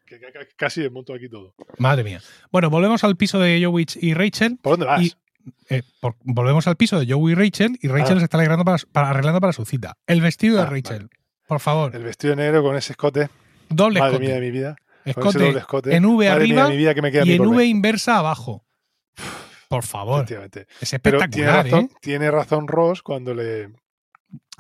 Que, 0.07 0.19
que- 0.19 0.33
que 0.33 0.49
casi 0.57 0.83
desmonto 0.83 1.15
aquí 1.15 1.29
todo. 1.29 1.55
Madre 1.79 2.05
mía. 2.05 2.21
Bueno, 2.51 2.71
volvemos 2.71 3.05
al 3.05 3.17
piso 3.17 3.39
de 3.39 3.63
Joey 3.65 3.87
y 4.01 4.15
Rachel. 4.15 4.59
¿Por 4.63 4.73
dónde 4.73 4.87
vas? 4.87 5.03
Y- 5.03 5.13
Eh, 5.71 5.83
por- 6.01 6.17
volvemos 6.23 6.67
al 6.67 6.77
piso 6.77 7.01
de 7.01 7.11
Joey 7.11 7.33
y 7.33 7.35
Rachel 7.35 7.79
y 7.81 7.89
Rachel 7.89 8.17
Ah. 8.17 8.21
se 8.21 8.25
está 8.25 8.37
alegrando 8.37 8.63
para, 8.65 8.77
para- 8.93 9.11
arreglando 9.11 9.41
para 9.41 9.53
su 9.55 9.65
cita. 9.65 9.97
El 10.07 10.21
vestido 10.21 10.57
de 10.57 10.63
Ah, 10.63 10.67
Rachel. 10.67 11.09
Por 11.51 11.59
favor, 11.61 11.95
El 11.97 12.05
vestido 12.05 12.37
negro 12.37 12.63
con 12.63 12.77
ese 12.77 12.93
escote. 12.93 13.29
doble 13.69 13.99
Madre 13.99 14.13
escote. 14.15 14.27
mía 14.27 14.35
de 14.37 14.41
mi 14.41 14.51
vida. 14.53 14.77
Escote 15.05 15.39
doble 15.41 15.59
escote. 15.59 15.97
en 15.97 16.05
V 16.05 16.15
Madre 16.15 16.25
mía 16.29 16.33
arriba 16.37 16.63
de 16.65 16.71
mi 16.71 16.77
vida 16.77 16.95
que 16.95 17.03
me 17.03 17.11
queda 17.11 17.25
y 17.27 17.33
en 17.33 17.41
V 17.45 17.57
ver. 17.57 17.67
inversa 17.67 18.19
abajo. 18.19 18.65
Por 19.69 19.83
favor, 19.85 20.23
es 20.23 20.29
Pero 20.29 20.49
tiene 20.49 20.67
espectacular, 20.81 21.65
razón, 21.65 21.85
¿eh? 21.87 21.97
tiene 22.01 22.31
razón 22.31 22.69
Ross 22.69 23.03
cuando 23.03 23.35
le. 23.35 23.71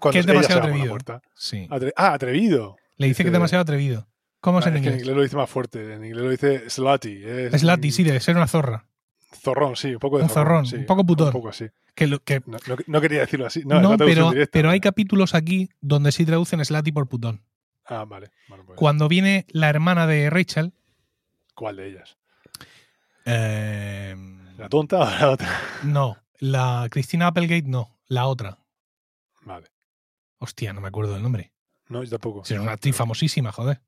Cuando 0.01 0.13
Que 0.15 0.19
es 0.19 0.27
demasiado 0.27 0.63
atrevido. 0.63 0.99
Sí. 1.37 1.69
Atre- 1.71 1.93
ah, 1.97 2.13
atrevido. 2.13 2.77
Le 2.97 3.07
dice 3.07 3.23
que 3.23 3.29
es 3.29 3.33
demasiado 3.33 3.63
atrevido. 3.63 4.09
¿Cómo 4.41 4.59
es 4.59 4.67
Ah, 4.67 4.71
en 4.71 4.77
es 4.79 4.83
que 4.83 4.89
en 4.89 4.95
inglés? 4.95 5.03
inglés 5.05 5.17
lo 5.17 5.23
dice 5.23 5.37
más 5.37 5.49
fuerte. 5.51 5.95
En 5.95 6.05
inglés 6.05 6.25
lo 6.25 6.31
dice 6.31 6.69
slutty. 6.71 7.23
Es, 7.25 7.61
Slutty, 7.61 7.93
sí, 7.93 8.03
debe 8.03 8.19
ser 8.19 8.37
una 8.37 8.49
zorra. 8.49 8.87
Zorrón, 9.33 9.77
sí, 9.77 9.93
un 9.95 9.99
poco 10.01 10.19
de 10.19 10.25
Un 10.25 10.31
zorrón, 10.31 10.67
sí, 10.67 10.77
un 10.77 10.87
poco 10.87 11.05
putón. 11.07 11.29
Un 11.29 11.33
poco 11.33 11.49
así. 11.51 11.67
Que 11.95 12.07
lo, 12.07 12.19
que, 12.21 12.43
No, 12.47 12.59
no- 12.67 12.77
no 12.87 13.01
quería 13.01 13.21
decirlo 13.21 13.47
así. 13.47 13.63
No, 13.65 13.81
no, 13.81 13.97
pero, 13.97 14.33
pero 14.51 14.71
hay 14.71 14.81
capítulos 14.81 15.35
aquí 15.35 15.69
donde 15.81 16.11
sí 16.13 16.25
traducen 16.27 16.65
slutty 16.65 16.91
por 16.93 17.09
putón. 17.09 17.43
Ah, 17.87 18.05
vale. 18.05 18.31
Bueno, 18.49 18.65
pues, 18.67 18.79
Cuando 18.79 19.09
viene 19.09 19.47
la 19.49 19.69
hermana 19.69 20.07
de 20.07 20.31
Rachel, 20.31 20.73
¿Cuál 21.55 21.77
de 21.77 21.89
ellas? 21.89 22.17
eh, 23.27 24.17
¿La 24.57 24.69
tonta 24.69 24.99
o 25.01 25.05
la 25.11 25.31
otra? 25.31 25.61
no, 25.85 26.17
la 26.39 26.87
Cristina 26.91 27.27
Applegate 27.29 27.65
no, 27.69 27.99
la 28.09 28.27
otra. 28.27 28.59
Vale. 29.43 29.69
Hostia, 30.39 30.73
no 30.73 30.81
me 30.81 30.89
acuerdo 30.89 31.13
del 31.15 31.23
nombre. 31.23 31.53
No, 31.89 32.03
yo 32.03 32.11
tampoco. 32.11 32.45
Si 32.45 32.55
era 32.55 32.63
una 32.63 32.73
actriz 32.73 32.97
famosísima, 32.97 33.53
joder. 33.53 33.81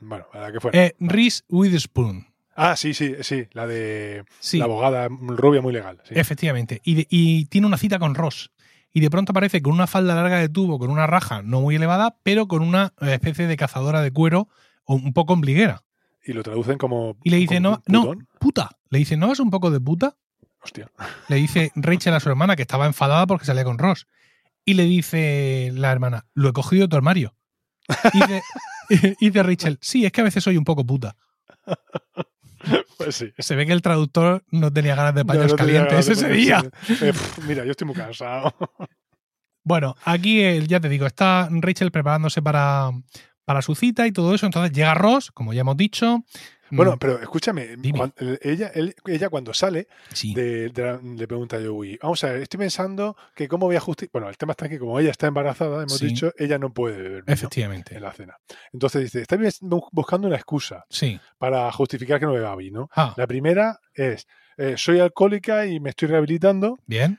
Bueno, 0.00 0.26
a 0.32 0.38
la 0.38 0.52
que 0.52 0.60
fue. 0.60 0.70
Eh, 0.74 0.94
Reese 0.98 1.42
Witherspoon. 1.48 2.26
Ah, 2.54 2.76
sí, 2.76 2.92
sí, 2.94 3.14
sí. 3.22 3.46
La 3.52 3.66
de 3.66 4.24
Sí, 4.40 4.58
la 4.58 4.64
abogada 4.66 5.08
rubia 5.08 5.60
muy 5.62 5.72
legal. 5.72 6.00
sí. 6.04 6.14
efectivamente. 6.16 6.80
Y, 6.84 6.94
de- 6.94 7.06
y 7.10 7.44
tiene 7.46 7.66
una 7.66 7.78
cita 7.78 7.98
con 7.98 8.14
Ross. 8.14 8.50
Y 8.92 9.00
de 9.00 9.08
pronto 9.10 9.32
aparece 9.32 9.62
con 9.62 9.72
una 9.72 9.86
falda 9.86 10.14
larga 10.14 10.36
de 10.38 10.50
tubo, 10.50 10.78
con 10.78 10.90
una 10.90 11.06
raja 11.06 11.40
no 11.42 11.62
muy 11.62 11.76
elevada, 11.76 12.18
pero 12.22 12.46
con 12.46 12.62
una 12.62 12.92
especie 13.00 13.46
de 13.46 13.56
cazadora 13.56 14.02
de 14.02 14.10
cuero 14.12 14.48
un 14.84 15.14
poco 15.14 15.32
ombliguera. 15.32 15.82
Y 16.24 16.34
lo 16.34 16.42
traducen 16.42 16.76
como. 16.76 17.16
Y 17.24 17.30
le 17.30 17.38
dice, 17.38 17.58
no, 17.58 17.82
no, 17.86 18.12
puta. 18.38 18.70
Le 18.90 18.98
dice, 18.98 19.16
¿no 19.16 19.32
es 19.32 19.40
un 19.40 19.50
poco 19.50 19.70
de 19.70 19.80
puta? 19.80 20.16
Hostia. 20.62 20.90
Le 21.28 21.36
dice 21.36 21.72
Rachel 21.74 22.14
a 22.14 22.20
su 22.20 22.28
hermana 22.28 22.54
que 22.54 22.62
estaba 22.62 22.86
enfadada 22.86 23.26
porque 23.26 23.46
salía 23.46 23.64
con 23.64 23.78
Ross. 23.78 24.06
Y 24.64 24.74
le 24.74 24.84
dice 24.84 25.70
la 25.74 25.90
hermana, 25.90 26.26
lo 26.34 26.50
he 26.50 26.52
cogido 26.52 26.82
de 26.82 26.88
tu 26.88 26.96
armario. 26.96 27.34
Y 28.12 28.20
dice, 28.20 28.42
y 29.20 29.26
dice 29.30 29.42
Rachel, 29.42 29.78
sí, 29.80 30.04
es 30.06 30.12
que 30.12 30.20
a 30.20 30.24
veces 30.24 30.44
soy 30.44 30.56
un 30.56 30.64
poco 30.64 30.84
puta. 30.86 31.16
Pues 32.96 33.16
sí. 33.16 33.32
Se 33.38 33.56
ve 33.56 33.66
que 33.66 33.72
el 33.72 33.82
traductor 33.82 34.44
no 34.50 34.72
tenía 34.72 34.94
ganas 34.94 35.14
de 35.14 35.24
paños 35.24 35.50
no 35.52 35.56
calientes 35.56 36.08
ese 36.08 36.28
día. 36.28 36.62
Eh, 36.88 37.12
mira, 37.46 37.64
yo 37.64 37.72
estoy 37.72 37.86
muy 37.86 37.96
cansado. 37.96 38.54
Bueno, 39.64 39.94
aquí 40.04 40.40
eh, 40.40 40.66
ya 40.66 40.80
te 40.80 40.88
digo, 40.88 41.06
está 41.06 41.48
Rachel 41.48 41.92
preparándose 41.92 42.42
para, 42.42 42.90
para 43.44 43.62
su 43.62 43.76
cita 43.76 44.08
y 44.08 44.12
todo 44.12 44.34
eso. 44.34 44.44
Entonces 44.44 44.72
llega 44.72 44.92
Ross, 44.94 45.30
como 45.30 45.52
ya 45.52 45.60
hemos 45.60 45.76
dicho. 45.76 46.24
Bueno, 46.74 46.92
Mm, 46.92 46.98
pero 46.98 47.20
escúchame, 47.20 47.76
ella, 48.42 48.70
él- 48.74 48.94
ella 49.06 49.28
cuando 49.28 49.52
sale, 49.52 49.88
sí. 50.12 50.34
de- 50.34 50.70
de 50.70 50.82
la- 50.82 51.00
le 51.02 51.28
pregunta 51.28 51.56
a 51.56 51.60
Joey, 51.62 51.98
vamos 52.02 52.24
a 52.24 52.32
ver, 52.32 52.42
estoy 52.42 52.58
pensando 52.58 53.14
que 53.34 53.46
cómo 53.46 53.66
voy 53.66 53.76
a 53.76 53.80
justificar... 53.80 54.12
Bueno, 54.22 54.30
el 54.30 54.38
tema 54.38 54.52
está 54.52 54.68
que 54.68 54.78
como 54.78 54.98
ella 54.98 55.10
está 55.10 55.26
embarazada, 55.26 55.76
hemos 55.82 55.98
Sí. 55.98 56.06
dicho, 56.06 56.32
ella 56.38 56.58
no 56.58 56.72
puede 56.72 56.96
beber 56.96 57.22
vino 57.24 57.32
Efectivamente. 57.34 57.94
en 57.94 58.02
la 58.02 58.12
cena. 58.12 58.36
Entonces 58.72 59.02
dice, 59.02 59.20
está 59.20 59.36
bu- 59.36 59.88
buscando 59.92 60.26
una 60.28 60.36
excusa 60.36 60.84
Sí. 60.88 61.20
para 61.38 61.70
justificar 61.72 62.18
que 62.18 62.26
no 62.26 62.32
beba 62.32 62.56
vino. 62.56 62.88
Ah, 62.96 63.12
La 63.16 63.26
primera 63.26 63.78
es, 63.94 64.26
eh, 64.56 64.74
soy 64.78 64.98
alcohólica 65.00 65.66
y 65.66 65.78
me 65.78 65.90
estoy 65.90 66.08
rehabilitando. 66.08 66.78
bien. 66.86 67.18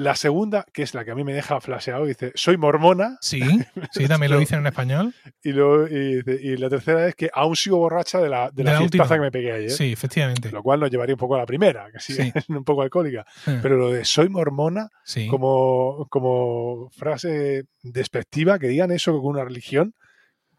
La 0.00 0.14
segunda, 0.16 0.64
que 0.72 0.82
es 0.82 0.94
la 0.94 1.04
que 1.04 1.10
a 1.10 1.14
mí 1.14 1.24
me 1.24 1.34
deja 1.34 1.60
flasheado, 1.60 2.06
dice, 2.06 2.32
soy 2.34 2.56
mormona. 2.56 3.18
Sí, 3.20 3.40
sí, 3.92 4.08
también 4.08 4.32
lo 4.32 4.38
dicen 4.38 4.60
en 4.60 4.66
español. 4.68 5.14
Y, 5.42 5.52
luego- 5.52 5.86
y, 5.88 6.56
la 6.56 6.70
tercera 6.70 7.06
es 7.06 7.14
que 7.14 7.28
aún 7.34 7.54
sigo 7.54 7.76
borracha 7.76 8.18
de 8.18 8.30
la, 8.30 8.46
de 8.50 8.62
De 8.62 8.64
la, 8.64 8.80
la 8.80 9.08
que 9.08 9.20
me 9.20 9.30
pegué 9.30 9.52
ayer. 9.52 9.70
Sí, 9.70 9.92
efectivamente. 9.92 10.50
Lo 10.52 10.62
cual 10.62 10.80
nos 10.80 10.90
llevaría 10.90 11.14
un 11.14 11.18
poco 11.18 11.34
a 11.34 11.38
la 11.38 11.44
primera, 11.46 11.90
que 11.92 12.00
sí, 12.00 12.14
Sí. 12.14 12.32
es 12.34 12.48
un 12.48 12.64
poco 12.64 12.80
alcohólica. 12.80 13.26
Eh, 13.46 13.58
Pero 13.60 13.76
lo 13.76 13.90
de 13.92 14.06
soy 14.06 14.30
mormona, 14.30 14.88
sí. 15.04 15.28
como, 15.28 16.06
como 16.08 16.88
frase 16.96 17.64
despectiva, 17.82 18.58
que 18.58 18.68
digan 18.68 18.92
eso 18.92 19.12
con 19.20 19.26
una 19.32 19.44
religión 19.44 19.94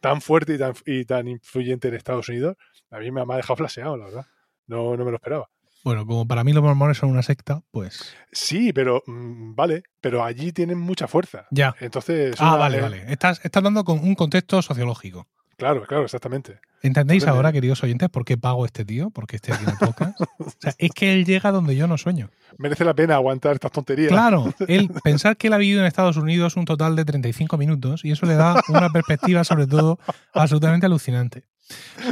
tan 0.01 0.21
fuerte 0.21 0.53
y 0.53 0.57
tan, 0.59 0.73
y 0.85 1.05
tan 1.05 1.27
influyente 1.27 1.87
en 1.87 1.95
Estados 1.95 2.29
Unidos, 2.29 2.57
a 2.91 2.99
mí 2.99 3.09
me 3.11 3.21
ha 3.21 3.35
dejado 3.37 3.55
flaseado, 3.57 3.97
la 3.97 4.05
verdad. 4.05 4.25
No, 4.67 4.95
no 4.95 5.03
me 5.03 5.09
lo 5.11 5.17
esperaba. 5.17 5.49
Bueno, 5.83 6.05
como 6.05 6.27
para 6.27 6.43
mí 6.43 6.53
los 6.53 6.63
mormones 6.63 6.97
son 6.97 7.09
una 7.09 7.23
secta, 7.23 7.63
pues 7.71 8.13
Sí, 8.31 8.71
pero 8.73 9.03
mm, 9.07 9.55
vale, 9.55 9.83
pero 9.99 10.23
allí 10.23 10.51
tienen 10.51 10.77
mucha 10.79 11.07
fuerza. 11.07 11.47
ya. 11.51 11.75
Entonces, 11.79 12.35
Ah, 12.39 12.49
una- 12.49 12.57
vale, 12.57 12.77
eh, 12.77 12.81
vale. 12.81 13.05
Estás, 13.11 13.41
estás 13.43 13.63
dando 13.63 13.83
con 13.83 13.99
un 13.99 14.15
contexto 14.15 14.61
sociológico. 14.61 15.27
Claro, 15.57 15.85
claro, 15.85 16.05
exactamente. 16.05 16.59
¿Entendéis 16.81 17.27
ahora, 17.27 17.51
queridos 17.51 17.83
oyentes, 17.83 18.09
por 18.09 18.25
qué 18.25 18.35
pago 18.35 18.65
este 18.65 18.83
tío? 18.83 19.11
Porque 19.11 19.35
este 19.35 19.53
aquí 19.53 19.63
en 19.63 19.69
el 19.69 19.77
podcast. 19.77 20.19
O 20.39 20.49
sea, 20.59 20.73
es 20.79 20.89
que 20.91 21.13
él 21.13 21.23
llega 21.23 21.51
donde 21.51 21.75
yo 21.75 21.85
no 21.87 21.99
sueño. 21.99 22.31
Merece 22.57 22.83
la 22.83 22.95
pena 22.95 23.13
aguantar 23.15 23.53
estas 23.53 23.71
tonterías. 23.71 24.09
Claro, 24.09 24.51
él, 24.67 24.89
pensar 25.03 25.37
que 25.37 25.47
él 25.47 25.53
ha 25.53 25.57
vivido 25.57 25.79
en 25.81 25.85
Estados 25.85 26.17
Unidos 26.17 26.57
un 26.57 26.65
total 26.65 26.95
de 26.95 27.05
35 27.05 27.57
minutos 27.59 28.03
y 28.05 28.11
eso 28.11 28.25
le 28.25 28.33
da 28.35 28.55
una 28.69 28.89
perspectiva, 28.89 29.43
sobre 29.43 29.67
todo, 29.67 29.99
absolutamente 30.33 30.87
alucinante. 30.87 31.43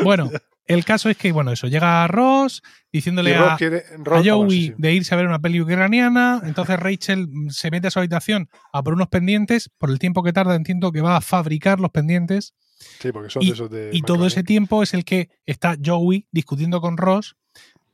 Bueno, 0.04 0.30
el 0.70 0.86
caso 0.86 1.10
es 1.10 1.18
que, 1.18 1.32
bueno, 1.34 1.52
eso, 1.52 1.68
llega 1.68 2.08
Ross 2.08 2.62
diciéndole 2.94 3.32
Y 3.32 3.34
a, 3.34 3.56
quiere- 3.58 3.84
Ross- 3.98 4.20
ah, 4.20 4.22
Joey 4.24 4.36
bueno, 4.38 4.50
sí, 4.52 4.68
sí. 4.68 4.74
de 4.78 4.94
irse 4.94 5.14
a 5.14 5.18
ver 5.18 5.28
una 5.28 5.40
peli 5.40 5.60
ucraniana, 5.62 6.42
entonces 6.46 6.80
Rachel 6.80 7.28
se 7.50 7.70
mete 7.72 7.88
a 7.88 7.92
su 7.92 8.00
habitación 8.00 8.50
a 8.72 8.82
por 8.82 8.94
unos 8.94 9.08
pendientes, 9.10 9.70
por 9.78 9.90
el 9.90 10.00
tiempo 10.00 10.24
que 10.24 10.32
tarda 10.32 10.56
entiendo 10.56 10.92
que 10.94 11.02
va 11.02 11.18
a 11.18 11.22
fabricar 11.22 11.80
los 11.82 11.92
pendientes 11.92 12.54
Sí, 13.02 13.12
porque 13.12 13.30
son 13.30 13.42
de 13.46 13.50
esos 13.52 13.70
de 13.70 13.90
y 13.92 14.04
todo 14.04 14.26
ese 14.26 14.42
tiempo 14.44 14.82
es 14.84 14.94
el 14.94 15.04
que 15.04 15.30
está 15.46 15.76
Joey 15.84 16.28
discutiendo 16.32 16.80
con 16.80 16.96
Ross, 16.96 17.36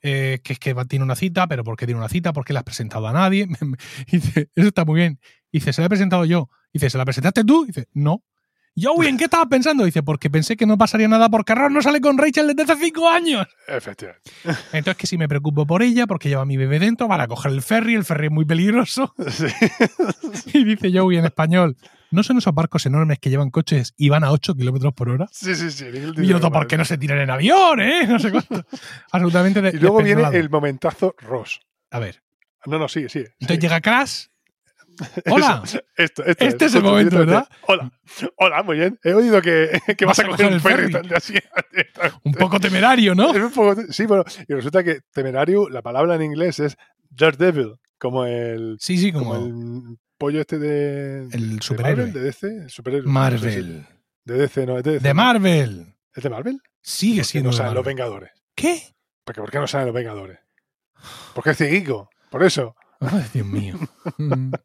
eh, 0.04 0.42
que 0.44 0.54
es 0.54 0.60
que 0.60 0.76
tiene 0.88 1.04
una 1.04 1.16
cita, 1.16 1.48
pero 1.48 1.64
¿por 1.64 1.76
qué 1.76 1.88
tiene 1.88 1.98
una 2.00 2.10
cita? 2.10 2.34
¿Por 2.34 2.46
qué 2.46 2.54
la 2.54 2.60
has 2.60 2.66
presentado 2.66 3.08
a 3.08 3.12
nadie? 3.14 3.48
Y 4.08 4.18
dice, 4.18 4.50
eso 4.54 4.68
está 4.68 4.86
muy 4.86 5.00
bien. 5.00 5.20
Y 5.52 5.58
dice, 5.58 5.74
se 5.74 5.82
la 5.82 5.88
he 5.88 5.90
presentado 5.90 6.26
yo. 6.26 6.50
Y 6.72 6.78
dice, 6.78 6.92
¿se 6.92 6.98
la 7.00 7.06
presentaste 7.06 7.44
tú? 7.44 7.64
Y 7.64 7.68
dice, 7.68 7.88
no. 7.94 8.24
Joey, 8.78 9.08
¿en 9.08 9.18
qué 9.18 9.24
estabas 9.26 9.48
pensando? 9.48 9.86
Dice, 9.86 10.04
porque 10.04 10.30
pensé 10.30 10.58
que 10.58 10.66
no 10.66 10.78
pasaría 10.78 11.08
nada 11.08 11.30
porque 11.30 11.56
Ross 11.56 11.72
no 11.72 11.82
sale 11.82 12.02
con 12.02 12.18
Rachel 12.18 12.54
desde 12.54 12.74
hace 12.74 12.86
cinco 12.86 13.08
años. 13.10 13.48
Efectivamente. 13.68 14.30
Entonces 14.74 14.98
que 14.98 15.08
si 15.08 15.18
me 15.18 15.30
preocupo 15.30 15.66
por 15.66 15.82
ella, 15.82 16.08
porque 16.08 16.28
lleva 16.28 16.42
a 16.42 16.46
mi 16.46 16.58
bebé 16.58 16.80
dentro, 16.80 17.08
van 17.08 17.22
a 17.22 17.28
coger 17.28 17.54
el 17.54 17.62
ferry, 17.62 17.96
el 17.96 18.04
ferry 18.04 18.26
es 18.28 18.32
muy 18.34 18.44
peligroso. 18.46 19.14
Sí. 19.30 19.46
Y 20.54 20.64
dice 20.66 20.92
Joey 20.94 21.18
en 21.18 21.26
español, 21.26 21.78
¿no 22.12 22.22
son 22.24 22.38
esos 22.38 22.54
barcos 22.54 22.86
enormes 22.86 23.20
que 23.20 23.30
llevan 23.30 23.50
coches 23.50 23.94
y 23.98 24.10
van 24.10 24.24
a 24.24 24.32
8 24.32 24.56
kilómetros 24.56 24.94
por 24.94 25.10
hora? 25.10 25.28
Sí, 25.32 25.56
sí, 25.56 25.72
sí. 25.72 25.86
Y 26.18 26.34
otro, 26.34 26.52
¿por 26.52 26.68
qué 26.68 26.78
no 26.78 26.84
se 26.86 26.98
tiran 26.98 27.20
en 27.20 27.30
avión, 27.30 27.80
eh? 27.82 28.06
No 28.08 28.20
sé 28.20 28.32
cuánto. 28.32 28.66
Absolutamente 29.12 29.62
de- 29.62 29.70
Y 29.70 29.80
luego 29.80 30.02
viene 30.04 30.24
el 30.34 30.50
momentazo 30.50 31.16
Ross. 31.20 31.62
A 31.92 32.00
ver, 32.00 32.22
No, 32.66 32.78
no, 32.78 32.88
sigue, 32.90 33.08
sigue. 33.10 33.26
entonces 33.40 33.56
sigue. 33.56 33.60
llega 33.62 33.80
Crash. 33.82 34.26
Hola. 35.30 35.64
Esto, 35.98 36.24
esto 36.26 36.46
Este 36.46 36.66
es 36.66 36.76
el 36.76 36.84
momento, 36.84 37.20
directamente. 37.20 37.56
Hola, 37.68 37.92
hola, 38.38 38.64
muy 38.64 38.78
bien. 38.78 39.00
He 39.04 39.14
oído 39.14 39.42
que, 39.42 39.80
que 39.98 40.06
vas, 40.06 40.20
a 40.20 40.28
coger 40.28 40.54
el 40.54 40.62
ferry. 40.62 40.94
así, 41.16 41.34
Un 42.24 42.34
poco 42.34 42.60
temerario, 42.60 43.16
¿no? 43.16 43.32
Es 43.32 43.42
un 43.44 43.52
poco- 43.52 43.76
sí, 43.90 44.06
pero 44.08 44.24
y 44.48 44.54
resulta 44.54 44.84
que 44.84 45.00
temerario, 45.12 45.70
la 45.70 45.82
palabra 45.82 46.16
en 46.16 46.22
inglés 46.24 46.60
es 46.60 46.78
Daredevil, 47.10 47.76
como 47.98 48.26
el, 48.26 48.78
Sí, 48.80 48.98
sí, 48.98 49.12
como 49.12 49.34
como 49.36 49.46
el 49.46 49.98
pollo 50.18 50.42
este 50.42 50.60
de. 50.60 51.28
el 51.32 51.62
superhéroe. 51.62 52.12
De 52.12 52.20
DC, 52.22 52.48
el 52.48 52.70
superhéroe. 52.70 53.08
Marvel. 53.12 53.86
De 54.24 54.34
DC, 54.38 54.66
no, 54.66 54.78
es 54.78 54.84
de 54.84 54.92
DC. 54.94 55.08
De 55.08 55.14
Marvel. 55.14 55.94
¿Es 56.14 56.24
de 56.24 56.30
Marvel? 56.30 56.62
Sigue 56.82 57.18
¿Por 57.18 57.22
qué 57.26 57.30
siendo 57.32 57.52
no 57.52 57.58
de 57.70 57.74
los. 57.74 57.86
Vengadores? 57.86 58.32
¿Qué? 58.56 58.82
Porque 59.24 59.42
¿Por 59.42 59.52
qué 59.52 59.60
no 59.60 59.68
salen 59.68 59.88
los 59.88 59.96
Vengadores? 59.96 60.40
Porque 61.34 61.50
es 61.52 61.58
cieguico, 61.58 62.10
por 62.30 62.44
eso. 62.44 62.76
Ay, 63.00 63.26
Dios 63.34 63.46
mío. 63.48 63.76
Mm. 64.18 64.52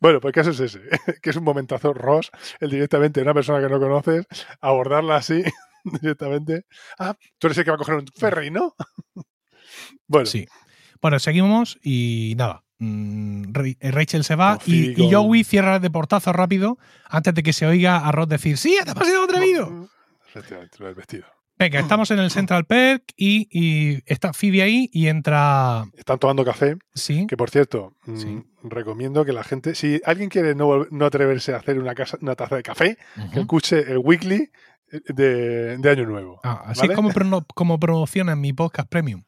Bueno, 0.00 0.20
pues 0.20 0.30
el 0.30 0.34
caso 0.34 0.50
es 0.50 0.60
ese, 0.60 0.80
que 1.22 1.30
es 1.30 1.36
un 1.36 1.44
momentazo 1.44 1.94
Ross, 1.94 2.30
el 2.60 2.70
directamente 2.70 3.20
de 3.20 3.24
una 3.24 3.32
persona 3.34 3.60
que 3.60 3.72
no 3.72 3.78
conoces, 3.78 4.26
abordarla 4.60 5.16
así. 5.16 5.44
directamente. 6.02 6.66
Ah, 6.98 7.16
tú 7.38 7.46
eres 7.46 7.58
el 7.58 7.64
que 7.64 7.70
va 7.70 7.76
a 7.76 7.78
coger 7.78 7.94
un 7.94 8.06
ferry, 8.14 8.50
¿no? 8.50 8.74
bueno, 10.08 10.26
Sí. 10.26 10.46
Bueno, 11.00 11.18
seguimos 11.20 11.78
y 11.82 12.34
nada. 12.36 12.64
mm, 12.78 13.52
Ra- 13.52 13.90
Rachel 13.92 14.24
se 14.24 14.34
va 14.34 14.58
y, 14.66 14.94
Joey 15.10 15.44
cierra 15.44 15.78
de 15.78 15.88
portazo 15.90 16.32
rápido 16.32 16.76
antes 17.08 17.32
de 17.32 17.42
que 17.42 17.52
se 17.52 17.64
oiga 17.66 17.98
a 18.06 18.10
Ross 18.12 18.28
decir 18.28 18.58
¡Sí, 18.58 18.76
te 18.82 18.90
has 18.90 18.96
pasado 18.96 19.24
atrevido! 19.24 19.88
Efectivamente, 20.28 20.76
lo 20.80 20.94
vestido. 20.94 21.26
Venga, 21.56 21.78
estamos 21.80 22.10
en 22.10 22.18
el 22.18 22.30
Central 22.30 22.64
Perk 22.64 23.04
y, 23.16 23.46
y 23.50 24.02
está 24.06 24.32
Phoebe 24.32 24.62
ahí 24.62 24.90
y 24.92 25.06
entra... 25.06 25.84
Están 25.96 26.18
tomando 26.18 26.44
café, 26.44 26.76
Sí, 26.94 27.26
que 27.28 27.36
por 27.36 27.48
cierto, 27.50 27.94
mm, 28.06 28.16
Sí. 28.16 28.42
recomiendo 28.64 29.24
que 29.24 29.32
la 29.32 29.44
gente, 29.44 29.74
si 29.76 30.00
alguien 30.04 30.28
quiere 30.30 30.54
no, 30.56 30.84
no 30.90 31.06
atreverse 31.06 31.54
a 31.54 31.58
hacer 31.58 31.78
una, 31.78 31.94
casa, 31.94 32.18
una 32.20 32.34
taza 32.34 32.56
de 32.56 32.62
café, 32.64 32.98
que 33.32 33.40
escuche 33.40 33.78
el 33.90 33.98
weekly 33.98 34.50
de, 34.90 35.76
de 35.78 35.90
Año 35.90 36.06
Nuevo. 36.06 36.40
Ah, 36.42 36.64
así 36.66 36.80
¿vale? 36.80 36.92
es 36.94 36.96
como, 36.96 37.10
prono- 37.10 37.46
como 37.54 37.78
promocionan 37.78 38.40
mi 38.40 38.52
podcast 38.52 38.88
premium. 38.88 39.22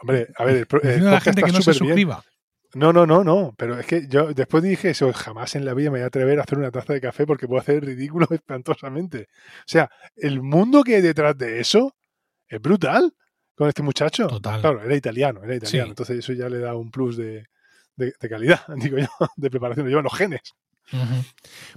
Hombre, 0.00 0.28
a 0.36 0.44
ver, 0.44 0.56
el, 0.56 0.66
el 0.70 0.80
Diciendo 0.82 1.08
a 1.08 1.12
la 1.12 1.20
gente 1.20 1.42
que 1.42 1.52
no 1.52 1.62
se 1.62 1.70
bien. 1.72 1.94
No, 2.76 2.92
no, 2.92 3.06
no, 3.06 3.24
no. 3.24 3.54
Pero 3.56 3.78
es 3.78 3.86
que 3.86 4.06
yo 4.08 4.32
después 4.34 4.62
dije 4.62 4.90
eso, 4.90 5.12
jamás 5.12 5.54
en 5.56 5.64
la 5.64 5.74
vida 5.74 5.90
me 5.90 5.98
voy 5.98 6.04
a 6.04 6.06
atrever 6.06 6.38
a 6.38 6.42
hacer 6.42 6.58
una 6.58 6.70
taza 6.70 6.92
de 6.92 7.00
café 7.00 7.26
porque 7.26 7.46
puedo 7.48 7.60
hacer 7.60 7.84
ridículo 7.84 8.26
espantosamente. 8.30 9.28
O 9.60 9.64
sea, 9.66 9.90
el 10.16 10.42
mundo 10.42 10.82
que 10.82 10.96
hay 10.96 11.02
detrás 11.02 11.36
de 11.38 11.60
eso 11.60 11.94
es 12.48 12.60
brutal 12.60 13.12
con 13.54 13.68
este 13.68 13.82
muchacho. 13.82 14.26
Total. 14.26 14.60
Claro, 14.60 14.82
era 14.82 14.94
italiano, 14.94 15.42
era 15.42 15.54
italiano. 15.56 15.86
Sí. 15.86 15.90
Entonces 15.90 16.18
eso 16.18 16.32
ya 16.32 16.48
le 16.48 16.58
da 16.58 16.74
un 16.74 16.90
plus 16.90 17.16
de, 17.16 17.46
de- 17.96 18.12
de 18.20 18.28
calidad, 18.28 18.60
digo 18.76 18.98
yo, 18.98 19.08
de 19.36 19.50
preparación. 19.50 19.86
Lo 19.86 19.90
llevan 19.90 20.04
los 20.04 20.14
genes. 20.14 20.40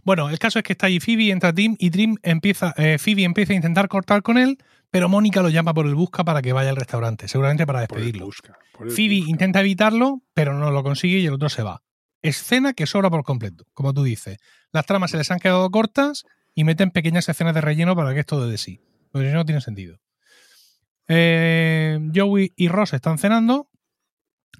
Bueno, 0.03 0.29
el 0.29 0.37
caso 0.37 0.59
es 0.59 0.63
que 0.63 0.73
está 0.73 0.85
ahí 0.87 0.99
Phoebe, 0.99 1.31
entra 1.31 1.51
Tim 1.53 1.75
y 1.79 1.89
Tim 1.89 2.17
empieza, 2.21 2.73
eh, 2.77 2.97
Phoebe 2.99 3.23
empieza 3.23 3.53
a 3.53 3.55
intentar 3.55 3.87
cortar 3.87 4.21
con 4.21 4.37
él, 4.37 4.57
pero 4.91 5.09
Mónica 5.09 5.41
lo 5.41 5.49
llama 5.49 5.73
por 5.73 5.85
el 5.85 5.95
busca 5.95 6.23
para 6.23 6.41
que 6.41 6.53
vaya 6.53 6.71
al 6.71 6.75
restaurante, 6.75 7.27
seguramente 7.27 7.65
para 7.67 7.81
despedirlo. 7.81 8.25
busca. 8.25 8.57
Phoebe 8.73 9.17
busca. 9.17 9.29
intenta 9.29 9.59
evitarlo, 9.59 10.21
pero 10.33 10.53
no 10.53 10.71
lo 10.71 10.83
consigue 10.83 11.19
y 11.19 11.25
el 11.25 11.33
otro 11.33 11.49
se 11.49 11.63
va. 11.63 11.83
Escena 12.21 12.73
que 12.73 12.87
sobra 12.87 13.09
por 13.09 13.23
completo, 13.23 13.65
como 13.73 13.93
tú 13.93 14.03
dices. 14.03 14.37
Las 14.71 14.85
tramas 14.85 15.11
se 15.11 15.17
les 15.17 15.29
han 15.31 15.39
quedado 15.39 15.69
cortas 15.69 16.25
y 16.55 16.63
meten 16.63 16.91
pequeñas 16.91 17.29
escenas 17.29 17.53
de 17.53 17.61
relleno 17.61 17.95
para 17.95 18.13
que 18.13 18.19
esto 18.21 18.43
dé 18.43 18.51
de 18.51 18.57
sí. 18.57 18.81
Porque 19.11 19.27
si 19.27 19.33
no, 19.33 19.39
no 19.39 19.45
tiene 19.45 19.61
sentido. 19.61 19.99
Eh, 21.07 21.99
Joey 22.13 22.53
y 22.55 22.67
Ross 22.67 22.93
están 22.93 23.17
cenando. 23.17 23.69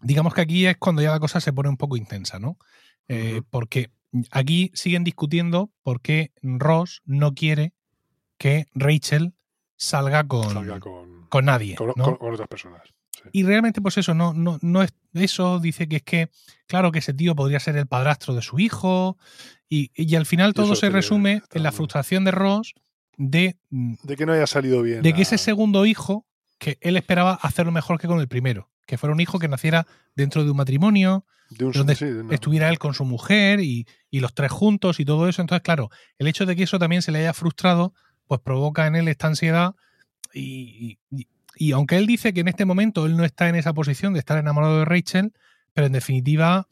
Digamos 0.02 0.34
que 0.34 0.42
aquí 0.42 0.66
es 0.66 0.78
cuando 0.78 1.02
ya 1.02 1.12
la 1.12 1.20
cosa 1.20 1.42
se 1.42 1.54
pone 1.54 1.70
un 1.70 1.78
poco 1.78 1.98
intensa, 1.98 2.40
¿no? 2.40 2.58
Eh. 3.08 3.42
Porque 3.50 3.92
aquí 4.32 4.72
siguen 4.74 5.04
discutiendo 5.04 5.72
por 5.84 6.02
qué 6.02 6.32
Ross 6.42 7.02
no 7.06 7.34
quiere 7.34 7.74
que 8.38 8.68
Rachel 8.74 9.34
salga 9.80 10.28
con, 10.28 10.44
Salga 10.54 10.80
con, 10.80 11.26
con 11.30 11.46
nadie. 11.46 11.76
con- 11.76 11.88
¿no? 11.88 11.94
con- 12.04 12.16
con 12.18 12.34
otras 12.34 12.48
personas. 12.50 12.82
Sí. 13.12 13.22
Y 13.32 13.44
realmente, 13.44 13.82
pues 13.82 13.98
eso, 13.98 14.14
no, 14.14 14.34
no, 14.34 14.60
no 14.62 14.84
es 14.84 14.94
eso. 15.14 15.60
Dice 15.60 15.88
que 15.88 15.98
es 15.98 16.04
que, 16.04 16.30
claro, 16.68 16.92
que 16.92 17.00
ese 17.00 17.14
tío 17.14 17.36
podría 17.36 17.60
ser 17.60 17.76
el 17.78 17.88
padrastro 17.88 18.36
de 18.36 18.42
su 18.42 18.60
hijo. 18.60 19.18
Y, 19.68 19.92
y 19.96 20.16
al 20.16 20.26
final 20.26 20.54
todo 20.54 20.76
se 20.76 20.90
resume 20.90 21.42
en 21.52 21.64
la 21.64 21.72
frustración 21.72 22.24
de 22.26 22.32
Ross 22.32 22.74
de, 23.18 23.58
mm, 23.70 23.96
De 24.04 24.16
que 24.16 24.26
no 24.26 24.34
haya 24.34 24.48
salido 24.48 24.82
bien. 24.82 25.02
de 25.02 25.14
que 25.14 25.22
ese 25.24 25.38
segundo 25.38 25.86
hijo, 25.86 26.26
que 26.58 26.78
él 26.82 26.98
esperaba 26.98 27.34
hacerlo 27.34 27.72
mejor 27.72 28.00
que 28.00 28.08
con 28.08 28.20
el 28.20 28.28
primero. 28.28 28.70
Que 28.88 28.98
fuera 28.98 29.14
un 29.14 29.20
hijo 29.22 29.38
que 29.40 29.48
naciera 29.48 29.86
dentro 30.16 30.44
de 30.44 30.52
un 30.52 30.58
matrimonio, 30.58 31.26
de 31.52 31.66
un 31.66 31.72
donde 31.74 31.96
sí, 31.96 32.06
estuviera 32.32 32.70
él 32.70 32.80
con 32.80 32.94
su 32.94 33.06
mujer 33.06 33.60
y, 33.60 33.86
y 34.10 34.20
los 34.22 34.34
tres 34.34 34.52
juntos 34.52 35.00
y 35.00 35.06
todo 35.06 35.28
eso. 35.30 35.42
Entonces, 35.42 35.62
claro, 35.64 35.90
el 36.18 36.28
hecho 36.28 36.46
de 36.46 36.56
que 36.56 36.64
eso 36.64 36.80
también 36.80 37.02
se 37.02 37.12
le 37.12 37.20
haya 37.20 37.34
frustrado, 37.34 37.94
pues 38.30 38.40
provoca 38.42 38.86
en 38.86 38.96
él 38.96 39.08
esta 39.08 39.26
ansiedad 39.28 39.76
y, 40.34 41.00
y- 41.10 41.28
y 41.56 41.72
aunque 41.74 41.98
él 41.98 42.06
dice 42.06 42.32
que 42.32 42.42
en 42.42 42.48
este 42.48 42.64
momento 42.64 43.06
él 43.08 43.18
no 43.18 43.26
está 43.26 43.50
en 43.50 43.56
esa 43.56 43.74
posición 43.74 44.14
de 44.14 44.20
estar 44.20 44.38
enamorado 44.38 44.78
de 44.80 44.86
Rachel, 44.86 45.34
pero 45.74 45.88
en 45.88 45.94
definitiva 45.94 46.68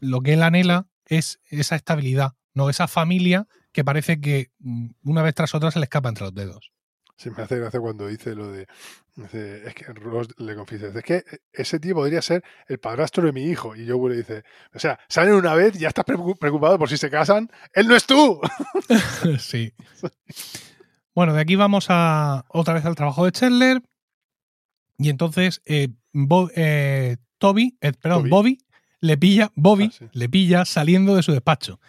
lo 0.00 0.20
que 0.20 0.32
él 0.34 0.42
anhela 0.42 0.88
es 1.06 1.40
esa 1.48 1.76
estabilidad, 1.76 2.32
no 2.52 2.68
esa 2.68 2.88
familia 2.88 3.46
que 3.72 3.84
parece 3.84 4.20
que 4.20 4.50
mm, 4.58 4.88
una 5.04 5.22
vez 5.22 5.34
tras 5.34 5.54
otra 5.54 5.70
se 5.70 5.78
le 5.78 5.84
escapa 5.84 6.08
entre 6.08 6.24
los 6.24 6.34
dedos. 6.34 6.72
Sí, 7.16 7.30
me 7.36 7.42
hace 7.44 7.58
gracia 7.58 7.78
cuando 7.80 8.06
dice 8.08 8.34
lo 8.34 8.50
de. 8.50 8.66
dice, 9.14 9.68
es 9.68 9.74
que 9.74 9.84
Ross 9.92 10.28
le 10.38 10.54
confiesa, 10.56 10.86
es 10.88 11.04
que 11.04 11.22
ese 11.52 11.78
tío 11.78 11.94
podría 11.94 12.22
ser 12.22 12.42
el 12.66 12.78
padrastro 12.78 13.24
de 13.26 13.32
mi 13.32 13.44
hijo. 13.44 13.76
Y 13.76 13.86
Joe 13.88 14.10
le 14.10 14.16
dice, 14.16 14.42
o 14.74 14.78
sea, 14.78 14.98
salen 15.08 15.34
una 15.34 15.54
vez 15.54 15.78
ya 15.78 15.88
estás 15.88 16.06
preocu- 16.06 16.38
preocupado 16.38 16.78
por 16.78 16.88
si 16.88 16.96
se 16.96 17.10
casan. 17.10 17.50
¡Él 17.74 17.88
no 17.88 17.94
es 17.94 18.06
tú! 18.06 18.40
sí. 19.38 19.72
Bueno, 21.14 21.34
de 21.34 21.40
aquí 21.40 21.56
vamos 21.56 21.86
a 21.88 22.44
otra 22.48 22.74
vez 22.74 22.84
al 22.84 22.94
trabajo 22.94 23.24
de 23.24 23.32
Chandler. 23.32 23.82
Y 24.98 25.08
entonces 25.08 25.62
eh, 25.64 25.88
Bo- 26.12 26.50
eh, 26.54 27.16
Toby, 27.38 27.76
eh, 27.80 27.92
perdón, 28.00 28.20
Toby. 28.22 28.30
Bobby 28.30 28.58
le 29.00 29.16
pilla, 29.16 29.50
Bobby 29.54 29.84
Ah, 29.92 29.96
sí. 29.98 30.08
le 30.12 30.28
pilla 30.28 30.64
saliendo 30.64 31.16
de 31.16 31.22
su 31.22 31.32
despacho. 31.32 31.80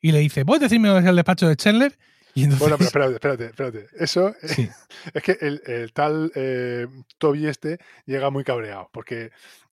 Y 0.00 0.12
le 0.12 0.18
dice, 0.20 0.44
¿puedes 0.44 0.62
decirme 0.62 0.88
dónde 0.88 1.02
es 1.02 1.08
el 1.10 1.16
despacho 1.16 1.48
de 1.48 1.56
Chandler? 1.56 1.98
Y 2.34 2.44
entonces, 2.44 2.60
Bueno, 2.60 2.76
pero 2.78 2.86
espérate, 2.88 3.14
espérate, 3.14 3.44
espérate. 3.46 3.86
Eso 4.04 4.28
eh, 4.28 4.48
sí, 4.48 4.68
es 5.14 5.22
que 5.22 5.36
el, 5.40 5.62
el 5.66 5.92
tal 5.92 6.32
eh, 6.34 6.86
Toby 7.18 7.46
este 7.46 7.78
llega 8.06 8.30
muy 8.30 8.42
cabreado 8.44 8.88
porque, 8.92 9.30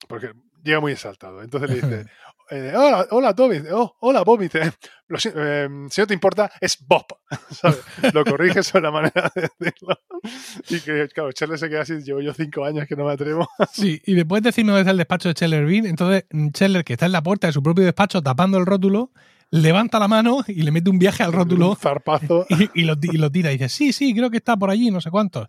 porque 0.08 0.31
llega 0.63 0.79
muy 0.79 0.91
exaltado. 0.93 1.41
Entonces 1.43 1.69
le 1.69 1.75
dice, 1.75 2.05
eh, 2.51 2.73
hola, 2.75 3.08
hola 3.12 3.34
Toby, 3.36 3.62
oh, 3.71 3.95
hola 4.01 4.23
Bobby. 4.23 4.45
Dice, 4.45 4.71
"Lo 5.08 5.19
si, 5.19 5.29
eh, 5.36 5.67
si 5.89 6.01
no 6.01 6.08
te 6.08 6.13
importa, 6.13 6.51
es 6.62 6.77
Bob. 6.88 7.05
¿sabes? 7.51 7.79
Lo 8.13 8.23
corrige 8.25 8.63
sobre 8.63 8.84
la 8.84 8.91
manera 8.91 9.31
de 9.36 9.49
decirlo. 9.60 9.97
Y 10.69 10.79
que, 10.79 11.08
claro, 11.13 11.31
Charles 11.34 11.60
se 11.60 11.69
queda 11.69 11.81
así, 11.81 12.01
llevo 12.01 12.19
yo 12.21 12.34
cinco 12.34 12.65
años 12.65 12.88
que 12.88 12.95
no 12.95 13.05
me 13.05 13.12
atrevo. 13.13 13.47
sí. 13.71 14.01
Y 14.05 14.15
después 14.15 14.41
de 14.41 14.49
decirme 14.49 14.71
dónde 14.71 14.81
está 14.81 14.91
el 14.91 14.97
despacho 14.97 15.27
de 15.29 15.36
Chandler 15.36 15.65
Bean, 15.65 15.86
entonces 15.86 16.25
mm, 16.31 16.49
Chandler, 16.49 16.84
que 16.84 16.93
está 16.93 17.05
en 17.05 17.12
la 17.12 17.21
puerta 17.21 17.45
de 17.47 17.53
su 17.53 17.62
propio 17.62 17.86
despacho 17.86 18.23
tapando 18.23 18.58
el 18.58 18.65
rótulo, 18.65 19.12
levanta 19.51 19.99
la 19.99 20.08
mano 20.08 20.39
y 20.47 20.63
le 20.63 20.71
mete 20.71 20.89
un 20.89 20.97
viaje 20.97 21.21
al 21.21 21.31
rótulo 21.34 21.69
Un 21.71 21.75
zarpazo. 21.75 22.47
y, 22.49 22.81
y 22.81 22.86
lo, 22.86 22.95
y 23.01 23.17
lo 23.17 23.31
tira. 23.31 23.51
Y 23.51 23.58
dice, 23.58 23.69
sí, 23.69 23.93
sí, 23.93 24.15
creo 24.15 24.31
que 24.31 24.38
está 24.38 24.58
por 24.58 24.71
allí, 24.71 24.89
no 24.89 24.99
sé 25.01 25.12
cuánto. 25.12 25.47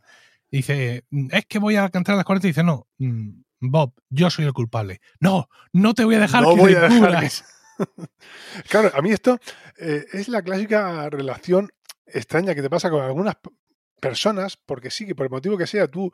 Y 0.51 0.59
dice, 0.59 1.05
es 1.31 1.47
que 1.47 1.59
voy 1.59 1.77
a 1.77 1.89
cantar 1.89 2.13
a 2.15 2.17
las 2.17 2.25
40. 2.27 2.47
Y 2.47 2.51
dice, 2.51 2.63
no, 2.63 2.87
mm, 2.99 3.31
Bob, 3.61 3.95
yo 4.11 4.31
soy 4.31 4.45
el 4.45 4.53
culpable. 4.53 5.01
No, 5.21 5.49
no 5.73 5.95
te 5.95 6.05
voy 6.05 6.17
a 6.17 6.21
dejar 6.21 6.43
No 6.43 6.55
que 6.55 6.61
voy 6.61 6.75
a 6.75 6.81
dejar. 6.83 7.31
Claro, 8.69 8.91
a 8.95 9.03
mí 9.03 9.11
esto 9.13 9.39
eh, 9.79 10.05
es 10.13 10.29
la 10.29 10.43
clásica 10.43 11.09
relación 11.11 11.71
extraña 12.07 12.55
que 12.55 12.63
te 12.63 12.71
pasa 12.71 12.91
con 12.91 13.03
algunas 13.03 13.37
personas, 14.01 14.57
porque 14.57 14.91
sí, 14.91 15.07
que 15.07 15.15
por 15.15 15.27
el 15.27 15.31
motivo 15.31 15.57
que 15.59 15.67
sea, 15.67 15.89
tú 15.89 16.11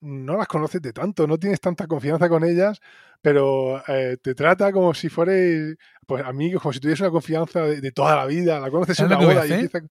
no 0.00 0.36
las 0.36 0.46
conoces 0.46 0.82
de 0.82 0.92
tanto, 0.92 1.26
no 1.26 1.38
tienes 1.38 1.60
tanta 1.60 1.86
confianza 1.86 2.28
con 2.28 2.44
ellas, 2.44 2.80
pero 3.22 3.82
eh, 3.88 4.18
te 4.20 4.34
trata 4.34 4.72
como 4.72 4.92
si 4.94 5.08
fuerais 5.08 5.76
pues, 6.06 6.22
amigos, 6.24 6.62
como 6.62 6.72
si 6.72 6.80
tuvieras 6.80 7.00
una 7.00 7.10
confianza 7.10 7.62
de, 7.62 7.80
de 7.80 7.92
toda 7.92 8.14
la 8.16 8.26
vida, 8.26 8.60
la 8.60 8.70
conoces 8.70 8.98
en 9.00 9.08
¿Sabes 9.08 9.10
una 9.10 9.14
lo 9.16 9.20
que 9.20 9.26
voy 9.26 9.34
a 9.36 9.38
hora. 9.56 9.88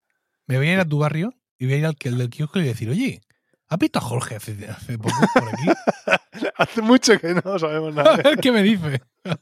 Me 0.47 0.57
voy 0.57 0.67
a 0.69 0.73
ir 0.73 0.79
a 0.79 0.85
tu 0.85 0.99
barrio 0.99 1.33
y 1.57 1.65
voy 1.65 1.73
a 1.75 1.77
ir 1.77 1.85
al, 1.87 1.95
que- 1.95 2.09
al 2.09 2.17
del 2.19 2.29
kiosco 2.29 2.59
y 2.59 2.61
voy 2.63 2.69
a 2.69 2.73
decir, 2.73 2.89
oye, 2.89 3.21
¿has 3.67 3.79
visto 3.79 3.99
a 3.99 4.01
Jorge 4.01 4.35
hace, 4.35 4.67
hace 4.67 4.97
poco 4.97 5.15
por 5.33 5.47
aquí? 5.49 5.63
Hace 6.57 6.81
mucho 6.81 7.19
que 7.19 7.33
no 7.33 7.57
sabemos 7.59 7.93
nada. 7.93 8.21
qué 8.41 8.51
me 8.51 8.63
dice. 8.63 9.01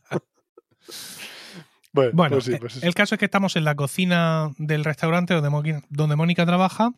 Bueno, 1.96 2.12
Bueno, 2.16 2.36
pues 2.38 2.46
sí, 2.46 2.54
eh, 2.54 2.58
pues 2.60 2.82
el 2.84 2.96
caso 2.96 3.14
es 3.14 3.20
que 3.20 3.26
estamos 3.26 3.56
en 3.56 3.66
la 3.66 3.76
cocina 3.76 4.52
del 4.58 4.84
restaurante 4.84 5.36
donde, 5.36 5.80
donde 5.90 6.16
Mónica 6.16 6.44
trabaja 6.44 6.92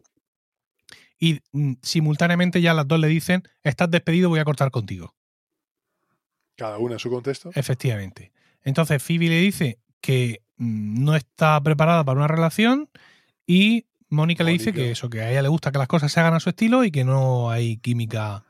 y 1.19 1.41
mm, 1.51 1.73
simultáneamente 1.81 2.61
ya 2.61 2.73
las 2.73 2.87
dos 2.87 2.99
le 3.01 3.09
dicen, 3.09 3.43
estás 3.63 3.91
despedido, 3.91 4.29
voy 4.29 4.39
a 4.39 4.45
cortar 4.45 4.71
contigo. 4.71 5.13
cada 6.55 6.77
una 6.77 6.93
en 6.93 6.99
su 6.99 7.09
contexto. 7.09 7.51
Efectivamente. 7.55 8.31
Entonces 8.63 9.03
Phoebe 9.03 9.27
le 9.27 9.39
dice 9.41 9.79
que 9.99 10.41
mm, 10.55 11.03
no 11.03 11.13
está 11.15 11.61
preparada 11.61 12.05
para 12.05 12.19
una 12.19 12.29
relación 12.29 12.89
y 13.45 13.85
Mónica 14.09 14.43
le 14.43 14.51
dice 14.51 14.73
que 14.73 14.91
eso, 14.91 15.09
que 15.09 15.21
a 15.21 15.31
ella 15.31 15.41
le 15.41 15.47
gusta 15.47 15.71
que 15.71 15.77
las 15.77 15.87
cosas 15.87 16.11
se 16.11 16.19
hagan 16.19 16.33
a 16.33 16.39
su 16.39 16.49
estilo 16.49 16.83
y 16.83 16.91
que 16.91 17.03
no 17.03 17.49
hay 17.49 17.77
química 17.77 18.43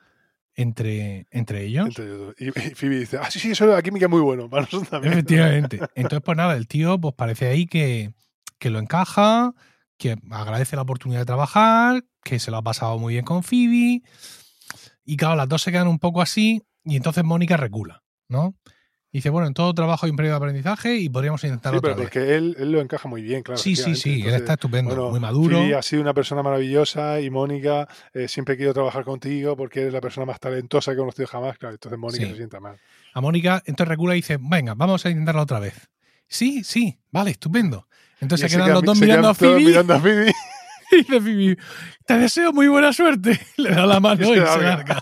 entre, 0.55 1.27
entre 1.31 1.65
ellos. 1.65 1.89
Y, 2.37 2.47
y 2.47 2.51
Phoebe 2.51 2.99
dice, 2.99 3.17
ah, 3.21 3.29
sí, 3.29 3.39
sí, 3.39 3.51
eso 3.51 3.67
de 3.67 3.73
la 3.73 3.81
química 3.81 4.05
es 4.05 4.09
muy 4.09 4.21
bueno, 4.21 4.49
para 4.49 4.63
nosotros 4.63 4.89
también. 4.89 5.13
Efectivamente. 5.13 5.79
Entonces, 5.95 6.21
pues 6.23 6.37
nada, 6.37 6.55
el 6.55 6.67
tío 6.67 6.99
pues 6.99 7.13
parece 7.15 7.47
ahí 7.47 7.67
que, 7.67 8.13
que 8.57 8.69
lo 8.69 8.79
encaja, 8.79 9.53
que 9.97 10.17
agradece 10.31 10.75
la 10.75 10.81
oportunidad 10.81 11.21
de 11.21 11.25
trabajar, 11.25 12.03
que 12.23 12.39
se 12.39 12.51
lo 12.51 12.57
ha 12.57 12.61
pasado 12.61 12.97
muy 12.97 13.13
bien 13.13 13.25
con 13.25 13.43
Phoebe. 13.43 14.01
Y 15.03 15.17
claro, 15.17 15.35
las 15.35 15.47
dos 15.47 15.61
se 15.61 15.71
quedan 15.71 15.87
un 15.87 15.99
poco 15.99 16.21
así 16.21 16.63
y 16.83 16.95
entonces 16.95 17.23
Mónica 17.23 17.57
recula, 17.57 18.03
¿no? 18.27 18.55
Y 19.15 19.19
dice, 19.19 19.29
bueno, 19.29 19.47
en 19.47 19.53
todo 19.53 19.73
trabajo 19.73 20.05
hay 20.05 20.09
un 20.09 20.17
periodo 20.17 20.33
de 20.33 20.37
aprendizaje 20.45 20.97
y 20.97 21.07
podríamos 21.07 21.41
intentarlo 21.45 21.77
Sí, 21.79 21.81
pero 21.81 21.93
otra 21.93 22.03
vez. 22.03 22.11
porque 22.11 22.35
él, 22.35 22.53
él 22.59 22.69
lo 22.73 22.81
encaja 22.81 23.07
muy 23.07 23.21
bien, 23.21 23.43
claro. 23.43 23.57
Sí, 23.57 23.77
sí, 23.77 23.95
sí, 23.95 24.21
él 24.27 24.33
está 24.33 24.53
estupendo, 24.55 24.93
bueno, 24.93 25.09
muy 25.09 25.21
maduro. 25.21 25.57
Phoebe 25.57 25.73
ha 25.73 25.81
sido 25.81 26.01
una 26.01 26.13
persona 26.13 26.43
maravillosa 26.43 27.21
y 27.21 27.29
Mónica 27.29 27.87
eh, 28.13 28.27
siempre 28.27 28.57
quiero 28.57 28.73
trabajar 28.73 29.05
contigo 29.05 29.55
porque 29.55 29.83
eres 29.83 29.93
la 29.93 30.01
persona 30.01 30.25
más 30.25 30.37
talentosa 30.41 30.91
que 30.91 30.95
he 30.95 30.99
conocido 30.99 31.27
jamás. 31.29 31.57
Claro, 31.57 31.75
entonces 31.75 31.97
Mónica 31.97 32.25
Sí. 32.25 32.31
se 32.31 32.35
sienta 32.35 32.59
mal. 32.59 32.75
A 33.13 33.21
Mónica, 33.21 33.63
entonces 33.65 33.87
recula 33.87 34.15
y 34.15 34.17
dice, 34.17 34.37
venga, 34.37 34.73
vamos 34.75 35.05
a 35.05 35.09
intentarlo 35.09 35.43
otra 35.43 35.61
vez. 35.61 35.75
Sí, 36.27 36.65
sí, 36.65 36.99
vale, 37.09 37.31
estupendo. 37.31 37.87
Entonces 38.19 38.51
se 38.51 38.57
quedan 38.57 38.73
los 38.73 38.83
dos 38.83 38.99
mirando 38.99 39.29
a 39.29 39.33
Phoebe 39.33 39.61
mirando 39.61 39.93
a 39.93 39.99
Phoebe. 40.01 40.33
Y 40.91 40.97
dice 40.97 41.19
Phoebe, 41.21 41.57
te 42.05 42.17
deseo 42.19 42.51
muy 42.53 42.67
buena 42.67 42.91
suerte. 42.91 43.39
Le 43.57 43.71
da 43.71 43.85
la 43.85 43.99
mano 44.01 44.21
y 44.35 44.35
Se 44.39 44.45
se 44.45 44.61
larga. 44.61 45.01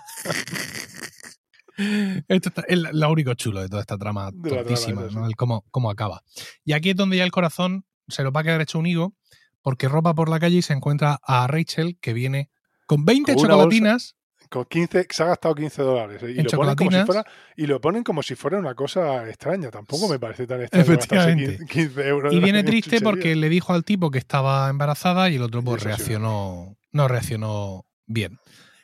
Esto 1.78 2.50
está- 2.50 2.64
es 2.68 2.78
lo 2.78 3.12
único 3.12 3.34
chulo 3.34 3.62
de 3.62 3.70
toda 3.70 3.82
esta 3.82 3.98
trama 3.98 4.32
tontísima, 4.32 5.04
¿no? 5.12 5.26
El 5.26 5.36
cómo, 5.36 5.66
cómo 5.72 5.90
acaba. 5.90 6.24
Y 6.64 6.74
aquí 6.74 6.92
es 6.92 6.96
donde 6.96 7.18
ya 7.18 7.24
el 7.24 7.32
corazón 7.32 7.86
se 8.08 8.24
lo 8.24 8.32
va 8.32 8.42
a 8.42 8.44
quedar 8.44 8.62
hecho 8.62 8.80
un 8.80 8.86
higo, 8.86 9.14
porque 9.62 9.88
ropa 9.88 10.14
por 10.14 10.30
la 10.30 10.40
calle 10.40 10.58
y 10.58 10.62
se 10.62 10.74
encuentra 10.74 11.20
a 11.24 11.48
Rachel 11.48 11.98
que 12.00 12.14
viene 12.14 12.50
con 12.86 13.06
20 13.06 13.34
Con 13.34 13.46
una 13.46 13.54
chocolatinas. 13.54 14.16
Con 14.50 14.66
15, 14.66 15.08
se 15.10 15.24
ha 15.24 15.28
gastado 15.28 15.56
15 15.56 15.82
dólares. 15.82 16.22
¿eh? 16.22 16.32
Y 16.32 16.44
lo, 16.44 16.50
ponen 16.52 16.76
como 16.76 16.92
si 16.92 17.06
fuera, 17.06 17.26
y 17.56 17.66
lo 17.66 17.82
ponen 17.82 18.04
como 18.04 18.22
si 18.22 18.36
fuera 18.36 18.60
una 18.60 18.76
cosa 18.76 19.28
extraña. 19.28 19.72
Tampoco 19.72 20.08
me 20.08 20.20
parece 20.20 20.46
tan 20.46 20.62
extraño. 20.62 20.84
Efectivamente. 20.84 21.58
15, 21.58 21.66
15 21.66 22.08
euros 22.08 22.34
Y 22.34 22.36
en 22.38 22.44
viene 22.44 22.64
triste 22.64 23.02
porque 23.02 23.36
le 23.36 23.50
dijo 23.50 23.74
al 23.74 23.84
tipo 23.84 24.12
que 24.12 24.20
estaba 24.20 24.70
embarazada 24.70 25.30
y 25.32 25.38
el 25.38 25.42
otro 25.42 25.64
pues 25.64 25.82
reaccionó, 25.82 26.78
no 26.92 27.08
reaccionó 27.08 27.88
bien. 28.06 28.38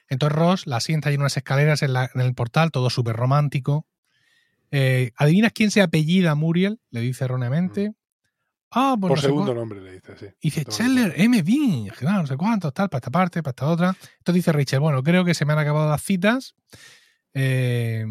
Entonces 0.09 0.37
Ross 0.37 0.67
la 0.67 0.79
sienta 0.79 1.09
ahí 1.09 1.15
en 1.15 1.21
unas 1.21 1.37
escaleras 1.37 1.81
en, 1.83 1.93
la- 1.93 2.09
en 2.13 2.21
el 2.21 2.33
portal, 2.33 2.71
todo 2.71 2.89
súper 2.89 3.15
romántico. 3.15 3.85
Eh, 4.71 5.11
¿Adivinas 5.17 5.51
quién 5.53 5.71
se 5.71 5.81
apellida 5.81 6.35
Muriel? 6.35 6.79
Le 6.91 7.01
dice 7.01 7.25
erróneamente. 7.25 7.93
Ah, 8.71 8.95
pues 8.99 9.09
Por 9.09 9.17
no 9.17 9.21
segundo 9.21 9.53
nombre 9.55 9.81
le 9.81 9.93
dice, 9.93 10.15
sí. 10.17 10.25
Y 10.41 10.49
dice, 10.49 10.65
Chandler, 10.65 11.13
M. 11.17 11.43
Claro, 11.97 12.21
no 12.21 12.27
sé 12.27 12.37
cuántos, 12.37 12.73
tal, 12.73 12.87
para 12.89 12.99
esta 12.99 13.09
parte, 13.11 13.41
para 13.41 13.51
esta 13.51 13.67
otra. 13.67 13.89
Entonces 14.19 14.35
dice 14.35 14.51
Rachel, 14.51 14.79
bueno, 14.79 15.01
creo 15.03 15.25
que 15.25 15.33
se 15.33 15.45
me 15.45 15.53
han 15.53 15.59
acabado 15.59 15.89
las 15.89 16.03
citas. 16.03 16.55
Eh, 17.33 18.05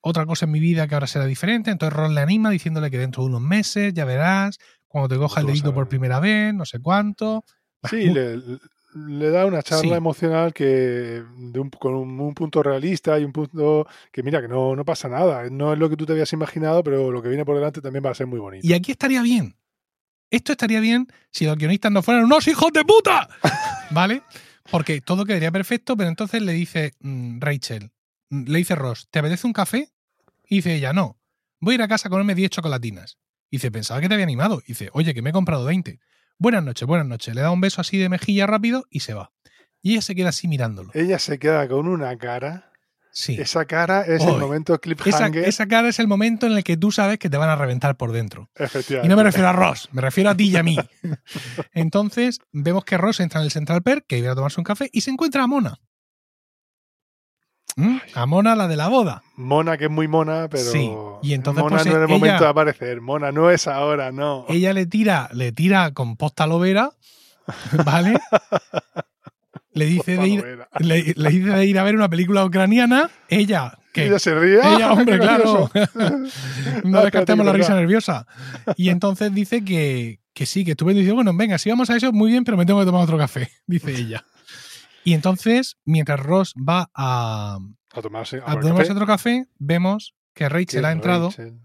otra 0.00 0.26
cosa 0.26 0.46
en 0.46 0.52
mi 0.52 0.60
vida 0.60 0.86
que 0.88 0.94
ahora 0.94 1.06
será 1.06 1.26
diferente. 1.26 1.70
Entonces 1.70 1.96
Ron 1.96 2.14
le 2.14 2.20
anima 2.20 2.50
diciéndole 2.50 2.90
que 2.90 2.98
dentro 2.98 3.22
de 3.22 3.28
unos 3.30 3.40
meses, 3.40 3.94
ya 3.94 4.04
verás, 4.04 4.58
cuando 4.86 5.08
te 5.08 5.16
coja 5.16 5.40
el 5.40 5.46
dedito 5.46 5.72
por 5.74 5.88
primera 5.88 6.20
vez, 6.20 6.54
no 6.54 6.64
sé 6.64 6.80
cuánto. 6.80 7.44
Sí, 7.88 8.08
le, 8.10 8.36
le 8.94 9.30
da 9.30 9.46
una 9.46 9.62
charla 9.62 9.82
Sí. 9.82 9.92
emocional 9.94 10.52
que 10.52 10.64
de 11.36 11.58
un- 11.60 11.70
con 11.70 11.94
un, 11.94 12.20
un 12.20 12.34
punto 12.34 12.62
realista 12.62 13.18
y 13.18 13.24
un 13.24 13.32
punto 13.32 13.86
que 14.10 14.22
mira 14.22 14.40
que 14.40 14.48
no, 14.48 14.76
no 14.76 14.84
pasa 14.84 15.08
nada. 15.08 15.48
No 15.50 15.72
es 15.72 15.78
lo 15.78 15.88
que 15.88 15.96
tú 15.96 16.04
te 16.06 16.12
habías 16.12 16.32
imaginado, 16.32 16.82
pero 16.84 17.10
lo 17.10 17.22
que 17.22 17.28
viene 17.28 17.44
por 17.44 17.54
delante 17.56 17.80
también 17.80 18.04
va 18.04 18.10
a 18.10 18.14
ser 18.14 18.26
muy 18.26 18.38
bonito. 18.38 18.66
Y 18.66 18.72
aquí 18.74 18.92
estaría 18.92 19.22
bien. 19.22 19.56
Esto 20.30 20.52
estaría 20.52 20.80
bien 20.80 21.08
si 21.30 21.44
los 21.44 21.56
guionistas 21.56 21.92
no 21.92 22.02
fueran 22.02 22.24
unos 22.24 22.46
hijos 22.48 22.72
de 22.72 22.84
puta. 22.84 23.28
¿Vale? 23.90 24.22
Porque 24.70 25.00
todo 25.00 25.24
quedaría 25.24 25.50
perfecto, 25.50 25.96
pero 25.96 26.08
entonces 26.08 26.40
le 26.42 26.52
dice 26.52 26.92
mm, 27.00 27.40
Rachel, 27.40 27.90
mm, 28.30 28.44
le 28.50 28.58
dice 28.58 28.74
Ross, 28.74 29.08
¿te 29.10 29.18
apetece 29.18 29.46
un 29.46 29.52
café? 29.52 29.88
Y 30.48 30.56
dice 30.56 30.74
ella, 30.74 30.92
no, 30.92 31.18
voy 31.60 31.72
a 31.72 31.74
ir 31.76 31.82
a 31.82 31.88
casa 31.88 32.08
a 32.08 32.10
comerme 32.10 32.34
10 32.34 32.50
chocolatinas. 32.50 33.18
Y 33.50 33.56
dice, 33.56 33.70
pensaba 33.70 34.00
que 34.00 34.08
te 34.08 34.14
había 34.14 34.24
animado. 34.24 34.60
Y 34.64 34.68
dice, 34.68 34.88
oye, 34.94 35.12
que 35.12 35.20
me 35.20 35.30
he 35.30 35.32
comprado 35.34 35.64
20. 35.66 35.98
Buenas 36.42 36.64
noches, 36.64 36.88
buenas 36.88 37.06
noches. 37.06 37.36
Le 37.36 37.40
da 37.40 37.52
un 37.52 37.60
beso 37.60 37.80
así 37.80 37.98
de 37.98 38.08
mejilla 38.08 38.48
rápido 38.48 38.84
y 38.90 38.98
se 38.98 39.14
va. 39.14 39.30
Y 39.80 39.92
ella 39.92 40.02
se 40.02 40.16
queda 40.16 40.30
así 40.30 40.48
mirándolo. 40.48 40.90
Ella 40.92 41.20
se 41.20 41.38
queda 41.38 41.68
con 41.68 41.86
una 41.86 42.18
cara. 42.18 42.72
Sí. 43.12 43.40
Esa 43.40 43.64
cara 43.64 44.00
es 44.02 44.22
Oy. 44.22 44.32
el 44.32 44.40
momento 44.40 44.80
Esa, 45.04 45.28
esa 45.28 45.68
cara 45.68 45.88
es 45.88 46.00
el 46.00 46.08
momento 46.08 46.48
en 46.48 46.54
el 46.54 46.64
que 46.64 46.76
tú 46.76 46.90
sabes 46.90 47.20
que 47.20 47.30
te 47.30 47.36
van 47.36 47.48
a 47.48 47.54
reventar 47.54 47.96
por 47.96 48.10
dentro. 48.10 48.50
Efectivamente. 48.56 49.06
Y 49.06 49.08
no 49.08 49.14
me 49.14 49.22
refiero 49.22 49.46
a 49.46 49.52
Ross, 49.52 49.88
me 49.92 50.02
refiero 50.02 50.30
a 50.30 50.36
ti 50.36 50.48
y 50.48 50.56
a 50.56 50.64
mí. 50.64 50.76
Entonces, 51.72 52.40
vemos 52.50 52.84
que 52.84 52.98
Ross 52.98 53.20
entra 53.20 53.38
en 53.38 53.44
el 53.44 53.52
Central 53.52 53.82
Perk, 53.82 54.06
que 54.08 54.18
iba 54.18 54.32
a 54.32 54.34
tomarse 54.34 54.60
un 54.60 54.64
café, 54.64 54.90
y 54.92 55.02
se 55.02 55.12
encuentra 55.12 55.44
a 55.44 55.46
Mona. 55.46 55.78
¿Mm? 57.76 57.96
A 58.14 58.26
Mona, 58.26 58.54
la 58.54 58.68
de 58.68 58.76
la 58.76 58.88
boda. 58.88 59.22
Mona, 59.36 59.78
que 59.78 59.84
es 59.86 59.90
muy 59.90 60.06
mona, 60.08 60.48
pero. 60.50 60.64
Sí, 60.70 60.90
y 61.22 61.32
entonces, 61.32 61.62
Mona 61.62 61.76
pues, 61.76 61.86
no 61.86 61.90
es 61.92 61.96
el 61.96 62.02
ella- 62.02 62.14
momento 62.18 62.44
de 62.44 62.50
aparecer. 62.50 63.00
Mona 63.00 63.32
no 63.32 63.50
es 63.50 63.66
ahora, 63.66 64.12
no. 64.12 64.44
Ella 64.48 64.72
le 64.72 64.86
tira, 64.86 65.30
le 65.32 65.52
tira 65.52 65.92
con 65.92 66.16
posta 66.16 66.46
lovera, 66.46 66.90
¿vale? 67.84 68.18
Le 69.74 69.86
dice, 69.86 70.16
de 70.18 70.28
ir, 70.28 70.44
le, 70.80 71.14
le 71.16 71.30
dice 71.30 71.48
de 71.50 71.64
ir 71.66 71.78
a 71.78 71.82
ver 71.84 71.96
una 71.96 72.10
película 72.10 72.44
ucraniana. 72.44 73.10
Ella, 73.28 73.78
que 73.94 74.06
Ella 74.06 74.18
se 74.18 74.34
ríe. 74.34 74.58
Ella, 74.58 74.88
¡Ah, 74.90 74.92
hombre, 74.92 75.18
claro. 75.18 75.70
no 75.74 75.88
espérate, 75.88 77.02
descartemos 77.04 77.46
la 77.46 77.52
risa 77.54 77.74
nerviosa. 77.74 78.26
Y 78.76 78.90
entonces 78.90 79.32
dice 79.34 79.64
que, 79.64 80.20
que 80.34 80.44
sí, 80.44 80.64
que 80.66 80.72
estupendo. 80.72 81.00
Y 81.00 81.04
dice, 81.04 81.14
bueno, 81.14 81.32
venga, 81.34 81.56
si 81.56 81.70
vamos 81.70 81.88
a 81.88 81.96
eso, 81.96 82.12
muy 82.12 82.30
bien, 82.30 82.44
pero 82.44 82.58
me 82.58 82.66
tengo 82.66 82.80
que 82.80 82.86
tomar 82.86 83.02
otro 83.02 83.16
café, 83.16 83.48
dice 83.66 83.92
ella. 83.94 84.24
Y 85.04 85.14
entonces, 85.14 85.76
mientras 85.84 86.20
Ross 86.20 86.54
va 86.54 86.90
a, 86.94 87.58
A 87.92 88.02
tomarse, 88.02 88.38
a 88.38 88.52
a 88.52 88.52
por 88.52 88.62
tomarse 88.62 88.88
café, 88.88 88.92
otro 88.92 89.06
café, 89.06 89.46
vemos 89.58 90.14
que 90.34 90.48
Rachel 90.48 90.84
ha 90.84 90.92
entrado 90.92 91.28
Rachel 91.30 91.60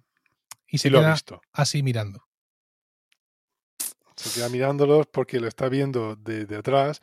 y 0.68 0.78
se 0.80 0.84
sí 0.84 0.90
lo 0.90 1.00
ha 1.00 1.02
queda 1.02 1.14
visto. 1.14 1.42
así 1.54 1.84
mirando. 1.84 2.24
Se 4.16 4.32
queda 4.32 4.50
mirándolos 4.50 5.08
porque 5.08 5.40
lo 5.40 5.48
está 5.48 5.70
viendo 5.70 6.16
desde 6.16 6.56
atrás. 6.58 7.02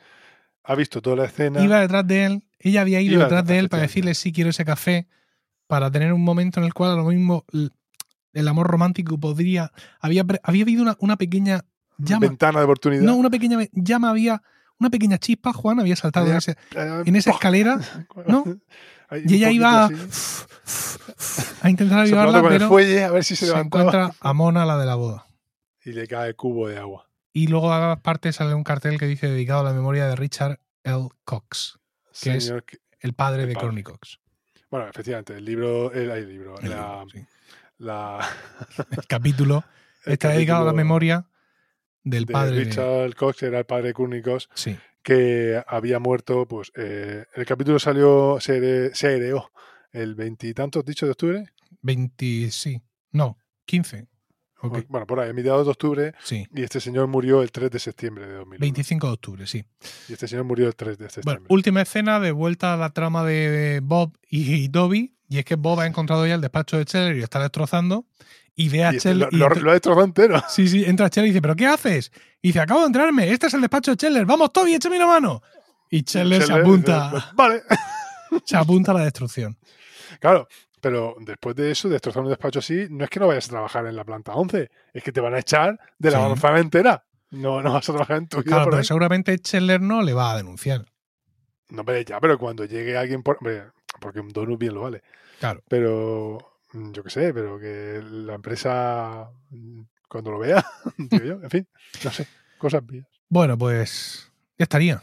Ha 0.63 0.75
visto 0.75 1.01
toda 1.01 1.15
la 1.15 1.25
escena. 1.25 1.63
Iba 1.63 1.79
detrás 1.79 2.05
de 2.07 2.25
él, 2.25 2.43
ella 2.59 2.81
había 2.81 2.99
ido 2.99 3.21
detrás 3.21 3.45
de 3.45 3.59
él 3.59 3.69
para 3.69 3.83
efectivamente. 3.83 3.87
decirle 3.87 4.15
sí 4.15 4.33
quiero 4.33 4.49
ese 4.49 4.65
café, 4.65 5.07
para 5.67 5.89
tener 5.89 6.11
un 6.11 6.23
momento 6.23 6.59
en 6.59 6.65
el 6.65 6.73
cual 6.73 6.91
a 6.91 6.95
lo 6.95 7.05
mismo 7.05 7.45
el 8.33 8.47
amor 8.47 8.67
romántico 8.67 9.17
podría... 9.19 9.71
Había, 9.99 10.25
había 10.43 10.63
habido 10.63 10.81
una, 10.83 10.97
una 10.99 11.15
pequeña 11.17 11.61
llama. 11.97 12.27
Ventana 12.27 12.59
de 12.59 12.65
oportunidad. 12.65 13.03
No, 13.03 13.15
una 13.15 13.29
pequeña 13.29 13.59
llama 13.71 14.09
había, 14.09 14.43
una 14.79 14.89
pequeña 14.89 15.17
chispa, 15.17 15.53
Juan 15.53 15.79
había 15.79 15.95
saltado 15.95 16.25
en, 16.25 16.31
Había- 16.33 16.37
ese- 16.39 16.51
Eh, 16.75 17.03
en 17.05 17.15
esa 17.15 17.31
escalera 17.31 17.79
¿no? 18.27 18.43
Y 19.25 19.35
ella 19.35 19.51
iba 19.51 19.85
así, 19.85 19.95
a 21.61 21.69
intentar 21.69 21.99
avivarla, 21.99 22.41
pero 22.47 22.67
fuelle 22.67 23.03
a 23.03 23.11
ver 23.11 23.23
si 23.23 23.35
se, 23.35 23.45
se 23.45 23.57
encuentra 23.57 24.11
a 24.19 24.33
Mona, 24.33 24.65
la 24.65 24.77
de 24.77 24.85
la 24.85 24.95
boda. 24.95 25.25
Y 25.83 25.91
le 25.91 26.07
cae 26.07 26.29
el 26.29 26.35
cubo 26.35 26.67
de 26.67 26.77
agua. 26.79 27.07
Y 27.31 27.47
luego 27.47 27.71
a 27.71 27.79
las 27.89 27.99
partes 27.99 28.37
sale 28.37 28.53
un 28.53 28.63
cartel 28.63 28.97
que 28.97 29.05
dice 29.05 29.27
dedicado 29.27 29.61
a 29.61 29.63
la 29.63 29.73
memoria 29.73 30.07
de 30.07 30.15
Richard 30.15 30.59
L. 30.83 31.09
Cox, 31.23 31.77
Que 32.21 32.37
es- 32.37 32.45
Señor 32.45 32.65
el 32.99 33.13
padre 33.13 33.43
El 33.43 33.49
de. 33.49 33.55
Courtney 33.55 33.83
Cox. 33.83 34.19
Bueno, 34.71 34.87
efectivamente, 34.87 35.35
el 35.35 35.45
libro. 35.45 35.91
El, 35.91 36.09
el 36.09 36.27
libro. 36.27 36.59
El, 36.59 36.69
la, 36.71 37.03
libro, 37.03 37.07
sí. 37.11 37.25
la- 37.77 38.27
El 38.97 39.05
capítulo 39.07 39.63
está 40.05 40.29
dedicado 40.29 40.63
a 40.63 40.65
la 40.65 40.73
memoria 40.73 41.25
del 42.05 42.23
de 42.25 42.31
padre 42.33 42.55
de... 42.59 42.63
Richard 42.63 43.13
Cox, 43.15 43.43
era 43.43 43.59
el 43.59 43.65
padre 43.65 43.91
de 43.93 44.39
Sí, 44.53 44.77
que 45.03 45.61
había 45.67 45.99
muerto. 45.99 46.47
Pues 46.47 46.71
eh, 46.75 47.25
el 47.35 47.45
capítulo 47.45 47.77
salió, 47.79 48.37
se, 48.39 48.57
ere- 48.61 48.95
se 48.95 49.07
aireó 49.07 49.51
el 49.91 50.15
veintitantos, 50.15 50.85
dicho 50.85 51.05
de 51.05 51.11
octubre. 51.11 51.45
20, 51.81 52.49
sí, 52.51 52.81
no, 53.11 53.37
15. 53.65 54.07
Ok, 54.61 54.85
Bueno, 54.87 55.05
por 55.05 55.19
ahí, 55.19 55.29
a 55.29 55.33
mediados 55.33 55.65
de 55.65 55.71
octubre. 55.71 56.13
sí, 56.23 56.47
Y 56.55 56.63
este 56.63 56.79
señor 56.79 57.07
murió 57.07 57.43
el 57.43 57.51
3 57.51 57.69
de 57.69 57.77
septiembre 57.79 58.25
de 58.25 58.33
2001. 58.35 58.59
25 58.61 59.07
de 59.07 59.13
octubre, 59.13 59.45
sí. 59.47 59.63
Y 60.09 60.13
este 60.13 60.27
señor 60.27 60.45
murió 60.45 60.67
el 60.67 60.75
3 60.75 60.97
de 60.97 61.09
septiembre. 61.09 61.41
Bueno, 61.41 61.45
última 61.53 61.81
escena 61.81 62.19
de 62.19 62.31
vuelta 62.31 62.73
a 62.73 62.77
la 62.77 62.89
trama 62.91 63.23
de 63.23 63.81
Bob 63.83 64.17
y 64.29 64.67
Dobby. 64.69 65.11
Y 65.27 65.39
es 65.39 65.45
que 65.45 65.55
Bob 65.55 65.79
ha 65.79 65.85
encontrado 65.87 66.25
ya 66.25 66.35
el 66.35 66.41
despacho 66.41 66.77
de 66.77 66.85
Cheller 66.85 67.15
y 67.15 67.19
lo 67.19 67.23
está 67.25 67.39
destrozando. 67.41 68.05
Y 68.55 68.69
ve 68.69 68.85
a 68.85 68.93
y 68.93 68.99
lo, 69.13 69.27
y 69.31 69.35
lo- 69.35 69.47
entra- 69.47 69.61
lo 69.61 69.69
ha 69.69 69.73
destrozado 69.73 70.05
entero. 70.05 70.41
sí, 70.49 70.67
sí, 70.67 70.83
entra 70.85 71.09
Cheller 71.09 71.27
y 71.27 71.31
dice: 71.31 71.41
¿Pero 71.41 71.55
qué 71.55 71.67
haces? 71.67 72.11
Y 72.41 72.49
dice: 72.49 72.61
Acabo 72.61 72.81
de 72.81 72.87
entrarme. 72.87 73.29
Este 73.31 73.47
es 73.47 73.53
el 73.53 73.61
despacho 73.61 73.91
de 73.91 73.97
Cheller. 73.97 74.25
Vamos, 74.25 74.53
Toby, 74.53 74.75
échame 74.75 74.95
una 74.97 75.07
mano. 75.07 75.41
Y 75.89 76.03
Cheller 76.03 76.41
se 76.43 76.53
apunta, 76.53 77.11
dice, 77.13 77.25
Vale. 77.33 77.61
se 78.45 78.57
apunta 78.57 78.91
a 78.91 78.95
la 78.95 79.03
destrucción. 79.03 79.57
Claro, 80.19 80.47
pero 80.81 81.15
después 81.19 81.55
de 81.55 81.71
eso, 81.71 81.89
destrozar 81.89 82.23
un 82.23 82.29
despacho 82.29 82.59
así, 82.59 82.87
no 82.89 83.03
es 83.03 83.09
que 83.09 83.19
no 83.19 83.27
vayas 83.27 83.47
a 83.47 83.49
trabajar 83.49 83.85
en 83.87 83.95
la 83.95 84.03
planta 84.05 84.33
11, 84.33 84.69
es 84.93 85.03
que 85.03 85.11
te 85.11 85.19
van 85.19 85.33
a 85.35 85.39
echar 85.39 85.77
de 85.99 86.11
la 86.11 86.19
Sí. 86.19 86.23
manzana 86.29 86.59
entera. 86.59 87.03
No, 87.31 87.61
no 87.61 87.73
vas 87.73 87.89
a 87.89 87.91
trabajar 87.91 88.17
en 88.17 88.27
tu 88.27 88.37
vida 88.37 88.45
Claro, 88.55 88.65
pero 88.65 88.77
ahí. 88.77 88.83
seguramente 88.85 89.37
Cheller 89.39 89.81
no 89.81 90.01
le 90.01 90.13
va 90.13 90.31
a 90.31 90.37
denunciar. 90.37 90.85
No, 91.69 91.81
hombre, 91.81 92.05
ya, 92.05 92.19
pero 92.21 92.37
cuando 92.37 92.63
llegue 92.65 92.95
alguien 92.97 93.21
por. 93.23 93.37
hombre, 93.37 93.63
porque 93.99 94.19
un 94.21 94.29
donut 94.29 94.59
bien 94.59 94.73
lo 94.75 94.81
vale. 94.81 95.01
Claro. 95.39 95.61
Pero. 95.67 96.37
Mm, 96.75 96.91
Yo 96.91 97.03
qué 97.03 97.09
sé, 97.09 97.33
pero 97.33 97.57
que 97.59 98.01
la 98.03 98.35
empresa. 98.35 99.29
mm, 99.49 99.81
Cuando 100.07 100.31
lo 100.31 100.39
vea, 100.39 100.63
digo 100.97 101.25
yo, 101.25 101.33
en 101.43 101.49
fin, 101.49 101.67
no 102.03 102.11
sé, 102.11 102.27
cosas 102.57 102.83
mías. 102.83 103.07
Bueno, 103.29 103.57
pues 103.57 104.31
ya 104.57 104.63
estaría. 104.63 105.01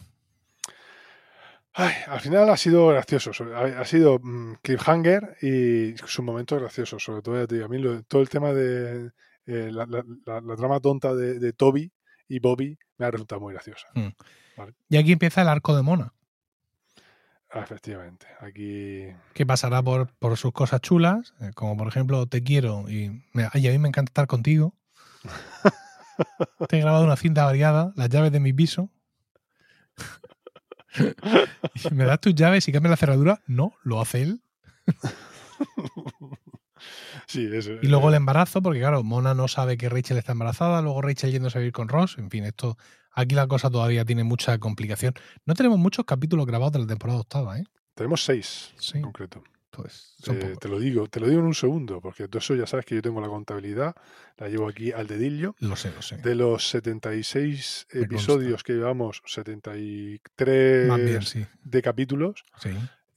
Ay, 1.74 1.94
al 2.06 2.20
final 2.20 2.50
ha 2.50 2.56
sido 2.58 2.88
gracioso, 2.88 3.32
ha, 3.56 3.84
sido 3.86 4.18
mm, 4.22 4.56
cliffhanger 4.62 5.38
y 5.40 5.96
sus 5.96 6.20
momentos 6.20 6.60
graciosos, 6.60 7.02
sobre 7.02 7.22
todo, 7.22 7.36
ya 7.40 7.46
te 7.46 7.54
digo, 7.54 7.66
a 7.66 7.68
mí 7.70 7.78
lo- 7.78 8.02
todo 8.02 8.20
el 8.20 8.28
tema 8.28 8.52
de 8.52 9.10
eh, 9.46 9.70
la, 9.72 9.86
la- 9.86 10.04
la- 10.26 10.40
la 10.42 10.56
trama 10.56 10.80
tonta 10.80 11.14
de, 11.14 11.38
de 11.38 11.52
Toby 11.54 11.90
y 12.28 12.38
Bobby 12.40 12.78
me 12.98 13.06
ha 13.06 13.10
resultado 13.10 13.40
muy 13.40 13.54
graciosa. 13.54 13.86
Y 14.90 14.98
aquí 14.98 15.12
empieza 15.12 15.40
el 15.42 15.48
arco 15.48 15.74
de 15.74 15.82
Mona, 15.82 16.12
efectivamente, 17.54 18.26
aquí 18.40 19.14
que 19.34 19.46
pasará 19.46 19.82
por, 19.82 20.08
por 20.14 20.36
sus 20.36 20.52
cosas 20.52 20.80
chulas, 20.80 21.34
eh, 21.40 21.50
como 21.54 21.76
por 21.76 21.88
ejemplo 21.88 22.26
Te 22.26 22.42
quiero 22.42 22.88
y, 22.88 23.22
ay, 23.52 23.68
a 23.68 23.70
mí 23.72 23.78
me 23.78 23.88
encanta 23.88 24.10
estar 24.10 24.26
contigo. 24.26 24.74
Te 26.68 26.78
he 26.78 26.80
grabado 26.80 27.04
una 27.04 27.16
cinta 27.16 27.44
variada, 27.44 27.92
las 27.96 28.08
llaves 28.08 28.32
de 28.32 28.40
mi 28.40 28.52
piso. 28.52 28.90
¿Me 31.92 32.04
das 32.04 32.20
tus 32.20 32.34
llaves 32.34 32.68
y 32.68 32.72
cambias 32.72 32.90
la 32.90 32.96
cerradura? 32.96 33.42
No, 33.46 33.74
lo 33.82 34.00
hace 34.00 34.22
él. 34.22 34.42
sí, 37.26 37.48
eso. 37.52 37.72
Y 37.82 37.86
luego 37.88 38.08
el 38.08 38.14
eh, 38.14 38.18
embarazo, 38.18 38.62
porque 38.62 38.80
claro, 38.80 39.02
Mona 39.02 39.34
no 39.34 39.48
sabe 39.48 39.76
que 39.76 39.88
Rachel 39.88 40.18
está 40.18 40.32
embarazada, 40.32 40.82
luego 40.82 41.02
Rachel 41.02 41.32
yéndose 41.32 41.58
a 41.58 41.60
vivir 41.60 41.72
con 41.72 41.88
Ross, 41.88 42.18
en 42.18 42.30
fin, 42.30 42.44
esto 42.44 42.76
Aquí 43.14 43.34
la 43.34 43.46
cosa 43.46 43.70
todavía 43.70 44.04
tiene 44.04 44.24
mucha 44.24 44.58
complicación. 44.58 45.14
No 45.44 45.54
tenemos 45.54 45.78
muchos 45.78 46.04
capítulos 46.04 46.46
grabados 46.46 46.72
de 46.72 46.78
la 46.80 46.86
temporada 46.86 47.20
octava, 47.20 47.58
¿eh? 47.58 47.64
Tenemos 47.94 48.24
seis 48.24 48.72
Sí. 48.78 48.98
en 48.98 49.02
concreto. 49.04 49.42
Pues 49.70 50.16
Eh, 50.30 50.54
te 50.60 50.68
lo 50.68 50.78
digo, 50.78 51.06
te 51.08 51.18
lo 51.18 51.26
digo 51.28 51.40
en 51.40 51.46
un 51.46 51.54
segundo, 51.54 52.00
porque 52.02 52.28
tú 52.28 52.36
eso 52.38 52.54
ya 52.54 52.66
sabes 52.66 52.84
que 52.84 52.94
yo 52.94 53.00
tengo 53.00 53.22
la 53.22 53.28
contabilidad, 53.28 53.94
la 54.36 54.48
llevo 54.48 54.68
aquí 54.68 54.92
al 54.92 55.06
dedillo. 55.06 55.54
Lo 55.60 55.76
sé, 55.76 55.90
lo 55.92 56.02
sé. 56.02 56.18
De 56.18 56.34
los 56.34 56.68
76 56.68 57.86
Me 57.92 58.00
consta. 58.00 58.14
episodios 58.14 58.62
que 58.64 58.74
llevamos, 58.74 59.22
73 59.24 60.88
Más 60.88 61.00
bien, 61.00 61.22
sí. 61.22 61.46
de 61.64 61.82
capítulos, 61.82 62.44
sí. 62.60 62.70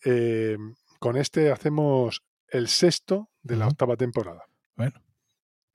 eh, 0.06 0.58
con 1.00 1.18
este 1.18 1.52
hacemos 1.52 2.24
el 2.50 2.68
sexto 2.68 3.30
de 3.44 3.56
la 3.58 3.68
octava 3.68 3.96
temporada. 3.98 4.44
Bueno, 4.76 5.02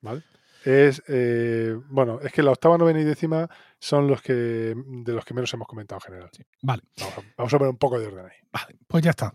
¿vale? 0.00 0.22
Es, 0.64 1.02
eh, 1.08 1.74
bueno, 1.88 2.20
es 2.22 2.32
que 2.32 2.42
la 2.42 2.50
octava, 2.50 2.76
novena 2.76 3.00
y 3.00 3.04
décima 3.04 3.48
son 3.78 4.06
los 4.06 4.20
que 4.22 4.32
de 4.76 5.12
los 5.12 5.24
que 5.24 5.34
menos 5.34 5.52
hemos 5.54 5.66
comentado 5.66 5.98
en 5.98 6.12
general. 6.12 6.30
sí. 6.32 6.42
Vale, 6.62 6.82
Vamos 6.98 7.18
a, 7.18 7.22
vamos 7.36 7.54
a 7.54 7.58
poner 7.58 7.70
un 7.72 7.78
poco 7.78 7.98
de 7.98 8.06
orden 8.06 8.26
ahí. 8.26 8.36
vale. 8.52 8.78
Pues 8.86 9.02
ya 9.02 9.10
está. 9.10 9.34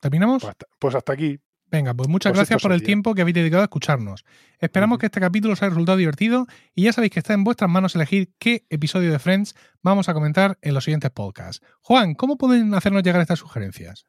¿Terminamos? 0.00 0.42
Pues 0.42 0.50
hasta, 0.50 0.66
pues 0.78 0.94
hasta 0.94 1.12
aquí. 1.12 1.38
Venga, 1.70 1.94
pues 1.94 2.06
muchas 2.08 2.32
Pues 2.32 2.40
gracias 2.40 2.60
por 2.60 2.72
el 2.72 2.82
tiempo 2.82 3.14
que 3.14 3.22
habéis 3.22 3.34
dedicado 3.34 3.62
a 3.62 3.64
escucharnos. 3.64 4.26
Esperamos 4.58 4.98
que 4.98 5.06
este 5.06 5.20
capítulo 5.20 5.54
os 5.54 5.62
haya 5.62 5.70
resultado 5.70 5.96
divertido 5.96 6.46
y 6.74 6.82
ya 6.84 6.92
sabéis 6.92 7.12
que 7.12 7.20
está 7.20 7.32
en 7.32 7.44
vuestras 7.44 7.70
manos 7.70 7.94
elegir 7.94 8.30
qué 8.38 8.66
episodio 8.68 9.10
de 9.10 9.18
Friends 9.18 9.54
vamos 9.80 10.10
a 10.10 10.14
comentar 10.14 10.58
en 10.60 10.74
los 10.74 10.84
siguientes 10.84 11.10
podcasts. 11.12 11.64
Juan, 11.80 12.14
¿cómo 12.14 12.36
pueden 12.36 12.74
hacernos 12.74 13.02
llegar 13.02 13.22
estas 13.22 13.38
sugerencias? 13.38 14.04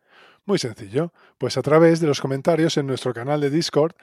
Muy 0.45 0.59
sencillo. 0.59 1.13
Pues 1.37 1.55
a 1.55 1.61
través 1.61 2.01
de 2.01 2.07
los 2.07 2.19
comentarios 2.19 2.75
en 2.75 2.85
nuestro 2.85 3.13
canal 3.13 3.39
de 3.39 3.49
Discord 3.49 3.93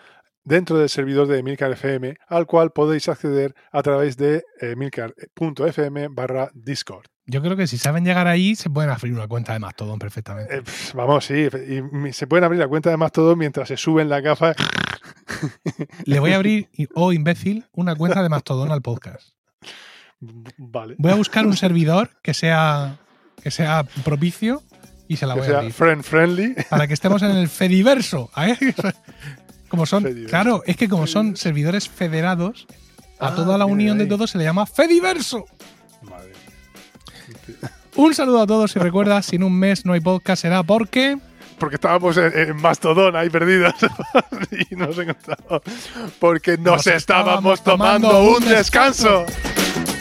dentro 0.44 0.78
del 0.78 0.88
servidor 0.88 1.26
de 1.28 1.42
Milcar 1.42 1.72
FM, 1.72 2.16
al 2.28 2.46
cual 2.46 2.70
podéis 2.72 3.08
acceder 3.08 3.54
a 3.72 3.82
través 3.82 4.16
de 4.16 4.44
eh, 4.60 4.74
milcar.fm 4.76 6.08
barra 6.08 6.50
Discord. 6.54 7.04
Yo 7.26 7.40
creo 7.42 7.56
que 7.56 7.66
si 7.68 7.78
saben 7.78 8.04
llegar 8.04 8.26
ahí, 8.26 8.56
se 8.56 8.70
pueden 8.70 8.90
abrir 8.90 9.14
una 9.14 9.28
cuenta 9.28 9.52
de 9.52 9.60
Mastodon 9.60 9.98
perfectamente. 9.98 10.56
Eh, 10.56 10.62
vamos, 10.94 11.26
sí, 11.26 11.46
y 12.06 12.12
se 12.12 12.26
pueden 12.26 12.44
abrir 12.44 12.58
la 12.58 12.66
cuenta 12.66 12.90
de 12.90 12.96
Mastodon 12.96 13.38
mientras 13.38 13.68
se 13.68 13.76
suben 13.76 14.08
la 14.08 14.20
gafa. 14.20 14.54
Le 16.04 16.18
voy 16.18 16.32
a 16.32 16.36
abrir, 16.36 16.68
oh 16.94 17.12
imbécil, 17.12 17.66
una 17.72 17.94
cuenta 17.94 18.22
de 18.22 18.28
Mastodon 18.28 18.72
al 18.72 18.82
podcast. 18.82 19.28
Vale. 20.58 20.96
Voy 20.98 21.12
a 21.12 21.14
buscar 21.14 21.46
un 21.46 21.56
servidor 21.56 22.10
que 22.22 22.34
sea, 22.34 22.98
que 23.42 23.50
sea 23.50 23.84
propicio 24.04 24.62
y 25.08 25.16
se 25.16 25.26
la 25.26 25.34
Que 25.34 25.40
voy 25.40 25.46
a 25.46 25.50
sea 25.50 25.58
abrir. 25.60 25.72
friend 25.72 26.02
friendly. 26.02 26.54
Para 26.68 26.86
que 26.86 26.94
estemos 26.94 27.22
en 27.22 27.30
el 27.30 27.48
Fediverso. 27.48 28.30
¿eh? 28.36 28.56
Como 29.70 29.86
son, 29.86 30.02
Fediverso. 30.02 30.28
claro, 30.30 30.62
es 30.66 30.76
que 30.76 30.88
como 30.88 31.06
son 31.06 31.36
servidores 31.36 31.88
federados, 31.88 32.66
a 33.18 33.28
Ah, 33.28 33.34
toda 33.34 33.56
la 33.56 33.64
unión 33.64 33.96
de 33.98 34.06
todos 34.06 34.30
se 34.30 34.36
le 34.38 34.44
llama 34.44 34.66
Fediverso. 34.66 35.46
Madre. 36.02 36.32
Un 37.96 38.14
saludo 38.14 38.42
a 38.42 38.46
todos 38.46 38.74
y 38.76 38.78
recuerda, 38.78 39.22
si 39.22 39.36
en 39.36 39.42
un 39.44 39.58
mes 39.58 39.84
no 39.86 39.92
hay 39.94 40.00
podcast 40.00 40.42
será 40.42 40.62
porque... 40.62 41.18
Porque 41.58 41.74
estábamos 41.76 42.16
en, 42.16 42.32
en 42.36 42.56
Mastodon 42.56 43.14
ahí 43.16 43.28
perdidos 43.28 43.74
y 44.70 44.74
nos 44.76 44.96
encontramos. 44.98 45.62
Porque 46.18 46.56
nos, 46.56 46.64
Nos 46.78 46.86
estábamos 46.86 47.58
estábamos 47.58 47.62
tomando 47.64 48.08
tomando 48.08 48.30
un 48.36 48.42
un 48.42 48.48
descanso. 48.48 49.24
descanso. 49.26 49.99